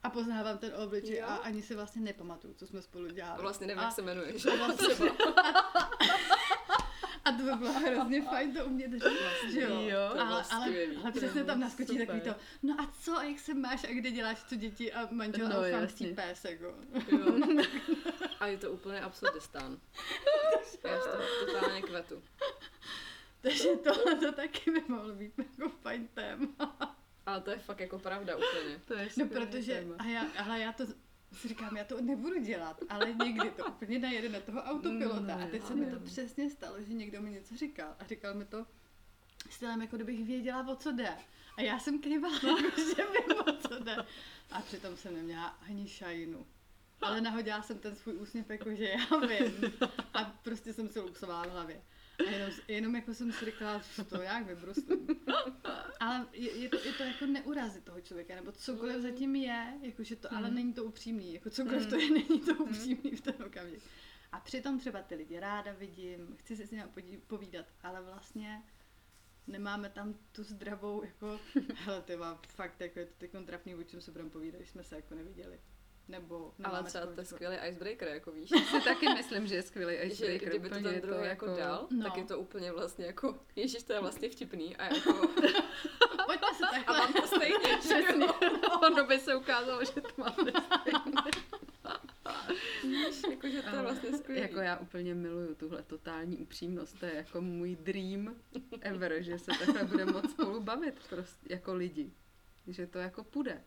[0.04, 1.26] A poznávám ten obličej Jo.
[1.28, 3.42] a ani si vlastně nepamatuju, co jsme spolu dělali.
[3.42, 4.34] Vlastně nevím, a, jak se jmenuje.
[4.54, 5.10] a vlastně-
[7.26, 9.82] A to by bylo hrozně fajn to umět říct, že jo?
[9.82, 9.98] Jo.
[10.10, 10.98] To bylo ale, ale, skvělý.
[10.98, 12.06] ale přesně tam naskočí Super.
[12.08, 15.08] takový to, no a co, a jak se máš a kde děláš co děti a
[15.12, 16.66] manžel No, a chamský pes, jako.
[17.12, 17.36] Jo.
[18.40, 19.78] A je to úplně absurdistán.
[20.84, 22.22] Já z toho totálně kvetu.
[23.42, 26.48] Takže tohle to taky by mohlo být jako fajn téma.
[27.26, 28.80] Ale to je fakt jako pravda úplně.
[28.88, 29.96] To je No protože, téma.
[30.00, 30.84] a já, ale já to
[31.34, 35.38] si říkám, já to nebudu dělat, ale někdy to úplně najede na toho autopilota.
[35.38, 38.34] No, A teď se mi to přesně stalo, že někdo mi něco říkal a říkal
[38.34, 38.66] mi to
[39.50, 41.14] stylem, jako kdybych věděla, o co jde.
[41.58, 43.96] A já jsem kývala, jako, že vím, o co jde.
[44.52, 46.46] A přitom jsem neměla ani šajnu.
[47.02, 49.74] Ale nahodila jsem ten svůj úsměv, jako že já vím.
[50.14, 51.82] A prostě jsem se luxovala v hlavě.
[52.28, 55.08] A jenom, jenom jako jsem si říkala, to jak vybruslím.
[56.00, 59.02] Ale je, je, to, je to jako neurazit toho člověka, nebo cokoliv Mm.
[59.02, 60.56] zatím je, jakože to, ale Mm.
[60.56, 61.90] není to upřímný, jako cokoliv Mm.
[61.90, 63.84] to je, není to upřímný v ten okamžik.
[64.32, 66.84] A přitom třeba ty lidi ráda vidím, chci se s nimi
[67.28, 68.62] povídat, ale vlastně
[69.48, 71.40] nemáme tam tu zdravou, jako,
[71.76, 74.70] hele, ty má, fakt, jako je to teď trapný, o čem se budeme povídat, když
[74.70, 75.60] jsme se jako neviděli.
[76.12, 78.50] Nebo Ale třeba to je jako- skvělý icebreaker, jako víš.
[78.72, 80.50] si taky myslím, že je skvělý že icebreaker.
[80.50, 82.04] kdyby to ten druhý jako, dal, No.
[82.04, 85.14] tak je to úplně vlastně jako, ježiš, to je vlastně vtipný a jako,
[86.26, 86.98] Pojďme se a takhle.
[86.98, 88.08] mám to stejně, že
[88.88, 90.52] ono by se ukázalo, že to máme
[92.84, 94.42] Víš, jako, že to je vlastně skvělý.
[94.42, 98.36] Jako já úplně miluju tuhle totální upřímnost, to je jako můj dream
[98.82, 102.12] ever, že se takhle budeme moc spolu bavit prostě jako lidi.
[102.68, 103.64] Že to jako půjde.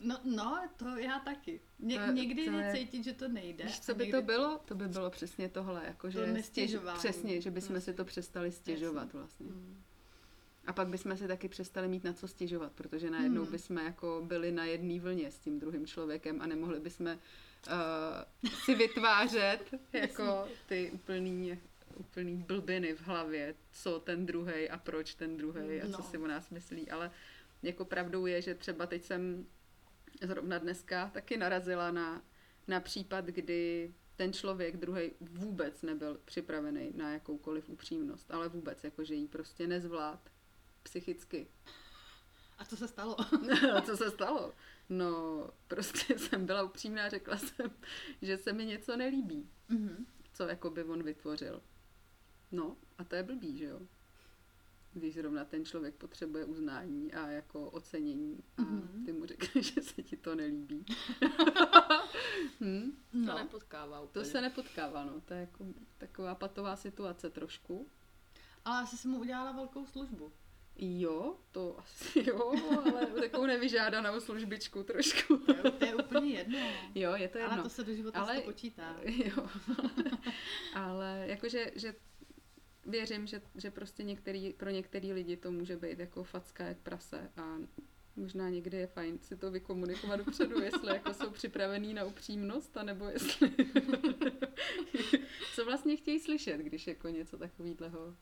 [0.00, 1.60] No, no, to já taky.
[1.78, 3.64] Ně, To- někdy to je cítit, že to nejde.
[3.64, 4.18] Víš, co by někdy...
[4.18, 4.60] to bylo?
[4.64, 7.92] To by bylo přesně tohle, jako že To stěž, přesně, že bychom si Jasně.
[7.92, 9.46] to přestali stěžovat vlastně.
[9.46, 9.82] Mm.
[10.66, 13.52] A pak bychom si taky přestali mít na co stěžovat, protože najednou Hmm.
[13.52, 17.14] bychom jako byli na jedné vlně s tím druhým člověkem a nemohli bychom uh,
[18.64, 21.58] si vytvářet jako ty úplný,
[21.96, 26.02] úplný blbiny v hlavě, co ten druhý a proč ten druhý a co No.
[26.04, 26.90] si o nás myslí.
[26.90, 27.10] Ale
[27.62, 29.46] jako pravdou je, že třeba teď jsem
[30.22, 32.22] zrovna dneska taky narazila na,
[32.68, 39.14] na případ, kdy ten člověk druhý vůbec nebyl připravený na jakoukoliv upřímnost, ale vůbec, jakože
[39.14, 40.30] jí prostě nezvlád
[40.82, 41.46] psychicky.
[42.58, 43.16] A co se stalo?
[43.76, 44.52] A co se stalo?
[44.88, 47.70] No, prostě jsem byla upřímná, řekla jsem,
[48.22, 50.06] že se mi něco nelíbí, Mhm.
[50.32, 51.62] co jako by on vytvořil.
[52.52, 53.80] No, a to je blbý, že jo?
[54.92, 59.02] Když zrovna ten člověk potřebuje uznání a jako ocenění a Mhm.
[59.06, 60.84] ty mu řekneš, že se ti to nelíbí.
[62.60, 62.90] hm?
[63.12, 63.34] To No.
[63.38, 64.24] nepotkává To úplně.
[64.24, 65.20] se nepotkává, no.
[65.20, 65.64] To je jako
[65.98, 67.88] taková patová situace trošku.
[68.64, 70.32] Ale asi jsem mu udělala velkou službu.
[70.80, 72.52] Jo, to asi jo,
[72.86, 75.36] ale takovou nevyžádanou službičku trošku.
[75.36, 76.58] To je, to je úplně jedno.
[76.94, 77.52] Jo, je to jedno.
[77.52, 78.96] Ale to se do života Ale- to počítá.
[79.04, 79.48] Jo.
[80.74, 81.94] Ale jakože, že
[82.88, 87.30] věřím, že, že prostě některý, pro některý lidi to může být jako facka jak prase
[87.36, 87.58] a
[88.16, 93.04] možná někdy je fajn si to vykomunikovat dopředu, jestli jako jsou připravený na upřímnost, anebo
[93.04, 93.50] jestli
[95.54, 98.16] co vlastně chtějí slyšet, když jako něco takového,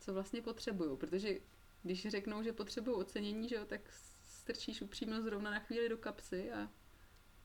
[0.00, 1.38] co vlastně potřebují, protože
[1.82, 3.80] když řeknou, že potřebují ocenění, že jo, tak
[4.22, 6.70] strčíš upřímnost zrovna na chvíli do kapsy a,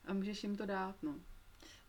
[0.05, 1.19] a můžeš jim to dát, no.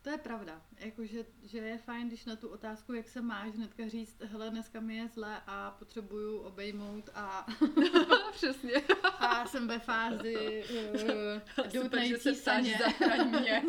[0.02, 0.62] To je pravda.
[0.78, 4.80] Jakože, že je fajn, když na tu otázku, jak se máš, hnedka říct, hele, dneska
[4.80, 7.46] mi je zle a potřebuju obejmout a,
[8.32, 8.72] Přesně.
[9.18, 10.64] a jsem ve fázi
[11.02, 12.78] uh, doutnající se ptáš, saně.
[12.78, 13.62] zachraň mě.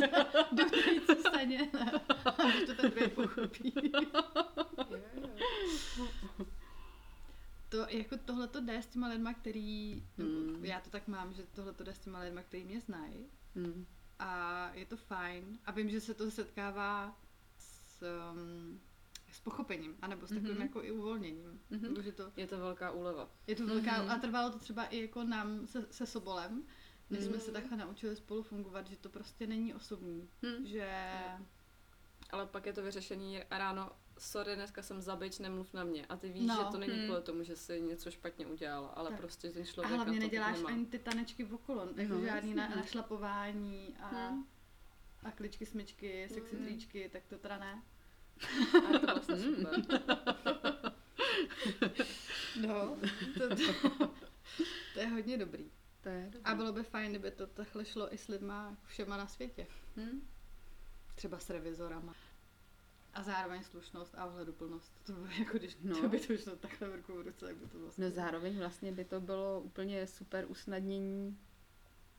[0.51, 1.69] Doutnající saně.
[2.25, 2.31] A
[2.65, 3.73] to ten druhý pochopí.
[7.69, 10.65] To, jak, jako tohle to jde s těma lidma, který, nebo Mm.
[10.65, 13.85] já to tak mám, že tohle to jde s těma lidma, který mě znají Hmm.
[14.19, 17.19] A je to fajn a vím, že se to setkává
[17.57, 18.81] s, um,
[19.31, 20.61] s pochopením, anebo s takovým Mhm.
[20.61, 21.61] jako i uvolněním.
[21.69, 22.03] Mhm.
[22.03, 23.29] Že to, Je to velká úleva.
[23.47, 24.11] je to velká, Mhm.
[24.11, 26.63] a trvalo to třeba i jako nám se, se Sobolem,
[27.09, 27.41] než jsme Mhm.
[27.41, 30.65] se takhle naučili spolu fungovat, že to prostě není osobní, Hmm.
[30.65, 30.89] že
[32.31, 36.05] Ale pak je to vyřešený ráno, sorry, dneska jsem zabič, nemluv na mě.
[36.05, 36.55] A ty víš, No.
[36.55, 37.05] že to není Hmm.
[37.05, 39.19] kvůli tomu, že jsi něco špatně udělala, ale Tak.
[39.19, 40.69] prostě ten a člověk hlavně na to neděláš nemá.
[40.69, 44.45] ani ty tanečky okolo, jako No, žádný na, našlapování a, Hmm.
[45.23, 46.65] a kličky, smyčky, sexy Hmm.
[46.65, 47.83] tričky, tak to teda ne.
[48.95, 49.55] A to vlastně Hmm.
[49.55, 50.01] super.
[52.67, 52.97] No,
[53.37, 54.07] to, to,
[54.93, 55.71] to je hodně dobrý.
[56.01, 56.41] To je dobrý.
[56.43, 59.67] A bylo by fajn, kdyby to takhle šlo i s lidma všema na světě.
[59.95, 60.27] Hmm.
[61.15, 62.15] Třeba s revizorama.
[63.13, 64.93] A zároveň slušnost a ohleduplnost.
[65.05, 66.01] To by jako když No.
[66.01, 68.05] to by to šlo takhle v ruku v ruce, jak by to vlastně...
[68.05, 71.37] No zároveň vlastně by to bylo úplně super usnadnění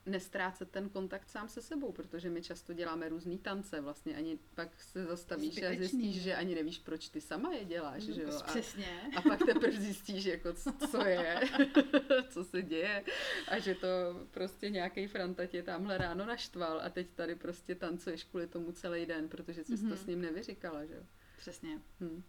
[0.05, 4.81] nestrácet ten kontakt sám se sebou, protože my často děláme různý tance, vlastně ani pak
[4.81, 5.77] se zastavíš a Zbytečný.
[5.87, 8.29] zjistíš, že ani nevíš, proč ty sama je děláš, že jo?
[8.39, 9.01] A, Přesně.
[9.17, 10.53] a pak teprve zjistíš, jako
[10.91, 11.39] co je,
[12.29, 13.03] co se děje
[13.47, 13.87] a že to
[14.31, 19.05] prostě nějaký franta tě tamhle ráno naštval a teď tady prostě tancuješ kvůli tomu celý
[19.05, 19.79] den, protože jsi mm-hmm.
[19.89, 19.97] to Mhm.
[19.97, 21.03] s ním nevyříkala, že jo?
[21.37, 21.79] Přesně.
[22.01, 22.23] Hm.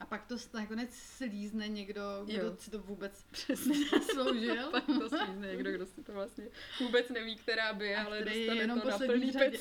[0.00, 2.56] A pak to nakonec slízne někdo, kdo Jo.
[2.56, 3.78] si to vůbec Přesně.
[3.92, 4.70] nesloužil.
[4.70, 6.48] Pak to slízne někdo, kdo si to vlastně
[6.80, 9.58] vůbec neví, která by A ale dostane jenom to na poslední plný řadě.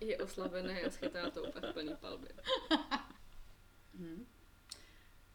[0.00, 2.32] Je oslabený a schytá to úplně v plný palbě.
[3.94, 4.26] Hm.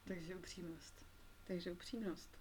[0.04, 1.06] Takže upřímnost.
[1.44, 2.38] Takže upřímnost.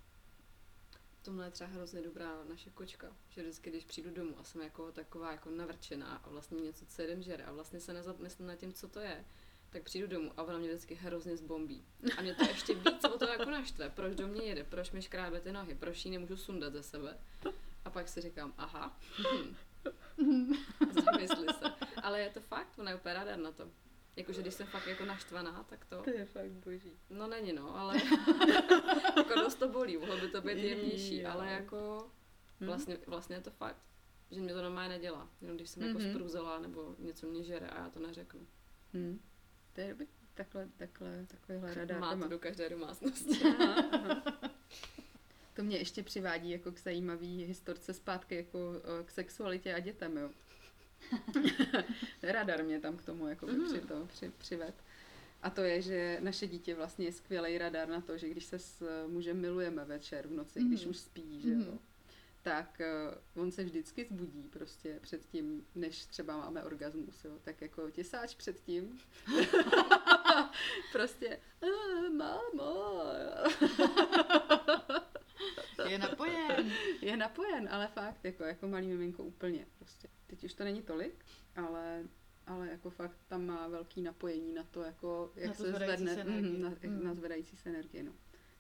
[1.22, 4.62] V tomhle je třeba hrozně dobrá naše kočka, že vždycky, když přijdu domů a jsem
[4.62, 8.56] jako taková jako navrčená a vlastně něco celý den žere a vlastně se nezamyslím nad
[8.56, 9.26] tím, co to je,
[9.72, 11.86] tak přijdu domů a ona mě vždycky hrozně zbombí.
[12.18, 13.90] A mě to ještě víc o to jako naštve.
[13.90, 17.18] Proč do mě jede, proč mi škrábe ty nohy, proč ji nemůžu sundat ze sebe.
[17.86, 19.56] A pak si říkám, aha, hm.
[21.06, 21.66] zamysli se.
[22.04, 23.68] Ale je to fakt, ona je úplně ráda na to.
[24.16, 26.92] Jakože když jsem fakt jako naštvaná, tak to, To je fakt boží.
[27.10, 27.96] no není no, ale
[29.18, 32.12] jako dost to bolí, mohlo by to být jemnější, ale jako
[32.62, 32.66] Hm?
[32.66, 33.82] vlastně, vlastně je to fakt,
[34.32, 36.10] že mě to normálně nedělá, jenom když jsem jako Mhm.
[36.14, 38.48] spruzela nebo něco mě žere a já to neřeknu.
[38.94, 39.20] Hm.
[39.74, 40.08] To je dobrý.
[40.34, 42.24] Takhle, takhle, takovýhle radar Má doma.
[42.26, 43.40] to do každé domácnosti.
[43.60, 44.24] Aha, aha.
[45.56, 50.18] To mě ještě přivádí jako k zajímavý historce zpátky jako eh, k sexualitě a dětem,
[50.18, 50.30] jo.
[52.24, 54.76] Radar mě tam k tomu jako by při to, při, přived.
[55.42, 58.60] A to je, že naše dítě vlastně je skvělý radar na to, že když se
[58.60, 60.90] s mužem milujeme večer v noci, když Mhm.
[60.90, 61.80] už spí, že jo, Mhm.
[62.42, 67.40] Tak eh, on se vždycky zbudí prostě předtím, než třeba máme orgasmus, jo.
[67.42, 69.00] Tak jako těsáč předtím.
[70.92, 73.04] prostě, "Eh, mámo.
[75.90, 76.72] Je napojen.
[77.02, 80.08] je napojen, ale fakt, jako, jako malý miminko úplně prostě.
[80.28, 82.04] Teď už to není tolik, ale,
[82.48, 86.16] ale jako fakt tam má velký napojení na to, jako, jak Na to se zvedne,
[86.16, 87.04] se mm, na, Mm.
[87.04, 88.12] na zvedající se energii, no.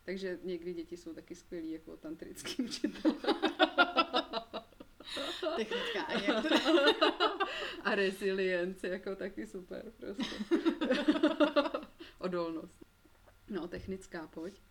[0.05, 3.15] Takže někdy děti jsou taky skvělí jako tantrický učitel.
[5.55, 6.01] Technická.
[6.07, 6.55] A jak to...
[7.83, 10.35] A resilience jako taky super prostě.
[12.19, 12.75] Odolnost.
[13.49, 14.61] No, technická, pojď.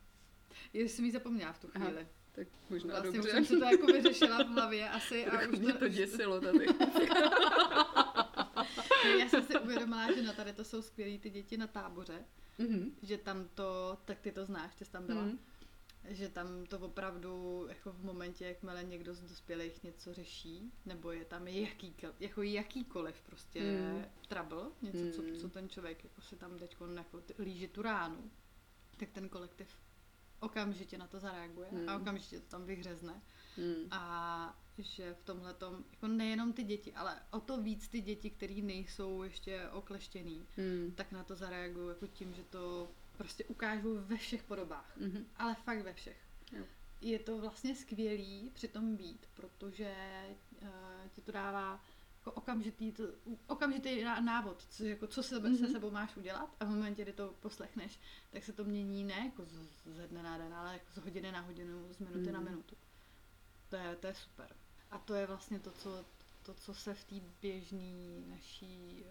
[0.73, 2.09] Já jsem jí zapomněla v tu Aha, chvíli.
[2.32, 3.40] Tak možná Vlastně dobře.
[3.40, 6.66] už jsem to jako vyřešila v hlavě asi a už mě to už děsilo tady.
[9.19, 12.24] Já jsem si uvědomila, že na tady to jsou skvělí ty děti na táboře,
[12.61, 12.91] Mhm.
[13.03, 15.39] že tam to, tak ty to znáš, ty jsi tam byla, Mhm.
[16.09, 21.24] že tam to opravdu jako v momentě, jakmile někdo z dospělých něco řeší, nebo je
[21.24, 23.61] tam jaký, jako jakýkoliv prostě
[23.95, 24.05] Mm.
[24.28, 25.12] trouble, něco, Mm.
[25.12, 28.31] co, co ten člověk jako si tam teď jako líže tu ránu,
[28.97, 29.69] tak ten kolektiv
[30.41, 31.89] okamžitě na to zareaguje Mm.
[31.89, 33.23] a okamžitě to tam vyhřezne.
[33.59, 33.89] Mhm.
[33.91, 35.55] A že v tomhle
[35.92, 40.92] jako nejenom ty děti, ale o to víc ty děti, které nejsou ještě okleštěný, Mhm.
[40.97, 44.97] tak na to zareagují jako tím, že to prostě ukážou ve všech podobách.
[44.97, 45.26] Mhm.
[45.36, 46.20] Ale fakt ve všech.
[46.52, 46.64] Jo.
[47.01, 49.94] Je to vlastně skvělý při tom být, protože
[50.62, 50.68] uh,
[51.12, 51.80] ti to dává
[52.18, 53.02] jako okamžitý, to,
[53.47, 55.59] okamžitý ná- návod, co, jako, co se, mm-hmm.
[55.59, 59.22] se sebou máš udělat a v momentě, kdy to poslechneš, tak se to mění ne
[59.24, 62.32] jako z, ze dne na den, ale jako z hodiny na hodinu, z minuty mm.
[62.32, 62.51] na Mhm.
[62.51, 62.76] minutu.
[63.68, 64.56] To je, to je super.
[64.90, 66.04] A to je vlastně to, co,
[66.42, 69.04] to, co se v té běžné naší,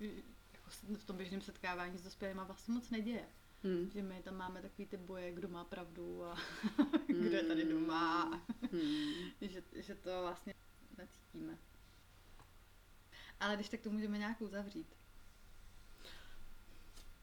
[0.00, 0.06] uh,
[0.52, 3.24] jako v tom běžném setkávání s dospělými vlastně moc neděje.
[3.62, 3.90] Mhm.
[3.90, 6.38] Že my tam máme takový ty boje, kdo má pravdu a
[7.06, 8.42] kdo je tady doma.
[8.72, 9.30] Mhm.
[9.40, 10.54] že, že to vlastně
[10.98, 11.58] necítíme.
[13.40, 14.86] Ale když tak to můžeme nějak uzavřít.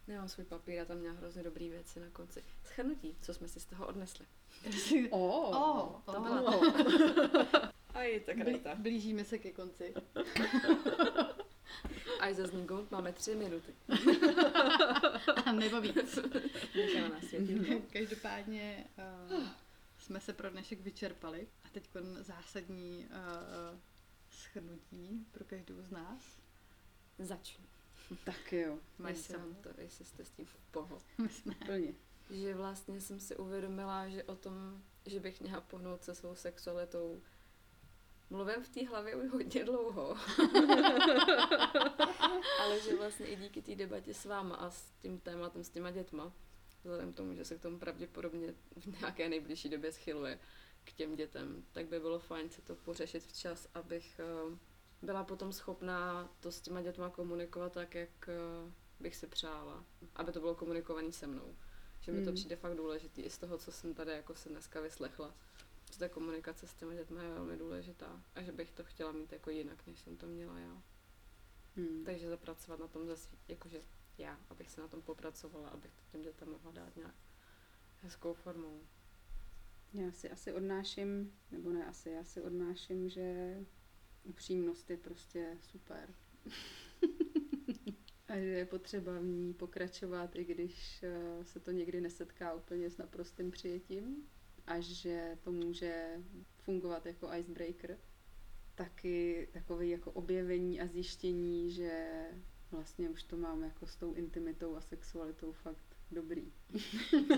[0.08, 2.44] Nemám svůj papír, a tam měla hrozně dobrý věci na konci.
[2.64, 4.26] Schrnutí, co jsme si z toho odnesli.
[5.12, 6.62] O, O, to byla no.
[8.00, 9.94] A je tak Blí, blížíme se ke konci.
[12.20, 13.74] Až zazní gong, máme tři minuty.
[15.46, 16.20] A nebo víc.
[16.76, 17.82] Necháme na světě.
[17.94, 18.88] Každopádně
[19.32, 19.44] uh,
[19.98, 21.48] jsme se pro dnešek vyčerpali.
[21.66, 21.90] A teď
[22.20, 23.80] zásadní uh,
[24.30, 26.40] schrnutí pro každou z nás.
[27.18, 27.66] Začnu.
[28.24, 31.06] Tak jo, vám to, jestli jste s tím v pohodě.
[31.18, 31.94] My jsme plně.
[32.30, 37.22] Že vlastně jsem si uvědomila, že o tom, že bych měla pohnout se svou sexualitou,
[38.30, 40.16] mluvím v té hlavě už hodně dlouho.
[42.60, 45.92] Ale že vlastně i díky té debatě s váma a s tím tématem, s těma
[45.92, 46.34] dětma,
[46.84, 50.40] vzhledem k tomu, že se k tomu pravděpodobně v nějaké nejbližší době schyluje
[50.84, 54.58] k těm dětem, tak by bylo fajn si to pořešit včas, abych eh,
[55.02, 59.86] byla potom schopná to s těma dětma komunikovat tak, jak eh, bych si přála.
[60.16, 61.56] Aby to bylo komunikované se mnou.
[62.02, 62.36] Že mi to Hmm.
[62.36, 65.34] přijde fakt důležitý i z toho, co jsem tady jako se dneska vyslechla.
[65.90, 69.32] Že ta komunikace s těma dětmi je velmi důležitá a že bych to chtěla mít
[69.32, 70.84] jako jinak, než jsem to měla já.
[71.76, 72.04] Hmm.
[72.06, 73.82] Takže zapracovat na tom zase, jakože
[74.18, 77.16] já, abych se na tom popracovala, abych to těm dětem mohla dát nějak
[78.02, 78.82] hezkou formou.
[79.94, 83.58] Já si asi odnáším, nebo ne asi, já si odnáším, že
[84.24, 86.14] upřímnost je prostě super.
[88.28, 92.90] A že je potřeba v ní pokračovat, i když eh, se to někdy nesetká úplně
[92.90, 94.30] s naprostým přijetím.
[94.70, 96.18] A že to může
[96.58, 97.98] fungovat jako icebreaker.
[98.76, 102.26] Taky takový jako objevení a zjištění, že
[102.72, 106.54] vlastně už to mám jako s tou intimitou a sexualitou fakt dobrý.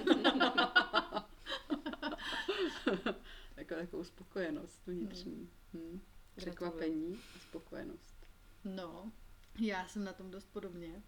[3.58, 5.50] jako takovou spokojenost vnitřní.
[5.74, 6.02] Hmm.
[6.36, 8.28] Překvapení a spokojenost.
[8.64, 9.12] No,
[9.60, 11.04] já jsem na tom dost podobně.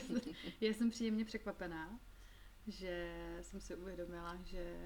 [0.60, 2.00] já jsem příjemně překvapená,
[2.66, 4.76] že jsem si uvědomila, že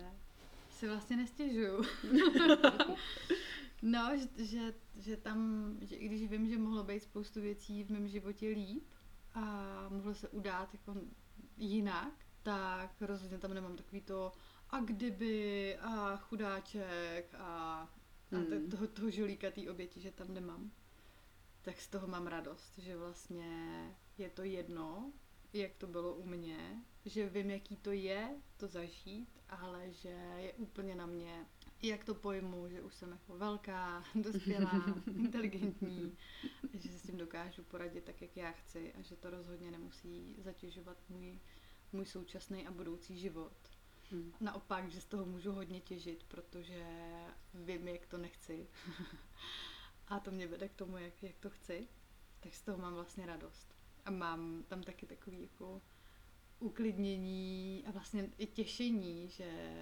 [0.75, 1.83] si vlastně nestěžuju.
[3.83, 7.91] no, že, že, že tam, že i když vím, že mohlo být spoustu věcí v
[7.91, 8.85] mém životě líp
[9.35, 10.95] a mohlo se udát jako
[11.57, 14.33] jinak, tak rozhodně tam nemám takový to
[14.71, 17.89] a kdyby a chudáček a, a
[18.31, 18.71] Hmm.
[18.71, 20.71] toho, toho žolíka té oběti, že tam nemám
[21.65, 23.51] tak z toho mám radost, že vlastně
[24.19, 25.13] je to jedno,
[25.55, 30.09] jak to bylo u mě, že vím, jaký to je to zažít, ale že
[30.39, 31.47] je úplně na mě,
[31.83, 36.17] jak to pojmu, že už jsem jako velká, dospělá, inteligentní,
[36.73, 40.37] že se s tím dokážu poradit tak, jak já chci a že to rozhodně nemusí
[40.39, 41.41] zatěžovat můj,
[41.93, 43.57] můj současný a budoucí život.
[44.11, 44.33] Hmm.
[44.41, 46.87] Naopak, že z toho můžu hodně těžit, protože
[47.55, 48.69] vím, jak to nechci.
[50.09, 51.89] A to mě vede k tomu, jak, jak to chci.
[52.41, 53.74] Tak z toho mám vlastně radost.
[54.05, 55.83] A mám tam taky takový jako
[56.59, 59.75] uklidnění a vlastně i těšení, že,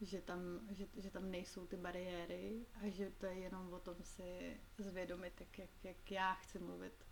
[0.00, 0.40] že, tam,
[0.70, 5.40] že, že tam nejsou ty bariéry a že to je jenom o tom si zvědomit,
[5.40, 7.06] jak, jak, jak já chci mluvit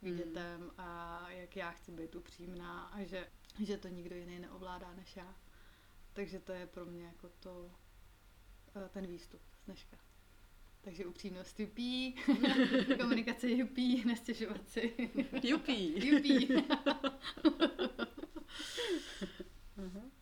[0.00, 3.30] k dětem a jak já chci být upřímná a že,
[3.64, 5.34] že to nikdo jiný neovládá než já.
[6.12, 7.70] Takže to je pro mě jako to,
[8.76, 10.09] eh, ten výstup z dneška.
[10.82, 12.14] Takže upřímnost jupí,
[13.00, 14.94] komunikace jupí, nestěžovat si.
[15.42, 16.08] Jupí!
[16.08, 16.48] Jupí.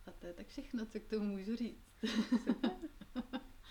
[0.07, 1.85] A to je tak všechno, co k tomu můžu říct.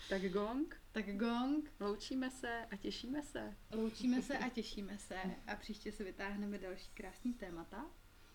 [0.08, 3.56] Tak gong, Tak gong, loučíme se a těšíme se.
[3.74, 5.16] loučíme se a těšíme se
[5.46, 7.86] a příště si vytáhneme další krásný témata.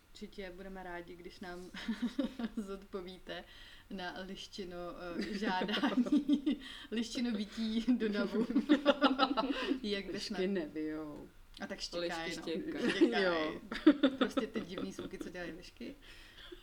[0.09, 1.71] Určitě budeme rádi, když nám
[2.57, 3.43] zodpovíte
[3.93, 4.77] na lištino
[5.15, 6.59] uh, žádání,
[6.91, 8.47] lištino bytí do davu.
[9.83, 10.05] Jak.
[10.05, 11.29] Lišky nevyjou.
[11.61, 12.41] A tak štěkají, no.
[12.41, 13.23] Štěkají.
[13.23, 13.61] Jo.
[14.17, 15.95] Prostě ty divný zvuky, co dělají lišky.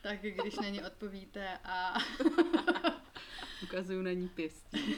[0.03, 1.99] Tak když na ně odpovíte a
[3.63, 4.95] Ukazuju na ní pěstí.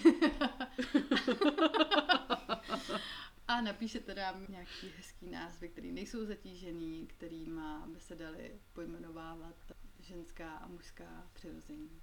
[3.48, 9.56] A napíšete nám nějaký hezký názvy, který nejsou zatížený, kterýma by se daly pojmenovávat
[10.00, 12.02] ženská a mužská přirození.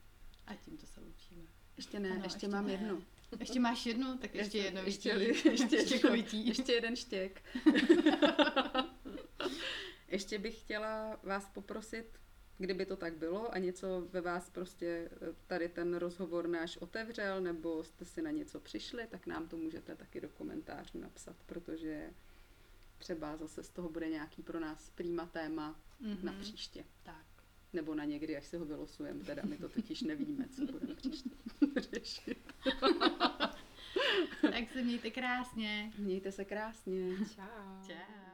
[0.49, 1.41] A tímto se loučíme.
[1.77, 2.71] Ještě ne, Ano, ještě, ještě mám ne.
[2.71, 3.03] jednu.
[3.39, 4.17] Ještě máš jednu?
[4.17, 6.47] Tak ještě jedno ještě, ještě, ještě, štěkovití.
[6.47, 7.43] ještě jeden štěk.
[10.07, 12.19] ještě bych chtěla vás poprosit,
[12.57, 17.41] kdyby to tak bylo a něco ve vás prostě eh, tady ten rozhovor náš otevřel,
[17.41, 22.09] nebo jste si na něco přišli, tak nám to můžete taky do komentářů napsat, protože
[22.97, 26.25] třeba zase z toho bude nějaký pro nás prýma téma Mhm.
[26.25, 26.83] na příště.
[27.03, 27.25] Tak.
[27.73, 31.29] Nebo na někdy, až si ho vylosujeme, teda my to totiž nevíme, co budeme příště
[31.75, 32.37] řešit.
[34.41, 35.91] tak se mějte krásně.
[35.97, 37.17] Mějte se krásně.
[37.17, 37.87] Čau.
[37.87, 38.28] Čau.